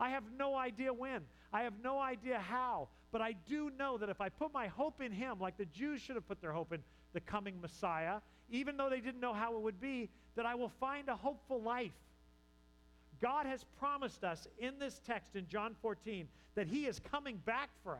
I 0.00 0.10
have 0.10 0.24
no 0.36 0.56
idea 0.56 0.92
when. 0.92 1.22
I 1.52 1.62
have 1.62 1.74
no 1.82 1.98
idea 1.98 2.38
how. 2.38 2.88
But 3.10 3.22
I 3.22 3.32
do 3.48 3.70
know 3.78 3.96
that 3.98 4.08
if 4.08 4.20
I 4.20 4.28
put 4.28 4.52
my 4.52 4.66
hope 4.66 5.00
in 5.00 5.12
Him, 5.12 5.38
like 5.40 5.56
the 5.56 5.64
Jews 5.66 6.00
should 6.00 6.16
have 6.16 6.28
put 6.28 6.40
their 6.40 6.52
hope 6.52 6.72
in 6.72 6.82
the 7.14 7.20
coming 7.20 7.60
Messiah, 7.60 8.20
even 8.50 8.76
though 8.76 8.90
they 8.90 9.00
didn't 9.00 9.20
know 9.20 9.32
how 9.32 9.56
it 9.56 9.62
would 9.62 9.80
be, 9.80 10.08
that 10.36 10.46
I 10.46 10.54
will 10.54 10.72
find 10.80 11.08
a 11.08 11.16
hopeful 11.16 11.62
life. 11.62 11.92
God 13.20 13.46
has 13.46 13.64
promised 13.78 14.24
us 14.24 14.46
in 14.58 14.78
this 14.78 15.00
text 15.06 15.34
in 15.34 15.48
John 15.48 15.74
14 15.82 16.28
that 16.54 16.66
He 16.66 16.86
is 16.86 17.00
coming 17.00 17.40
back 17.44 17.70
for 17.82 17.94
us. 17.94 17.98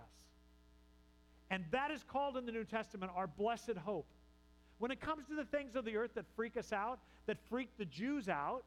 And 1.51 1.65
that 1.71 1.91
is 1.91 2.03
called 2.03 2.37
in 2.37 2.45
the 2.45 2.53
New 2.53 2.65
Testament 2.65 3.11
our 3.15 3.27
blessed 3.27 3.77
hope. 3.85 4.07
When 4.79 4.91
it 4.91 5.01
comes 5.01 5.27
to 5.27 5.35
the 5.35 5.45
things 5.45 5.75
of 5.75 5.85
the 5.85 5.97
earth 5.97 6.13
that 6.15 6.27
freak 6.37 6.57
us 6.57 6.73
out, 6.73 7.01
that 7.27 7.39
freak 7.49 7.71
the 7.79 7.85
Jews 7.87 8.29
out, 8.29 8.63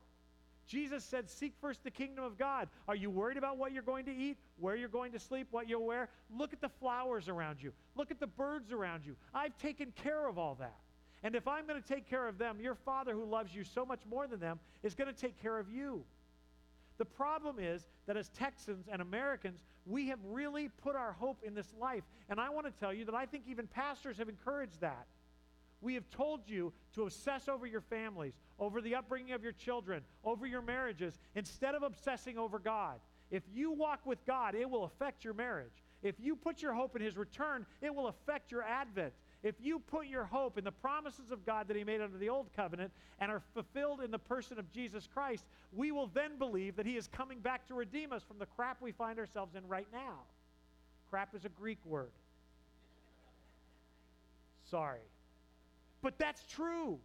Jesus 0.68 1.04
said, 1.04 1.30
Seek 1.30 1.54
first 1.60 1.84
the 1.84 1.92
kingdom 1.92 2.24
of 2.24 2.38
God. 2.38 2.70
Are 2.88 2.96
you 2.96 3.10
worried 3.10 3.38
about 3.38 3.58
what 3.58 3.72
you're 3.72 3.84
going 3.84 4.06
to 4.06 4.16
eat, 4.16 4.38
where 4.58 4.76
you're 4.76 4.90
going 4.90 5.12
to 5.12 5.20
sleep, 5.20 5.48
what 5.52 5.68
you'll 5.68 5.86
wear? 5.86 6.10
Look 6.36 6.54
at 6.54 6.62
the 6.62 6.70
flowers 6.70 7.28
around 7.28 7.62
you, 7.62 7.74
look 7.96 8.12
at 8.12 8.20
the 8.20 8.28
birds 8.28 8.72
around 8.72 9.06
you. 9.06 9.16
I've 9.34 9.58
taken 9.58 9.92
care 10.04 10.28
of 10.28 10.38
all 10.38 10.56
that. 10.60 10.80
And 11.24 11.36
if 11.36 11.48
I'm 11.48 11.68
going 11.68 11.82
to 11.82 11.88
take 11.88 12.10
care 12.10 12.28
of 12.28 12.38
them, 12.38 12.60
your 12.60 12.76
Father 12.76 13.14
who 13.14 13.26
loves 13.26 13.54
you 13.54 13.64
so 13.64 13.86
much 13.86 14.02
more 14.10 14.28
than 14.28 14.40
them 14.40 14.60
is 14.82 14.96
going 14.96 15.14
to 15.14 15.20
take 15.20 15.40
care 15.42 15.60
of 15.60 15.70
you. 15.70 16.04
The 16.98 17.06
problem 17.06 17.58
is 17.60 17.86
that 18.06 18.18
as 18.18 18.30
Texans 18.30 18.88
and 18.92 19.02
Americans, 19.02 19.60
we 19.86 20.08
have 20.08 20.20
really 20.24 20.70
put 20.84 20.96
our 20.96 21.12
hope 21.14 21.42
in 21.44 21.54
this 21.54 21.74
life. 21.80 22.04
And 22.30 22.40
I 22.40 22.50
want 22.50 22.68
to 22.68 22.72
tell 22.80 22.94
you 22.94 23.06
that 23.06 23.16
I 23.16 23.26
think 23.26 23.46
even 23.48 23.68
pastors 23.68 24.18
have 24.18 24.30
encouraged 24.30 24.82
that. 24.82 25.08
We 25.82 25.96
have 25.96 26.10
told 26.12 26.42
you 26.48 26.72
to 26.94 27.04
obsess 27.04 27.48
over 27.50 27.66
your 27.66 27.82
families, 27.82 28.34
over 28.60 28.82
the 28.82 28.96
upbringing 28.96 29.34
of 29.34 29.44
your 29.44 29.52
children, 29.52 30.04
over 30.24 30.46
your 30.46 30.62
marriages, 30.62 31.18
instead 31.36 31.76
of 31.76 31.84
obsessing 31.84 32.38
over 32.38 32.60
God. 32.60 33.00
If 33.32 33.44
you 33.54 33.72
walk 33.72 34.06
with 34.06 34.24
God, 34.26 34.56
it 34.56 34.70
will 34.70 34.84
affect 34.84 35.24
your 35.24 35.34
marriage. 35.34 35.84
If 36.04 36.16
you 36.20 36.36
put 36.36 36.62
your 36.62 36.74
hope 36.74 36.96
in 36.96 37.02
His 37.02 37.18
return, 37.18 37.66
it 37.82 37.94
will 37.94 38.08
affect 38.08 38.52
your 38.52 38.64
advent. 38.64 39.14
If 39.44 39.56
you 39.60 39.80
put 39.80 40.08
your 40.08 40.26
hope 40.26 40.58
in 40.58 40.64
the 40.64 40.72
promises 40.72 41.32
of 41.32 41.46
God 41.46 41.68
that 41.68 41.78
He 41.78 41.84
made 41.84 42.02
under 42.02 42.18
the 42.18 42.30
old 42.30 42.48
covenant 42.56 42.92
and 43.20 43.32
are 43.32 43.42
fulfilled 43.54 44.02
in 44.02 44.12
the 44.12 44.20
person 44.20 44.60
of 44.60 44.72
Jesus 44.72 45.08
Christ, 45.12 45.46
we 45.72 45.92
will 45.92 46.08
then 46.08 46.38
believe 46.38 46.76
that 46.76 46.86
He 46.86 46.98
is 46.98 47.08
coming 47.08 47.40
back 47.40 47.68
to 47.68 47.74
redeem 47.74 48.12
us 48.12 48.24
from 48.24 48.38
the 48.38 48.46
crap 48.46 48.82
we 48.82 48.92
find 48.92 49.18
ourselves 49.18 49.56
in 49.56 49.68
right 49.68 49.88
now. 49.92 50.20
Crap 51.10 51.34
is 51.36 51.46
a 51.46 51.50
Greek 51.50 51.80
word. 51.86 52.12
Sorry. 54.70 55.00
But 56.02 56.18
that's 56.18 56.44
true. 56.46 57.00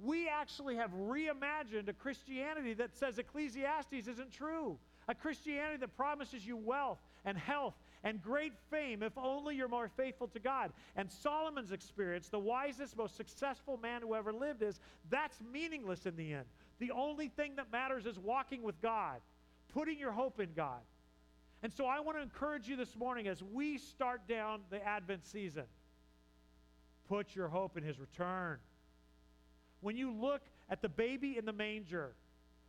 We 0.00 0.28
actually 0.28 0.76
have 0.76 0.90
reimagined 0.92 1.88
a 1.88 1.92
Christianity 1.92 2.74
that 2.74 2.96
says 2.96 3.18
Ecclesiastes 3.18 4.08
isn't 4.08 4.32
true. 4.32 4.76
A 5.08 5.14
Christianity 5.14 5.78
that 5.78 5.96
promises 5.96 6.46
you 6.46 6.56
wealth 6.56 6.98
and 7.24 7.38
health 7.38 7.74
and 8.02 8.22
great 8.22 8.52
fame 8.70 9.02
if 9.02 9.16
only 9.16 9.56
you're 9.56 9.68
more 9.68 9.90
faithful 9.96 10.28
to 10.28 10.38
God. 10.38 10.72
And 10.96 11.10
Solomon's 11.10 11.72
experience, 11.72 12.28
the 12.28 12.38
wisest, 12.38 12.96
most 12.96 13.16
successful 13.16 13.78
man 13.78 14.02
who 14.02 14.14
ever 14.14 14.32
lived, 14.32 14.62
is 14.62 14.80
that's 15.10 15.40
meaningless 15.52 16.06
in 16.06 16.16
the 16.16 16.34
end. 16.34 16.44
The 16.80 16.90
only 16.90 17.28
thing 17.28 17.56
that 17.56 17.72
matters 17.72 18.04
is 18.04 18.18
walking 18.18 18.62
with 18.62 18.80
God, 18.82 19.20
putting 19.72 19.98
your 19.98 20.12
hope 20.12 20.40
in 20.40 20.52
God. 20.54 20.80
And 21.62 21.72
so 21.72 21.86
I 21.86 22.00
want 22.00 22.18
to 22.18 22.22
encourage 22.22 22.68
you 22.68 22.76
this 22.76 22.94
morning 22.94 23.26
as 23.26 23.42
we 23.42 23.78
start 23.78 24.28
down 24.28 24.60
the 24.70 24.86
Advent 24.86 25.24
season 25.24 25.64
Put 27.08 27.34
your 27.34 27.48
hope 27.48 27.76
in 27.76 27.82
his 27.82 27.98
return. 27.98 28.58
When 29.80 29.96
you 29.96 30.12
look 30.12 30.42
at 30.70 30.80
the 30.80 30.88
baby 30.88 31.36
in 31.36 31.44
the 31.44 31.52
manger, 31.52 32.14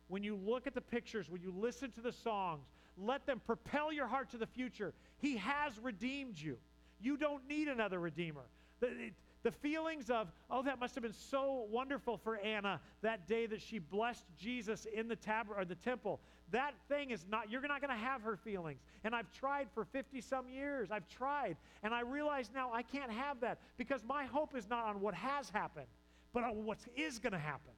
when 0.08 0.22
you 0.22 0.36
look 0.36 0.66
at 0.66 0.74
the 0.74 0.80
pictures, 0.80 1.28
when 1.30 1.40
you 1.40 1.52
listen 1.56 1.90
to 1.92 2.00
the 2.00 2.12
songs, 2.12 2.66
let 2.98 3.26
them 3.26 3.40
propel 3.44 3.92
your 3.92 4.06
heart 4.06 4.30
to 4.30 4.38
the 4.38 4.46
future. 4.46 4.92
He 5.18 5.36
has 5.38 5.78
redeemed 5.78 6.38
you. 6.38 6.58
You 7.00 7.16
don't 7.16 7.46
need 7.48 7.68
another 7.68 7.98
redeemer. 7.98 8.44
The, 8.80 9.10
the 9.42 9.50
feelings 9.50 10.10
of, 10.10 10.28
oh, 10.50 10.62
that 10.62 10.78
must 10.78 10.94
have 10.94 11.02
been 11.02 11.12
so 11.12 11.66
wonderful 11.70 12.16
for 12.16 12.36
Anna 12.38 12.80
that 13.02 13.26
day 13.26 13.46
that 13.46 13.60
she 13.60 13.78
blessed 13.78 14.24
Jesus 14.38 14.86
in 14.86 15.08
the 15.08 15.16
tab 15.16 15.46
or 15.54 15.64
the 15.64 15.74
temple. 15.74 16.20
That 16.52 16.74
thing 16.88 17.10
is 17.10 17.24
not, 17.28 17.50
you're 17.50 17.60
not 17.66 17.80
going 17.80 17.96
to 17.96 18.04
have 18.04 18.22
her 18.22 18.36
feelings. 18.36 18.80
And 19.02 19.14
I've 19.14 19.30
tried 19.32 19.68
for 19.74 19.84
50 19.84 20.20
some 20.20 20.48
years. 20.48 20.90
I've 20.90 21.08
tried. 21.08 21.56
And 21.82 21.92
I 21.92 22.02
realize 22.02 22.50
now 22.54 22.72
I 22.72 22.82
can't 22.82 23.10
have 23.10 23.40
that 23.40 23.58
because 23.76 24.02
my 24.04 24.26
hope 24.26 24.54
is 24.56 24.68
not 24.70 24.86
on 24.86 25.00
what 25.00 25.14
has 25.14 25.50
happened, 25.50 25.86
but 26.32 26.44
on 26.44 26.64
what 26.64 26.78
is 26.96 27.18
going 27.18 27.32
to 27.32 27.38
happen. 27.38 27.72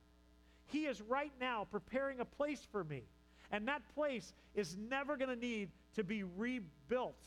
He 0.66 0.84
is 0.84 1.00
right 1.00 1.32
now 1.40 1.66
preparing 1.70 2.20
a 2.20 2.26
place 2.26 2.66
for 2.70 2.84
me. 2.84 3.04
And 3.50 3.66
that 3.68 3.82
place 3.94 4.34
is 4.54 4.76
never 4.76 5.16
going 5.16 5.30
to 5.30 5.36
need 5.36 5.70
to 5.94 6.04
be 6.04 6.24
rebuilt. 6.36 7.22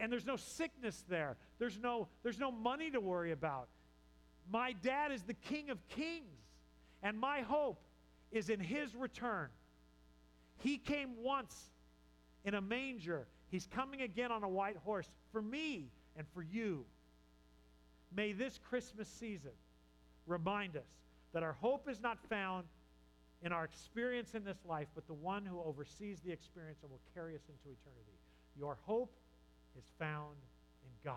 And 0.00 0.12
there's 0.12 0.26
no 0.26 0.36
sickness 0.36 1.04
there. 1.08 1.36
There's 1.58 1.78
no, 1.78 2.06
there's 2.22 2.38
no 2.38 2.52
money 2.52 2.90
to 2.92 3.00
worry 3.00 3.32
about. 3.32 3.66
My 4.48 4.72
dad 4.72 5.10
is 5.10 5.22
the 5.22 5.34
King 5.34 5.70
of 5.70 5.78
Kings. 5.88 6.26
And 7.02 7.18
my 7.18 7.40
hope 7.40 7.80
is 8.30 8.48
in 8.48 8.60
his 8.60 8.94
return. 8.94 9.48
He 10.58 10.78
came 10.78 11.22
once 11.22 11.70
in 12.44 12.54
a 12.54 12.60
manger. 12.60 13.26
He's 13.50 13.66
coming 13.66 14.02
again 14.02 14.32
on 14.32 14.42
a 14.42 14.48
white 14.48 14.76
horse 14.76 15.08
for 15.30 15.42
me 15.42 15.90
and 16.16 16.26
for 16.34 16.42
you. 16.42 16.84
May 18.14 18.32
this 18.32 18.58
Christmas 18.68 19.08
season 19.08 19.52
remind 20.26 20.76
us 20.76 20.88
that 21.32 21.42
our 21.42 21.54
hope 21.54 21.88
is 21.88 22.00
not 22.00 22.18
found 22.28 22.64
in 23.42 23.52
our 23.52 23.64
experience 23.64 24.34
in 24.34 24.44
this 24.44 24.58
life, 24.68 24.86
but 24.94 25.06
the 25.06 25.14
one 25.14 25.44
who 25.44 25.60
oversees 25.62 26.20
the 26.20 26.30
experience 26.30 26.78
and 26.82 26.90
will 26.90 27.00
carry 27.14 27.34
us 27.34 27.42
into 27.48 27.76
eternity. 27.76 28.18
Your 28.56 28.76
hope 28.86 29.12
is 29.76 29.84
found 29.98 30.36
in 30.84 30.90
God. 31.04 31.16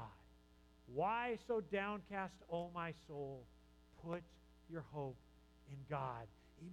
Why 0.94 1.38
so 1.48 1.62
downcast, 1.72 2.36
O 2.52 2.70
my 2.74 2.94
soul? 3.07 3.44
Put 4.07 4.24
your 4.70 4.84
hope 4.91 5.18
in 5.70 5.78
God. 5.90 6.28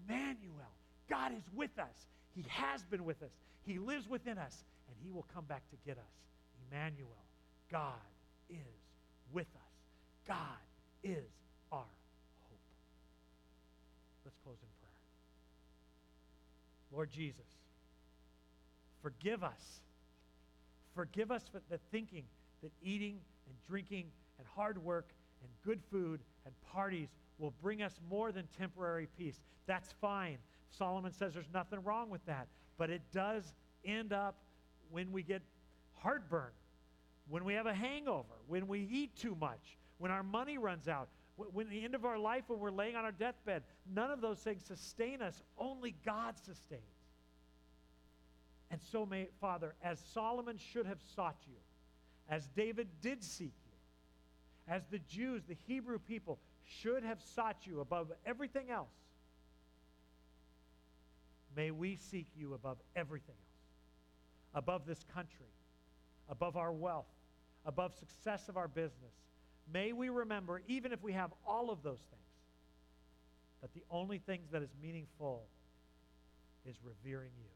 Emmanuel, 0.09 0.72
God 1.10 1.32
is 1.32 1.44
with 1.55 1.78
us. 1.78 2.06
He 2.34 2.44
has 2.48 2.82
been 2.84 3.04
with 3.04 3.22
us. 3.22 3.30
He 3.66 3.78
lives 3.78 4.09
within 4.09 4.38
us, 4.38 4.64
and 4.88 4.96
He 5.04 5.10
will 5.10 5.26
come 5.34 5.44
back 5.44 5.62
to 5.70 5.76
get 5.86 5.98
us. 5.98 6.12
Emmanuel, 6.70 7.09
God 7.70 7.92
is 8.48 8.56
with 9.32 9.46
us. 9.54 9.72
God 10.26 10.36
is 11.02 11.24
our 11.70 11.78
hope. 11.80 12.59
Let's 14.24 14.36
close 14.44 14.56
in 14.62 14.68
prayer. 14.80 14.92
Lord 16.92 17.10
Jesus, 17.10 17.46
forgive 19.02 19.42
us. 19.42 19.80
Forgive 20.94 21.30
us 21.30 21.42
for 21.50 21.60
the 21.70 21.78
thinking 21.90 22.24
that 22.62 22.70
eating 22.82 23.18
and 23.46 23.56
drinking 23.68 24.06
and 24.38 24.46
hard 24.54 24.82
work 24.82 25.09
and 25.42 25.50
good 25.64 25.80
food 25.90 26.20
and 26.44 26.54
parties 26.72 27.09
will 27.38 27.52
bring 27.62 27.82
us 27.82 27.98
more 28.10 28.30
than 28.30 28.46
temporary 28.59 29.09
peace. 29.18 29.40
That's 29.66 29.92
fine. 30.00 30.38
Solomon 30.77 31.12
says 31.12 31.35
there's 31.35 31.53
nothing 31.53 31.82
wrong 31.85 32.11
with 32.11 32.24
that. 32.27 32.49
But 32.78 32.90
it 32.90 33.03
does 33.12 33.55
end 33.85 34.12
up 34.12 34.36
when 34.90 35.12
we 35.12 35.23
get 35.23 35.43
heartburn, 35.94 36.51
when 37.28 37.44
we 37.44 37.55
have 37.55 37.66
a 37.66 37.74
hangover, 37.74 38.35
when 38.47 38.66
we 38.66 38.89
eat 38.90 39.16
too 39.16 39.36
much, 39.39 39.77
when 39.99 40.11
our 40.11 40.23
money 40.23 40.59
runs 40.59 40.89
out, 40.89 41.09
when 41.36 41.69
the 41.69 41.85
end 41.85 41.94
of 41.94 42.05
our 42.05 42.19
life, 42.19 42.44
when 42.49 42.59
we're 42.59 42.70
laying 42.70 42.97
on 42.97 43.05
our 43.05 43.12
deathbed. 43.12 43.62
None 43.93 44.11
of 44.11 44.20
those 44.20 44.39
things 44.39 44.62
sustain 44.65 45.23
us. 45.23 45.43
Only 45.59 45.94
God 46.05 46.35
sustains. 46.39 46.82
And 48.70 48.81
so 48.90 49.05
may, 49.07 49.28
Father, 49.40 49.74
as 49.82 50.01
Solomon 50.12 50.59
should 50.59 50.86
have 50.86 51.01
sought 51.15 51.36
you, 51.47 51.57
as 52.28 52.49
David 52.49 52.89
did 53.01 53.23
seek 53.23 53.53
you, 53.66 54.73
as 54.73 54.82
the 54.90 54.99
Jews, 55.01 55.43
the 55.47 55.57
Hebrew 55.66 55.99
people, 55.99 56.39
should 56.65 57.03
have 57.03 57.20
sought 57.35 57.57
you 57.65 57.81
above 57.81 58.12
everything 58.24 58.70
else, 58.70 58.93
may 61.56 61.70
we 61.70 61.96
seek 61.96 62.26
you 62.36 62.54
above 62.54 62.78
everything 62.96 63.34
else, 63.34 64.54
above 64.54 64.86
this 64.86 65.04
country, 65.14 65.46
above 66.28 66.56
our 66.56 66.72
wealth, 66.72 67.06
above 67.66 67.94
success 67.94 68.48
of 68.48 68.56
our 68.56 68.68
business. 68.68 69.14
May 69.72 69.92
we 69.92 70.08
remember, 70.08 70.62
even 70.66 70.92
if 70.92 71.02
we 71.02 71.12
have 71.12 71.32
all 71.46 71.70
of 71.70 71.82
those 71.82 72.00
things, 72.10 72.22
that 73.60 73.72
the 73.74 73.82
only 73.90 74.18
things 74.18 74.50
that 74.50 74.62
is 74.62 74.70
meaningful 74.82 75.44
is 76.68 76.76
revering 76.84 77.30
you. 77.38 77.48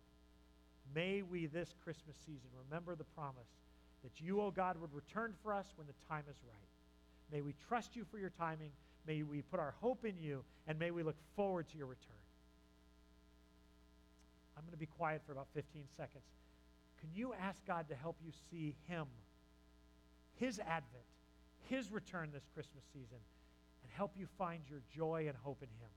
May 0.94 1.22
we 1.22 1.46
this 1.46 1.74
Christmas 1.82 2.16
season 2.24 2.48
remember 2.68 2.94
the 2.94 3.04
promise 3.04 3.48
that 4.04 4.20
you, 4.20 4.40
O 4.40 4.46
oh 4.46 4.50
God, 4.50 4.80
would 4.80 4.94
return 4.94 5.34
for 5.42 5.52
us 5.52 5.66
when 5.76 5.86
the 5.86 5.94
time 6.08 6.24
is 6.30 6.36
right. 6.46 6.68
May 7.32 7.40
we 7.40 7.54
trust 7.68 7.96
you 7.96 8.04
for 8.10 8.18
your 8.18 8.30
timing. 8.30 8.70
May 9.06 9.22
we 9.22 9.42
put 9.42 9.58
our 9.58 9.74
hope 9.80 10.04
in 10.04 10.14
you, 10.20 10.44
and 10.66 10.78
may 10.78 10.90
we 10.90 11.02
look 11.02 11.16
forward 11.34 11.68
to 11.70 11.78
your 11.78 11.86
return. 11.86 12.15
I'm 14.56 14.62
going 14.62 14.72
to 14.72 14.78
be 14.78 14.86
quiet 14.86 15.22
for 15.26 15.32
about 15.32 15.48
15 15.54 15.82
seconds. 15.96 16.24
Can 17.00 17.10
you 17.14 17.34
ask 17.34 17.58
God 17.66 17.88
to 17.90 17.94
help 17.94 18.16
you 18.24 18.32
see 18.50 18.74
Him, 18.88 19.06
His 20.36 20.58
advent, 20.60 21.04
His 21.68 21.92
return 21.92 22.30
this 22.32 22.46
Christmas 22.54 22.84
season, 22.92 23.18
and 23.82 23.92
help 23.92 24.12
you 24.16 24.26
find 24.38 24.62
your 24.68 24.80
joy 24.94 25.26
and 25.28 25.36
hope 25.42 25.58
in 25.60 25.68
Him? 25.68 25.90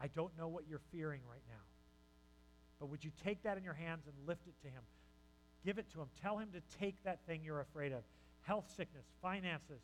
I 0.00 0.08
don't 0.08 0.36
know 0.38 0.48
what 0.48 0.64
you're 0.68 0.80
fearing 0.92 1.20
right 1.30 1.42
now. 1.48 1.62
But 2.80 2.88
would 2.90 3.04
you 3.04 3.10
take 3.24 3.42
that 3.42 3.56
in 3.56 3.64
your 3.64 3.74
hands 3.74 4.04
and 4.06 4.14
lift 4.26 4.46
it 4.46 4.54
to 4.62 4.68
Him? 4.68 4.82
Give 5.64 5.78
it 5.78 5.90
to 5.92 6.00
Him. 6.00 6.08
Tell 6.22 6.38
Him 6.38 6.48
to 6.52 6.78
take 6.78 7.02
that 7.04 7.18
thing 7.26 7.40
you're 7.44 7.60
afraid 7.60 7.92
of 7.92 8.02
health, 8.48 8.72
sickness, 8.74 9.04
finances, 9.20 9.82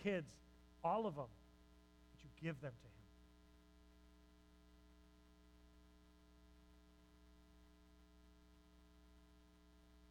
kids, 0.00 0.30
all 0.84 1.04
of 1.04 1.16
them. 1.16 1.24
Would 1.24 2.22
you 2.22 2.30
give 2.40 2.60
them 2.60 2.70
to 2.70 2.86
Him? 2.86 2.94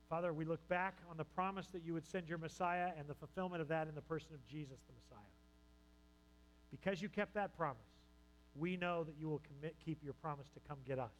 Father, 0.10 0.34
we 0.34 0.44
look 0.44 0.68
back 0.68 0.96
on 1.10 1.16
the 1.16 1.24
promise 1.24 1.68
that 1.68 1.82
you 1.86 1.94
would 1.94 2.06
send 2.06 2.28
your 2.28 2.38
Messiah 2.38 2.90
and 3.00 3.08
the 3.08 3.14
fulfillment 3.14 3.62
of 3.62 3.70
that 3.70 3.88
in 3.88 3.96
the 3.96 4.02
person 4.02 4.34
of 4.34 4.46
Jesus, 4.46 4.78
the 4.86 4.94
Messiah. 5.02 5.24
Because 6.72 7.02
you 7.02 7.08
kept 7.08 7.34
that 7.36 7.58
promise, 7.58 7.78
we 8.56 8.76
know 8.76 9.06
that 9.06 9.16
you 9.18 9.30
will 9.30 9.42
commit, 9.48 9.76
keep 9.84 10.04
your 10.04 10.14
promise 10.14 10.48
to 10.56 10.60
come 10.68 10.78
get 10.86 11.00
us. 11.00 11.14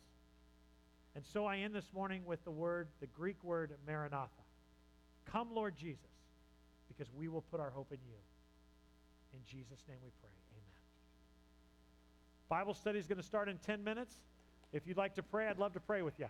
And 1.16 1.24
so 1.26 1.46
I 1.46 1.60
end 1.60 1.74
this 1.74 1.90
morning 1.94 2.24
with 2.26 2.44
the 2.44 2.52
word, 2.52 2.90
the 3.00 3.08
Greek 3.08 3.42
word 3.42 3.72
Maranatha. 3.88 4.28
Come, 5.26 5.48
Lord 5.54 5.76
Jesus, 5.78 6.13
because 6.96 7.12
we 7.14 7.28
will 7.28 7.42
put 7.42 7.60
our 7.60 7.70
hope 7.70 7.92
in 7.92 8.00
you. 8.08 8.18
In 9.34 9.40
Jesus' 9.46 9.84
name 9.88 9.98
we 10.04 10.12
pray. 10.22 10.30
Amen. 10.52 10.64
Bible 12.50 12.74
study 12.74 13.00
is 13.00 13.08
going 13.08 13.18
to 13.18 13.24
start 13.24 13.50
in 13.50 13.58
10 13.58 13.84
minutes. 13.84 14.16
If 14.72 14.88
you'd 14.88 14.98
like 14.98 15.16
to 15.16 15.24
pray, 15.24 15.48
I'd 15.48 15.58
love 15.60 15.74
to 15.74 15.80
pray 15.80 16.02
with 16.02 16.20
you. 16.20 16.28